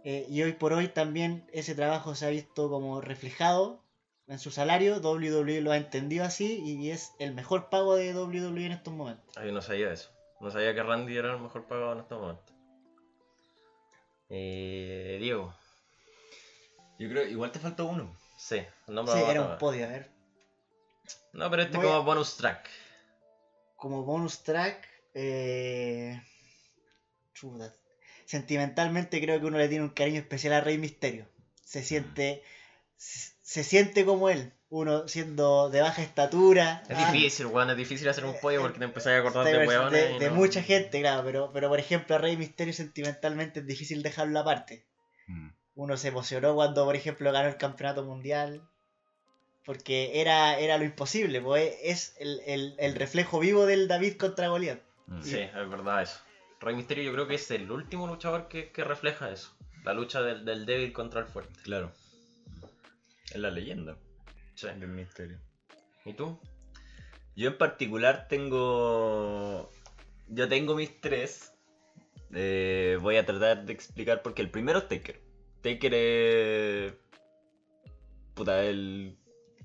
[0.03, 3.81] Eh, y hoy por hoy también ese trabajo se ha visto como reflejado
[4.27, 4.99] en su salario.
[4.99, 9.25] WWE lo ha entendido así y es el mejor pago de WWE en estos momentos.
[9.37, 10.09] Ay, no sabía eso.
[10.41, 12.52] No sabía que Randy era el mejor pagado en estos momentos.
[14.35, 15.55] Eh, Diego.
[16.97, 18.17] Yo creo, igual te faltó uno.
[18.35, 20.11] Sí, no me Sí, lo a era un podio, a ver.
[21.33, 22.67] No, pero este Voy a- como bonus track.
[23.75, 26.19] Como bonus track, eh...
[27.33, 27.75] chuta.
[28.25, 31.29] sentimentalmente creo que uno le tiene un cariño especial a Rey Misterio.
[31.63, 32.41] Se siente,
[32.97, 36.81] se, se siente como él, uno siendo de baja estatura.
[36.89, 39.51] Es ah, difícil, weón, es difícil hacer un pollo porque te empezás a acordar de,
[39.51, 40.11] de de- weones.
[40.15, 43.67] y de no- mucha gente, claro, pero, pero por ejemplo a Rey Misterio sentimentalmente es
[43.67, 44.87] difícil dejarlo aparte.
[45.27, 45.49] Mm.
[45.75, 48.67] Uno se emocionó cuando, por ejemplo, ganó el campeonato mundial.
[49.65, 54.49] Porque era, era lo imposible, pues es el, el- el reflejo vivo del David contra
[54.49, 54.79] Goliat.
[55.07, 55.21] Mm.
[55.23, 56.19] Sí, es verdad eso.
[56.59, 59.55] Rey Mysterio yo creo que es el último luchador que, que refleja eso.
[59.83, 61.59] La lucha del, del débil contra el fuerte.
[61.63, 61.91] Claro.
[63.33, 63.97] Es la leyenda
[64.55, 64.67] Sí.
[64.67, 65.39] del misterio.
[66.05, 66.39] ¿Y tú?
[67.35, 69.69] Yo en particular tengo.
[70.27, 71.53] Yo tengo mis tres.
[72.31, 75.19] Eh, voy a tratar de explicar porque el primero es Taker.
[75.61, 76.93] Taker es.
[78.35, 79.17] Puta, el.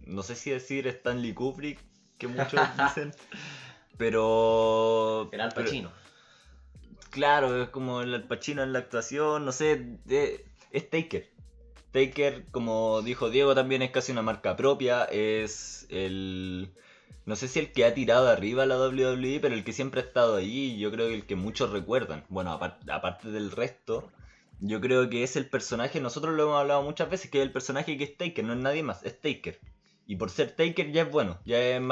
[0.07, 1.79] No sé si decir Stanley Kubrick,
[2.17, 3.13] que muchos dicen.
[3.99, 5.29] Pero.
[5.33, 5.93] El Al pero- Pacino.
[7.11, 11.31] Claro, es como el Al Pacino en la actuación, no sé, de- es Taker.
[11.99, 16.71] Taker, como dijo Diego, también es casi una marca propia, es el...
[17.27, 20.05] No sé si el que ha tirado arriba la WWE, pero el que siempre ha
[20.05, 22.25] estado ahí, y yo creo que el que muchos recuerdan.
[22.29, 24.11] Bueno, apar- aparte del resto,
[24.61, 27.53] yo creo que es el personaje, nosotros lo hemos hablado muchas veces, que es el
[27.53, 29.59] personaje que es Taker, no es nadie más, es Taker.
[30.07, 31.83] Y por ser Taker ya es bueno, ya es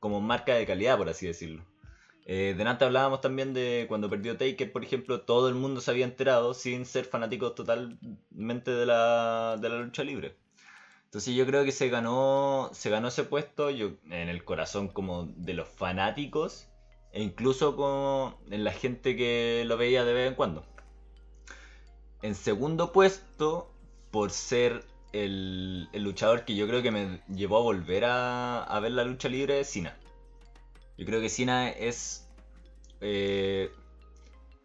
[0.00, 1.64] como marca de calidad, por así decirlo.
[2.28, 6.04] Eh, delante hablábamos también de cuando perdió Taker, por ejemplo, todo el mundo se había
[6.04, 10.36] enterado sin ser fanáticos totalmente de la, de la lucha libre.
[11.04, 15.26] Entonces yo creo que se ganó, se ganó ese puesto yo, en el corazón como
[15.36, 16.66] de los fanáticos
[17.12, 20.64] e incluso como en la gente que lo veía de vez en cuando.
[22.22, 23.72] En segundo puesto,
[24.10, 28.80] por ser el, el luchador que yo creo que me llevó a volver a, a
[28.80, 29.96] ver la lucha libre, Cena.
[30.96, 32.28] Yo creo que Cena es
[33.00, 33.70] eh,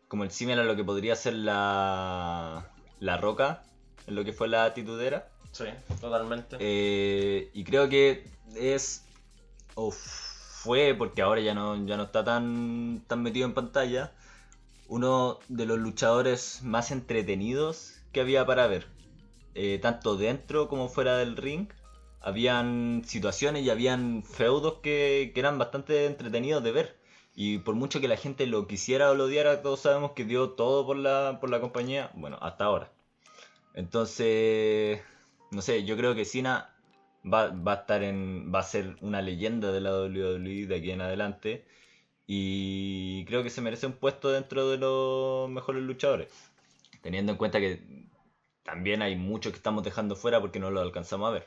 [0.08, 3.64] como el símil a lo que podría ser la, la roca,
[4.08, 5.30] en lo que fue la titudera.
[5.52, 5.66] Sí,
[6.00, 6.58] totalmente.
[6.60, 8.26] Eh, y creo que
[8.56, 9.06] es.
[9.76, 14.12] o fue, porque ahora ya no, ya no está tan, tan metido en pantalla.
[14.88, 18.88] Uno de los luchadores más entretenidos que había para ver.
[19.56, 21.68] Eh, tanto dentro como fuera del ring.
[22.22, 27.02] Habían situaciones y habían feudos que, que eran bastante entretenidos de ver.
[27.36, 30.52] Y por mucho que la gente lo quisiera o lo odiara, todos sabemos que dio
[30.52, 32.12] todo por la, por la compañía.
[32.16, 32.92] Bueno, hasta ahora.
[33.74, 35.02] Entonces,
[35.52, 36.74] no sé, yo creo que Cena
[37.26, 38.52] va, va a estar en.
[38.54, 41.66] va a ser una leyenda de la WWE de aquí en adelante.
[42.28, 46.30] Y creo que se merece un puesto dentro de los mejores luchadores.
[47.02, 47.82] Teniendo en cuenta que
[48.64, 51.46] también hay muchos que estamos dejando fuera porque no lo alcanzamos a ver.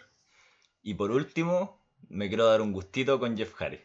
[0.85, 3.81] Y por último, me quiero dar un gustito con Jeff Hardy.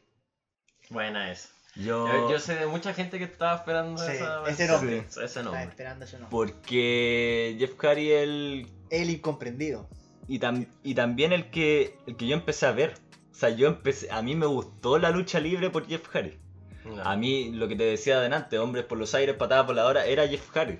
[0.89, 1.51] Buena es.
[1.75, 4.99] Yo, Yo, yo sé de mucha gente que estaba esperando Sí, esa ese nombre.
[5.01, 5.63] Sí, Ese Estaba nombre.
[5.63, 6.29] esperando ese nombre.
[6.31, 9.87] porque Jeff Hardy el El incomprendido.
[10.27, 12.93] y, tam- y también el que el que yo empecé a ver.
[13.31, 16.37] O sea, yo empecé, a mí me gustó la lucha libre por Jeff Hardy.
[16.83, 17.01] No.
[17.03, 20.05] A mí lo que te decía adelante, hombres por los aires, patadas por la hora,
[20.05, 20.79] era Jeff Hardy.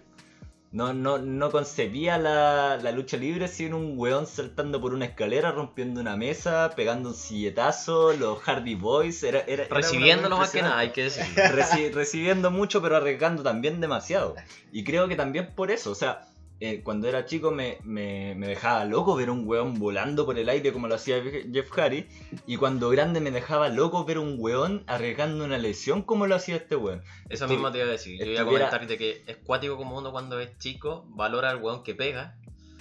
[0.72, 5.52] No, no, no concebía la, la lucha libre sin un weón saltando por una escalera,
[5.52, 10.78] rompiendo una mesa, pegando un silletazo, los Hardy Boys, era, era, Recibiéndolo más que nada,
[10.78, 11.24] hay que decir.
[11.36, 14.36] Reci- recibiendo mucho, pero arriesgando también demasiado.
[14.72, 16.28] Y creo que también por eso, o sea,
[16.61, 20.49] eh, cuando era chico me, me- me dejaba loco ver un weón volando por el
[20.49, 21.22] aire como lo hacía
[21.52, 22.06] Jeff Hardy.
[22.45, 26.56] Y cuando grande me dejaba loco ver un weón arriesgando una lesión como lo hacía
[26.57, 27.02] este weón.
[27.30, 28.19] Eso mismo te iba a decir.
[28.19, 31.49] Yo iba a estuviera- comentar de que es cuático como uno cuando es chico valora
[31.49, 32.36] al weón que pega,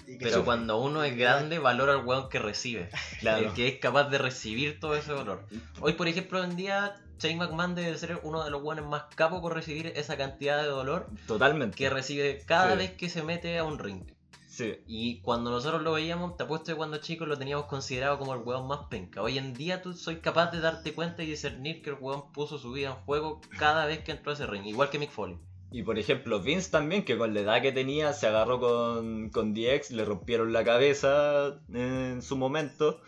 [0.09, 2.89] Y que pero cuando uno es grande valora al weón que recibe.
[3.21, 3.47] Claro.
[3.49, 5.45] El que es capaz de recibir todo ese dolor.
[5.81, 9.41] Hoy, por ejemplo, en día, Shane McMahon debe ser uno de los weones más capos
[9.41, 11.77] por recibir esa cantidad de dolor Totalmente.
[11.77, 12.79] que recibe cada Sí.
[12.79, 14.05] vez que se mete a un ring.
[14.49, 14.77] Sí.
[14.89, 18.41] Y cuando nosotros lo veíamos, te apuesto que cuando chicos lo teníamos considerado como el
[18.41, 19.23] weón más penca.
[19.23, 22.59] Hoy en día tú soy capaz de darte cuenta y discernir que el weón puso
[22.59, 25.39] su vida en juego cada vez que entró a ese ring, igual que Mick Foley.
[25.71, 29.53] Y por ejemplo, Vince también, que con la edad que tenía se agarró con, con
[29.53, 33.01] DX, le rompieron la cabeza en su momento.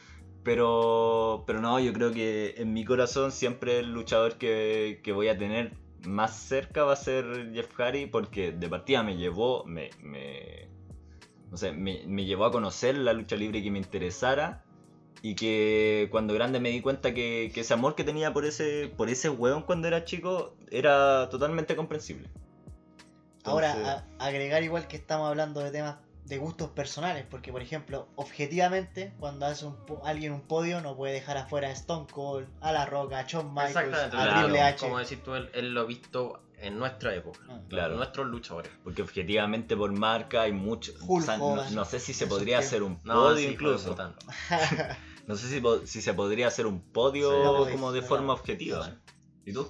[0.42, 5.28] Pero, pero no, yo creo que en mi corazón siempre el luchador que, que voy
[5.28, 5.74] a tener
[6.06, 10.68] más cerca va a ser Jeff Hardy, porque de partida me llevó, me, me,
[11.50, 14.64] no sé, me, me llevó a conocer la lucha libre que me interesara.
[15.22, 18.90] Y que cuando grande me di cuenta que, que ese amor que tenía por ese,
[18.96, 22.30] por ese weón cuando era chico era totalmente comprensible.
[23.44, 28.08] Ahora, a- agregar igual que estamos hablando de temas de gustos personales, porque por ejemplo,
[28.16, 32.46] objetivamente, cuando hace un po- alguien un podio, no puede dejar afuera a Stone Cold,
[32.60, 34.78] a La Roca, a Shawn Michaels, Exactamente, a claro, Triple H.
[34.78, 37.60] como decís tú, él, él lo ha visto en nuestra época, Ah.
[37.68, 37.96] Claro.
[37.96, 38.70] nuestros luchadores.
[38.84, 40.92] Porque objetivamente por marca hay mucho.
[41.00, 43.96] Hulk o sea, no, sé si se podría hacer un No, podio sí, incluso.
[45.26, 45.36] no.
[45.36, 47.36] Sé si, si se podría hacer un podio Sí.
[47.42, 48.94] No podéis, como de forma objetiva.
[49.46, 49.66] ¿Y tú?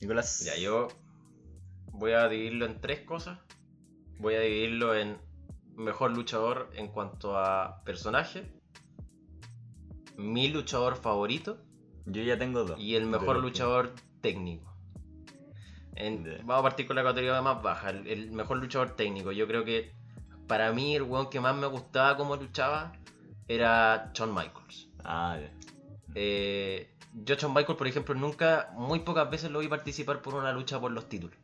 [0.00, 0.40] Nicolás.
[0.40, 0.88] Ya, yo
[1.94, 3.38] voy a dividirlo en tres cosas.
[4.18, 5.18] Voy a dividirlo en
[5.76, 8.44] mejor luchador en cuanto a personaje,
[10.16, 11.58] mi luchador favorito
[12.06, 12.78] Yo ya tengo dos.
[12.78, 14.72] y el mejor luchador técnico.
[15.96, 19.32] En- vamos a partir con la categoría más baja, el, el mejor luchador técnico.
[19.32, 19.92] Yo creo que
[20.46, 22.92] para mí el weón que más me gustaba como luchaba
[23.48, 24.88] era Shawn Michaels.
[25.04, 25.50] Ah, ya.
[26.14, 30.52] Eh, yo Shawn Michaels, por ejemplo, nunca, muy pocas veces lo vi participar por una
[30.52, 31.36] lucha por los títulos.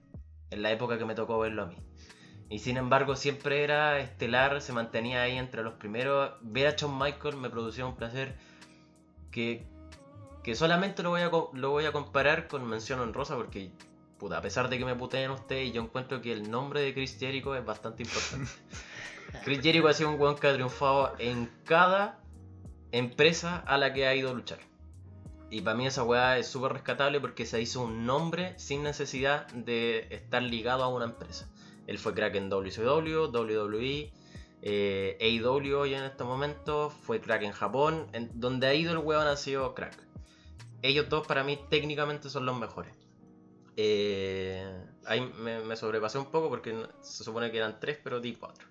[0.50, 1.76] En la época que me tocó verlo a mí.
[2.50, 6.32] Y sin embargo, siempre era estelar, se mantenía ahí entre los primeros.
[6.40, 8.36] Ver a Shawn Michaels me producía un placer
[9.30, 9.64] que,
[10.42, 13.70] que solamente lo voy, a, lo voy a comparar con mención honrosa porque,
[14.18, 17.16] puta, a pesar de que me puteen ustedes, yo encuentro que el nombre de Chris
[17.20, 18.50] Jericho es bastante importante.
[19.44, 22.18] Chris Jericho ha sido un weón que ha triunfado en cada
[22.90, 24.58] empresa a la que ha ido a luchar.
[25.50, 29.48] Y para mí esa weá es súper rescatable porque se hizo un nombre sin necesidad
[29.48, 31.50] de estar ligado a una empresa.
[31.88, 34.12] Él fue crack en WCW, WWE,
[34.62, 38.98] eh, AEW hoy en este momento, fue crack en Japón, en donde ha ido el
[38.98, 39.96] weón ha sido crack.
[40.82, 42.92] Ellos dos para mí técnicamente son los mejores.
[43.76, 48.34] Eh, ahí me, me sobrepasé un poco porque se supone que eran tres, pero di
[48.34, 48.69] cuatro.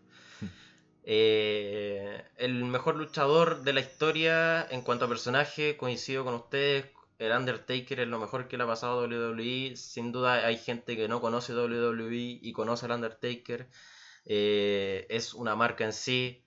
[1.04, 6.86] Eh, el mejor luchador de la historia en cuanto a personaje, coincido con ustedes.
[7.18, 9.76] El Undertaker es lo mejor que le ha pasado a WWE.
[9.76, 13.70] Sin duda hay gente que no conoce WWE y conoce al Undertaker.
[14.26, 16.46] Eh, es una marca en sí.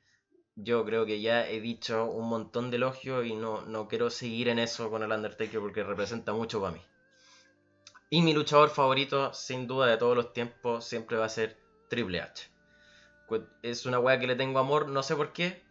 [0.55, 4.49] Yo creo que ya he dicho un montón de elogios y no, no quiero seguir
[4.49, 6.83] en eso con el Undertaker porque representa mucho para mí.
[8.11, 11.59] Y mi luchador favorito, sin duda de todos los tiempos, siempre va a ser
[11.89, 12.52] Triple H.
[13.62, 15.62] Es una weá que le tengo amor, no sé por qué,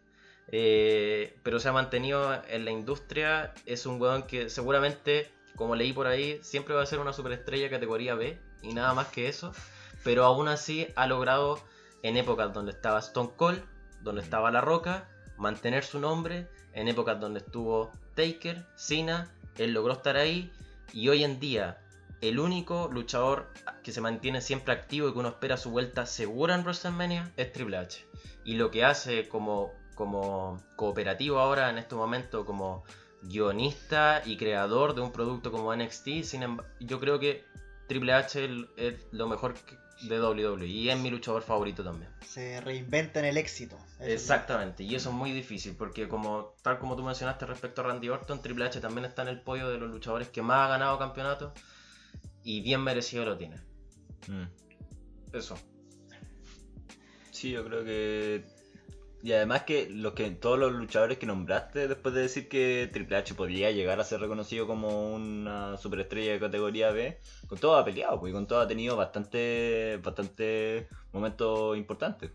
[0.48, 3.54] eh, pero se ha mantenido en la industria.
[3.66, 7.70] Es un weón que seguramente, como leí por ahí, siempre va a ser una superestrella
[7.70, 9.54] categoría B y nada más que eso.
[10.04, 11.62] Pero aún así ha logrado,
[12.04, 13.62] en épocas donde estaba Stone Cold,
[14.02, 15.08] donde estaba La Roca,
[15.38, 16.48] mantener su nombre.
[16.74, 20.52] En épocas donde estuvo Taker, Cena, él logró estar ahí.
[20.94, 21.82] Y hoy en día,
[22.22, 23.52] el único luchador
[23.84, 27.52] que se mantiene siempre activo y que uno espera su vuelta segura en WrestleMania es
[27.52, 28.06] Triple H.
[28.44, 32.84] Y lo que hace como, como cooperativo ahora en este momento, como
[33.24, 37.44] guionista y creador de un producto como NXT, sin yo creo que
[37.88, 39.56] Triple H es- lo mejor
[40.04, 42.10] de WWE y es mi luchador favorito también.
[42.26, 43.78] Se reinventa en el éxito.
[44.00, 48.10] Exactamente, y eso es muy difícil porque como tal como tú mencionaste respecto a Randy
[48.10, 50.98] Orton, Triple H también está en el podio de los luchadores que más ha ganado
[50.98, 51.52] campeonatos
[52.44, 53.58] y bien merecido lo tiene.
[54.28, 54.46] Mm.
[55.34, 55.58] Eso.
[57.32, 58.46] Sí, yo creo que.
[59.24, 63.18] Y además que los que todos los luchadores que nombraste después de decir que Triple
[63.18, 67.86] H podía llegar a ser reconocido como una superestrella de categoría B, con todo ha
[67.86, 72.32] peleado, pues, y con todo ha tenido bastante, bastante momentos importantes.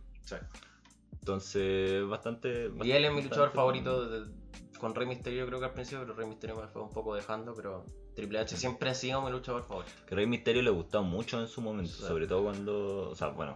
[1.20, 2.70] Entonces, bastante.
[2.84, 4.32] Y él es mi luchador favorito de-
[4.78, 7.52] con Rey Mysterio creo que al principio, pero Rey Mysterio me fue un poco dejando,
[7.54, 7.84] pero
[8.16, 9.92] Triple H siempre ha sido mi luchador favorito.
[10.06, 12.02] Que Rey Misterio le gustó mucho en su momento, Sí.
[12.02, 13.10] sobre todo cuando.
[13.10, 13.54] O sea, bueno,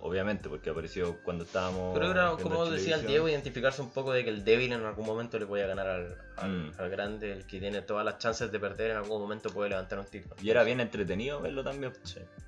[0.00, 1.92] obviamente, porque apareció cuando estábamos.
[1.92, 3.06] Pero era, como decía el.
[3.06, 6.16] Diego, identificarse un poco de que el débil en algún momento le podía ganar al,
[6.38, 6.72] al- Mm.
[6.78, 9.98] al grande, el que tiene todas las chances de perder, en algún momento puede levantar
[9.98, 10.34] un título.
[10.42, 11.92] Y era bien entretenido verlo también.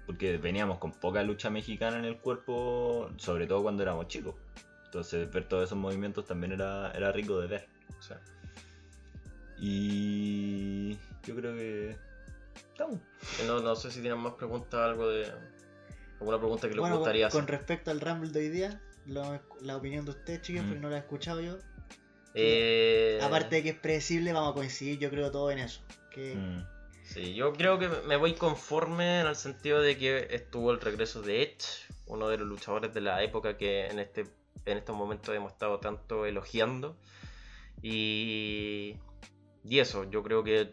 [0.06, 4.34] Porque veníamos con poca lucha mexicana en el cuerpo, sobre todo cuando éramos chicos.
[4.86, 7.68] Entonces ver todos esos movimientos también era, era rico de ver.
[9.64, 10.92] Y
[11.24, 11.96] yo creo que
[12.56, 12.98] estamos.
[13.46, 15.30] no, no sé si tienen más preguntas, algo de.
[16.20, 17.50] alguna pregunta que les Bueno, con, gustaría con hacer.
[17.58, 20.66] respecto al Rumble de hoy día, lo- la opinión de usted, chicos, Mm.
[20.66, 21.58] porque no la he escuchado yo.
[22.34, 25.80] Eh, Aparte de que es predecible, vamos a coincidir, yo creo, todo en eso.
[26.10, 26.66] Que Mm.
[27.04, 31.22] Sí, yo creo que me voy conforme en el sentido de que estuvo el regreso
[31.22, 31.64] de Edge,
[32.06, 34.26] uno de los luchadores de la época que en este
[34.64, 36.96] en estos momentos hemos estado tanto elogiando.
[37.82, 38.96] Y,
[39.64, 40.70] y eso, yo creo que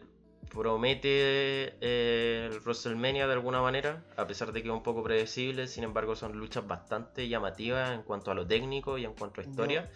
[0.50, 5.66] promete eh, el WrestleMania de alguna manera, a pesar de que es un poco predecible,
[5.68, 9.44] sin embargo son luchas bastante llamativas en cuanto a lo técnico y en cuanto a
[9.44, 9.88] historia.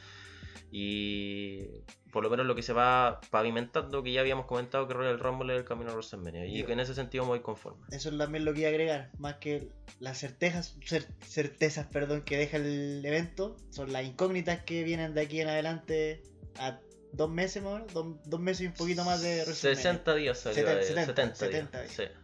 [0.70, 1.66] Y
[2.12, 5.52] por lo menos lo que se va pavimentando, que ya habíamos comentado que Royal Rumble
[5.54, 6.46] es el camino a WrestleMania.
[6.46, 7.86] Y que en ese sentido me voy conforme.
[7.90, 9.10] eso es también lo que iba a agregar.
[9.18, 9.68] Más que
[10.00, 15.20] las certezas, cer- certezas perdón, que deja el evento, son las incógnitas que vienen de
[15.22, 16.22] aquí en adelante
[16.58, 16.78] a
[17.16, 19.82] dos meses más o menos, dos, dos meses y un poquito más de WrestleMania.
[19.82, 21.96] 60 días salió Seten- de- 70, 70, 70 días.
[21.96, 22.10] días.
[22.10, 22.14] sí.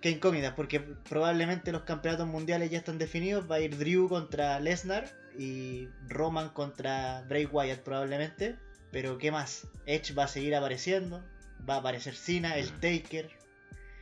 [0.00, 3.50] Qué incógnitas, porque probablemente los campeonatos mundiales ya están definidos.
[3.50, 5.08] Va a ir Drew contra Lesnar
[5.38, 8.56] y Roman contra Bray Wyatt probablemente.
[8.92, 9.66] Pero ¿qué más?
[9.86, 11.24] Edge va a seguir apareciendo.
[11.68, 12.80] Va a aparecer Cena, el Mm.
[12.80, 13.30] Taker,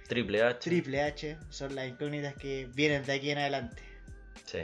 [0.08, 0.58] Triple H.
[0.68, 1.38] Triple H.
[1.50, 3.80] Son las incógnitas que vienen de aquí en adelante.
[4.44, 4.58] Sí.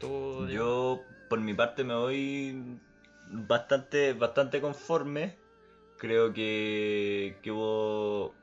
[0.00, 0.48] Tú?
[0.48, 2.76] Yo, por mi parte, me voy
[3.34, 5.36] bastante, bastante conforme.
[5.98, 8.34] Creo que, que hubo.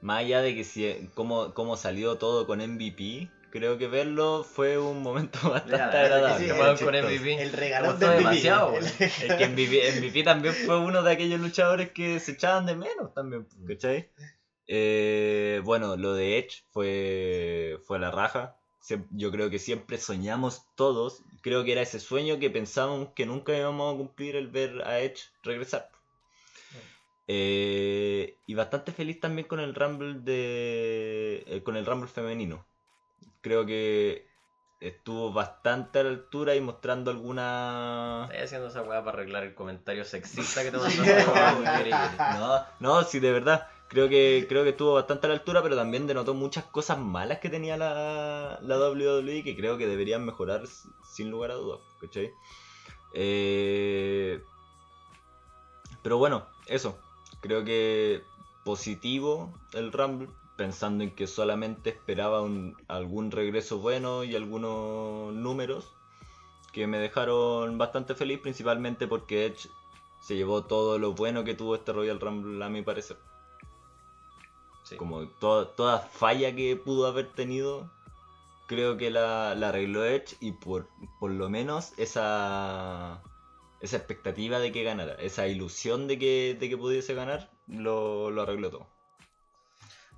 [0.00, 4.78] Más allá de que si, cómo, cómo salió todo con MVP, creo que verlo fue
[4.78, 6.46] un momento bastante Ya, agradable.
[6.76, 6.94] sí, con.
[6.94, 7.42] MVP.
[7.42, 8.18] El regalón de MVP.
[8.18, 12.76] demasiado, El que MVP, MVP también fue uno de aquellos luchadores que se echaban de
[12.76, 14.10] menos también, ¿cachai?
[14.68, 18.56] Eh, bueno, lo de Edge fue, fue la raja.
[19.10, 21.22] Yo creo que siempre soñamos todos.
[21.42, 25.00] Creo que era ese sueño que pensábamos que nunca íbamos a cumplir el ver a
[25.00, 25.90] Edge regresar.
[27.28, 31.44] Eh, y bastante feliz también con el Rumble de.
[31.46, 32.64] eh, con el Rumble femenino.
[33.40, 34.28] Creo que
[34.80, 38.28] estuvo bastante a la altura y mostrando alguna.
[38.30, 42.00] Estoy haciendo esa weá para arreglar el comentario sexista que te mandaste.
[42.38, 43.66] No, no, sí, de verdad.
[43.88, 47.38] Creo que, creo que estuvo bastante a la altura, pero también denotó muchas cosas malas
[47.38, 50.64] que tenía la, la WWE que creo que deberían mejorar
[51.04, 51.80] sin lugar a dudas.
[52.00, 52.32] ¿cachai?
[53.14, 54.42] Eh,
[56.02, 56.98] pero bueno, eso.
[57.40, 58.22] Creo que
[58.64, 65.92] positivo el Rumble, pensando en que solamente esperaba un- algún regreso bueno y algunos números.
[66.72, 69.68] que me dejaron bastante feliz, principalmente porque Edge
[70.20, 73.18] se llevó todo lo bueno que tuvo este Royal Rumble a mi parecer.
[74.88, 74.96] Sí.
[74.96, 77.90] Como to- toda falla que pudo haber tenido,
[78.68, 80.88] creo que la, la arregló Edge y por,
[81.18, 83.20] por lo menos esa,
[83.80, 88.42] esa expectativa de que ganara, esa ilusión de que, de que pudiese ganar, lo, lo
[88.42, 88.86] arregló todo.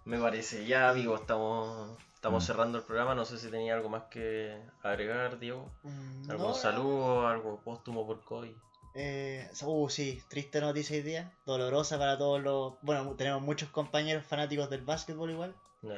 [0.05, 0.67] Me parece.
[0.67, 2.47] Ya, amigo, estamos, estamos Mm.
[2.47, 3.15] cerrando el programa.
[3.15, 5.71] No sé si tenía algo más que agregar, Diego.
[5.83, 7.27] Mm, ¿Algún no, saludo?
[7.27, 8.53] ¿Algo póstumo por COVID?
[8.95, 12.75] Eh, uh, sí, triste noticia hoy día, dolorosa para todos los...
[12.83, 15.55] Bueno, tenemos muchos compañeros fanáticos del básquetbol igual.
[15.83, 15.95] No.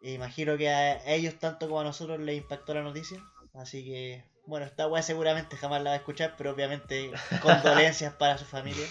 [0.00, 3.20] Imagino que a ellos tanto como a nosotros les impactó la noticia.
[3.54, 7.10] Así que, bueno, esta weá seguramente jamás la va a escuchar, pero obviamente
[7.42, 8.86] condolencias para su familia.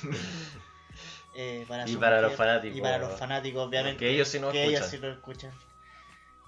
[1.35, 2.77] Eh, para Y su para los fanáticos.
[2.77, 3.99] Y para los fanáticos, obviamente.
[3.99, 4.99] Que ellos sí nos que ellos escuchan.
[4.99, 5.51] sí lo escuchan.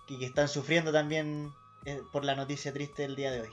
[0.08, 1.54] Y que están sufriendo también
[1.86, 3.50] eh, por la noticia triste del día de hoy.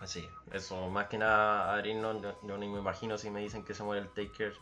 [0.00, 3.74] Así, eso, más que nada abrirnos, yo, yo ni me imagino si me dicen que
[3.74, 4.54] se muere el Taker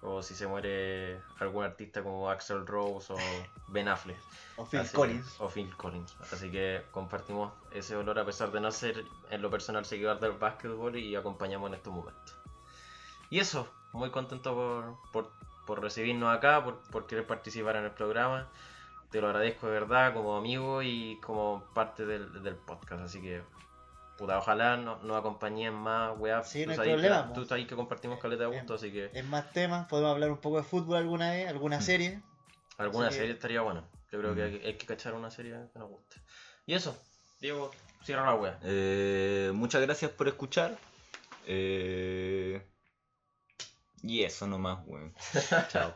[0.00, 3.16] o si se muere algún artista como Axel Rose o
[3.68, 4.18] Ben Affleck.
[4.56, 5.40] O Phil Así Collins.
[5.40, 6.16] o Phil Collins.
[6.32, 10.32] Así que compartimos ese dolor a pesar de no ser en lo personal seguidor del
[10.32, 12.36] básquetbol y acompañamos en estos momentos.
[13.30, 15.32] Y eso, muy contento por, por,
[15.66, 18.48] por recibirnos acá, por, por querer participar en el programa.
[19.10, 23.02] Te lo agradezco de verdad como amigo y como parte del, del podcast.
[23.02, 23.42] Así que,
[24.18, 26.42] puta, ojalá no- nos acompañen más, weá.
[26.44, 27.46] Sí, Tú no hay sabes que- problema, Tú po.
[27.48, 30.56] sabes que compartimos caleta de gusto, así que En más temas, podemos hablar un poco
[30.58, 32.20] de fútbol alguna vez, alguna serie.
[32.76, 33.84] alguna que- serie estaría buena.
[34.10, 34.44] Yo creo que Mm.
[34.44, 36.16] hay, hay que cachar una serie que nos guste.
[36.66, 36.96] Y eso,
[37.40, 37.70] Diego,
[38.02, 38.58] cierra la wea.
[38.62, 40.76] Eh, muchas gracias por escuchar.
[41.46, 42.62] Eh,
[44.02, 45.14] y eso nomás, weón.
[45.70, 45.94] Chao.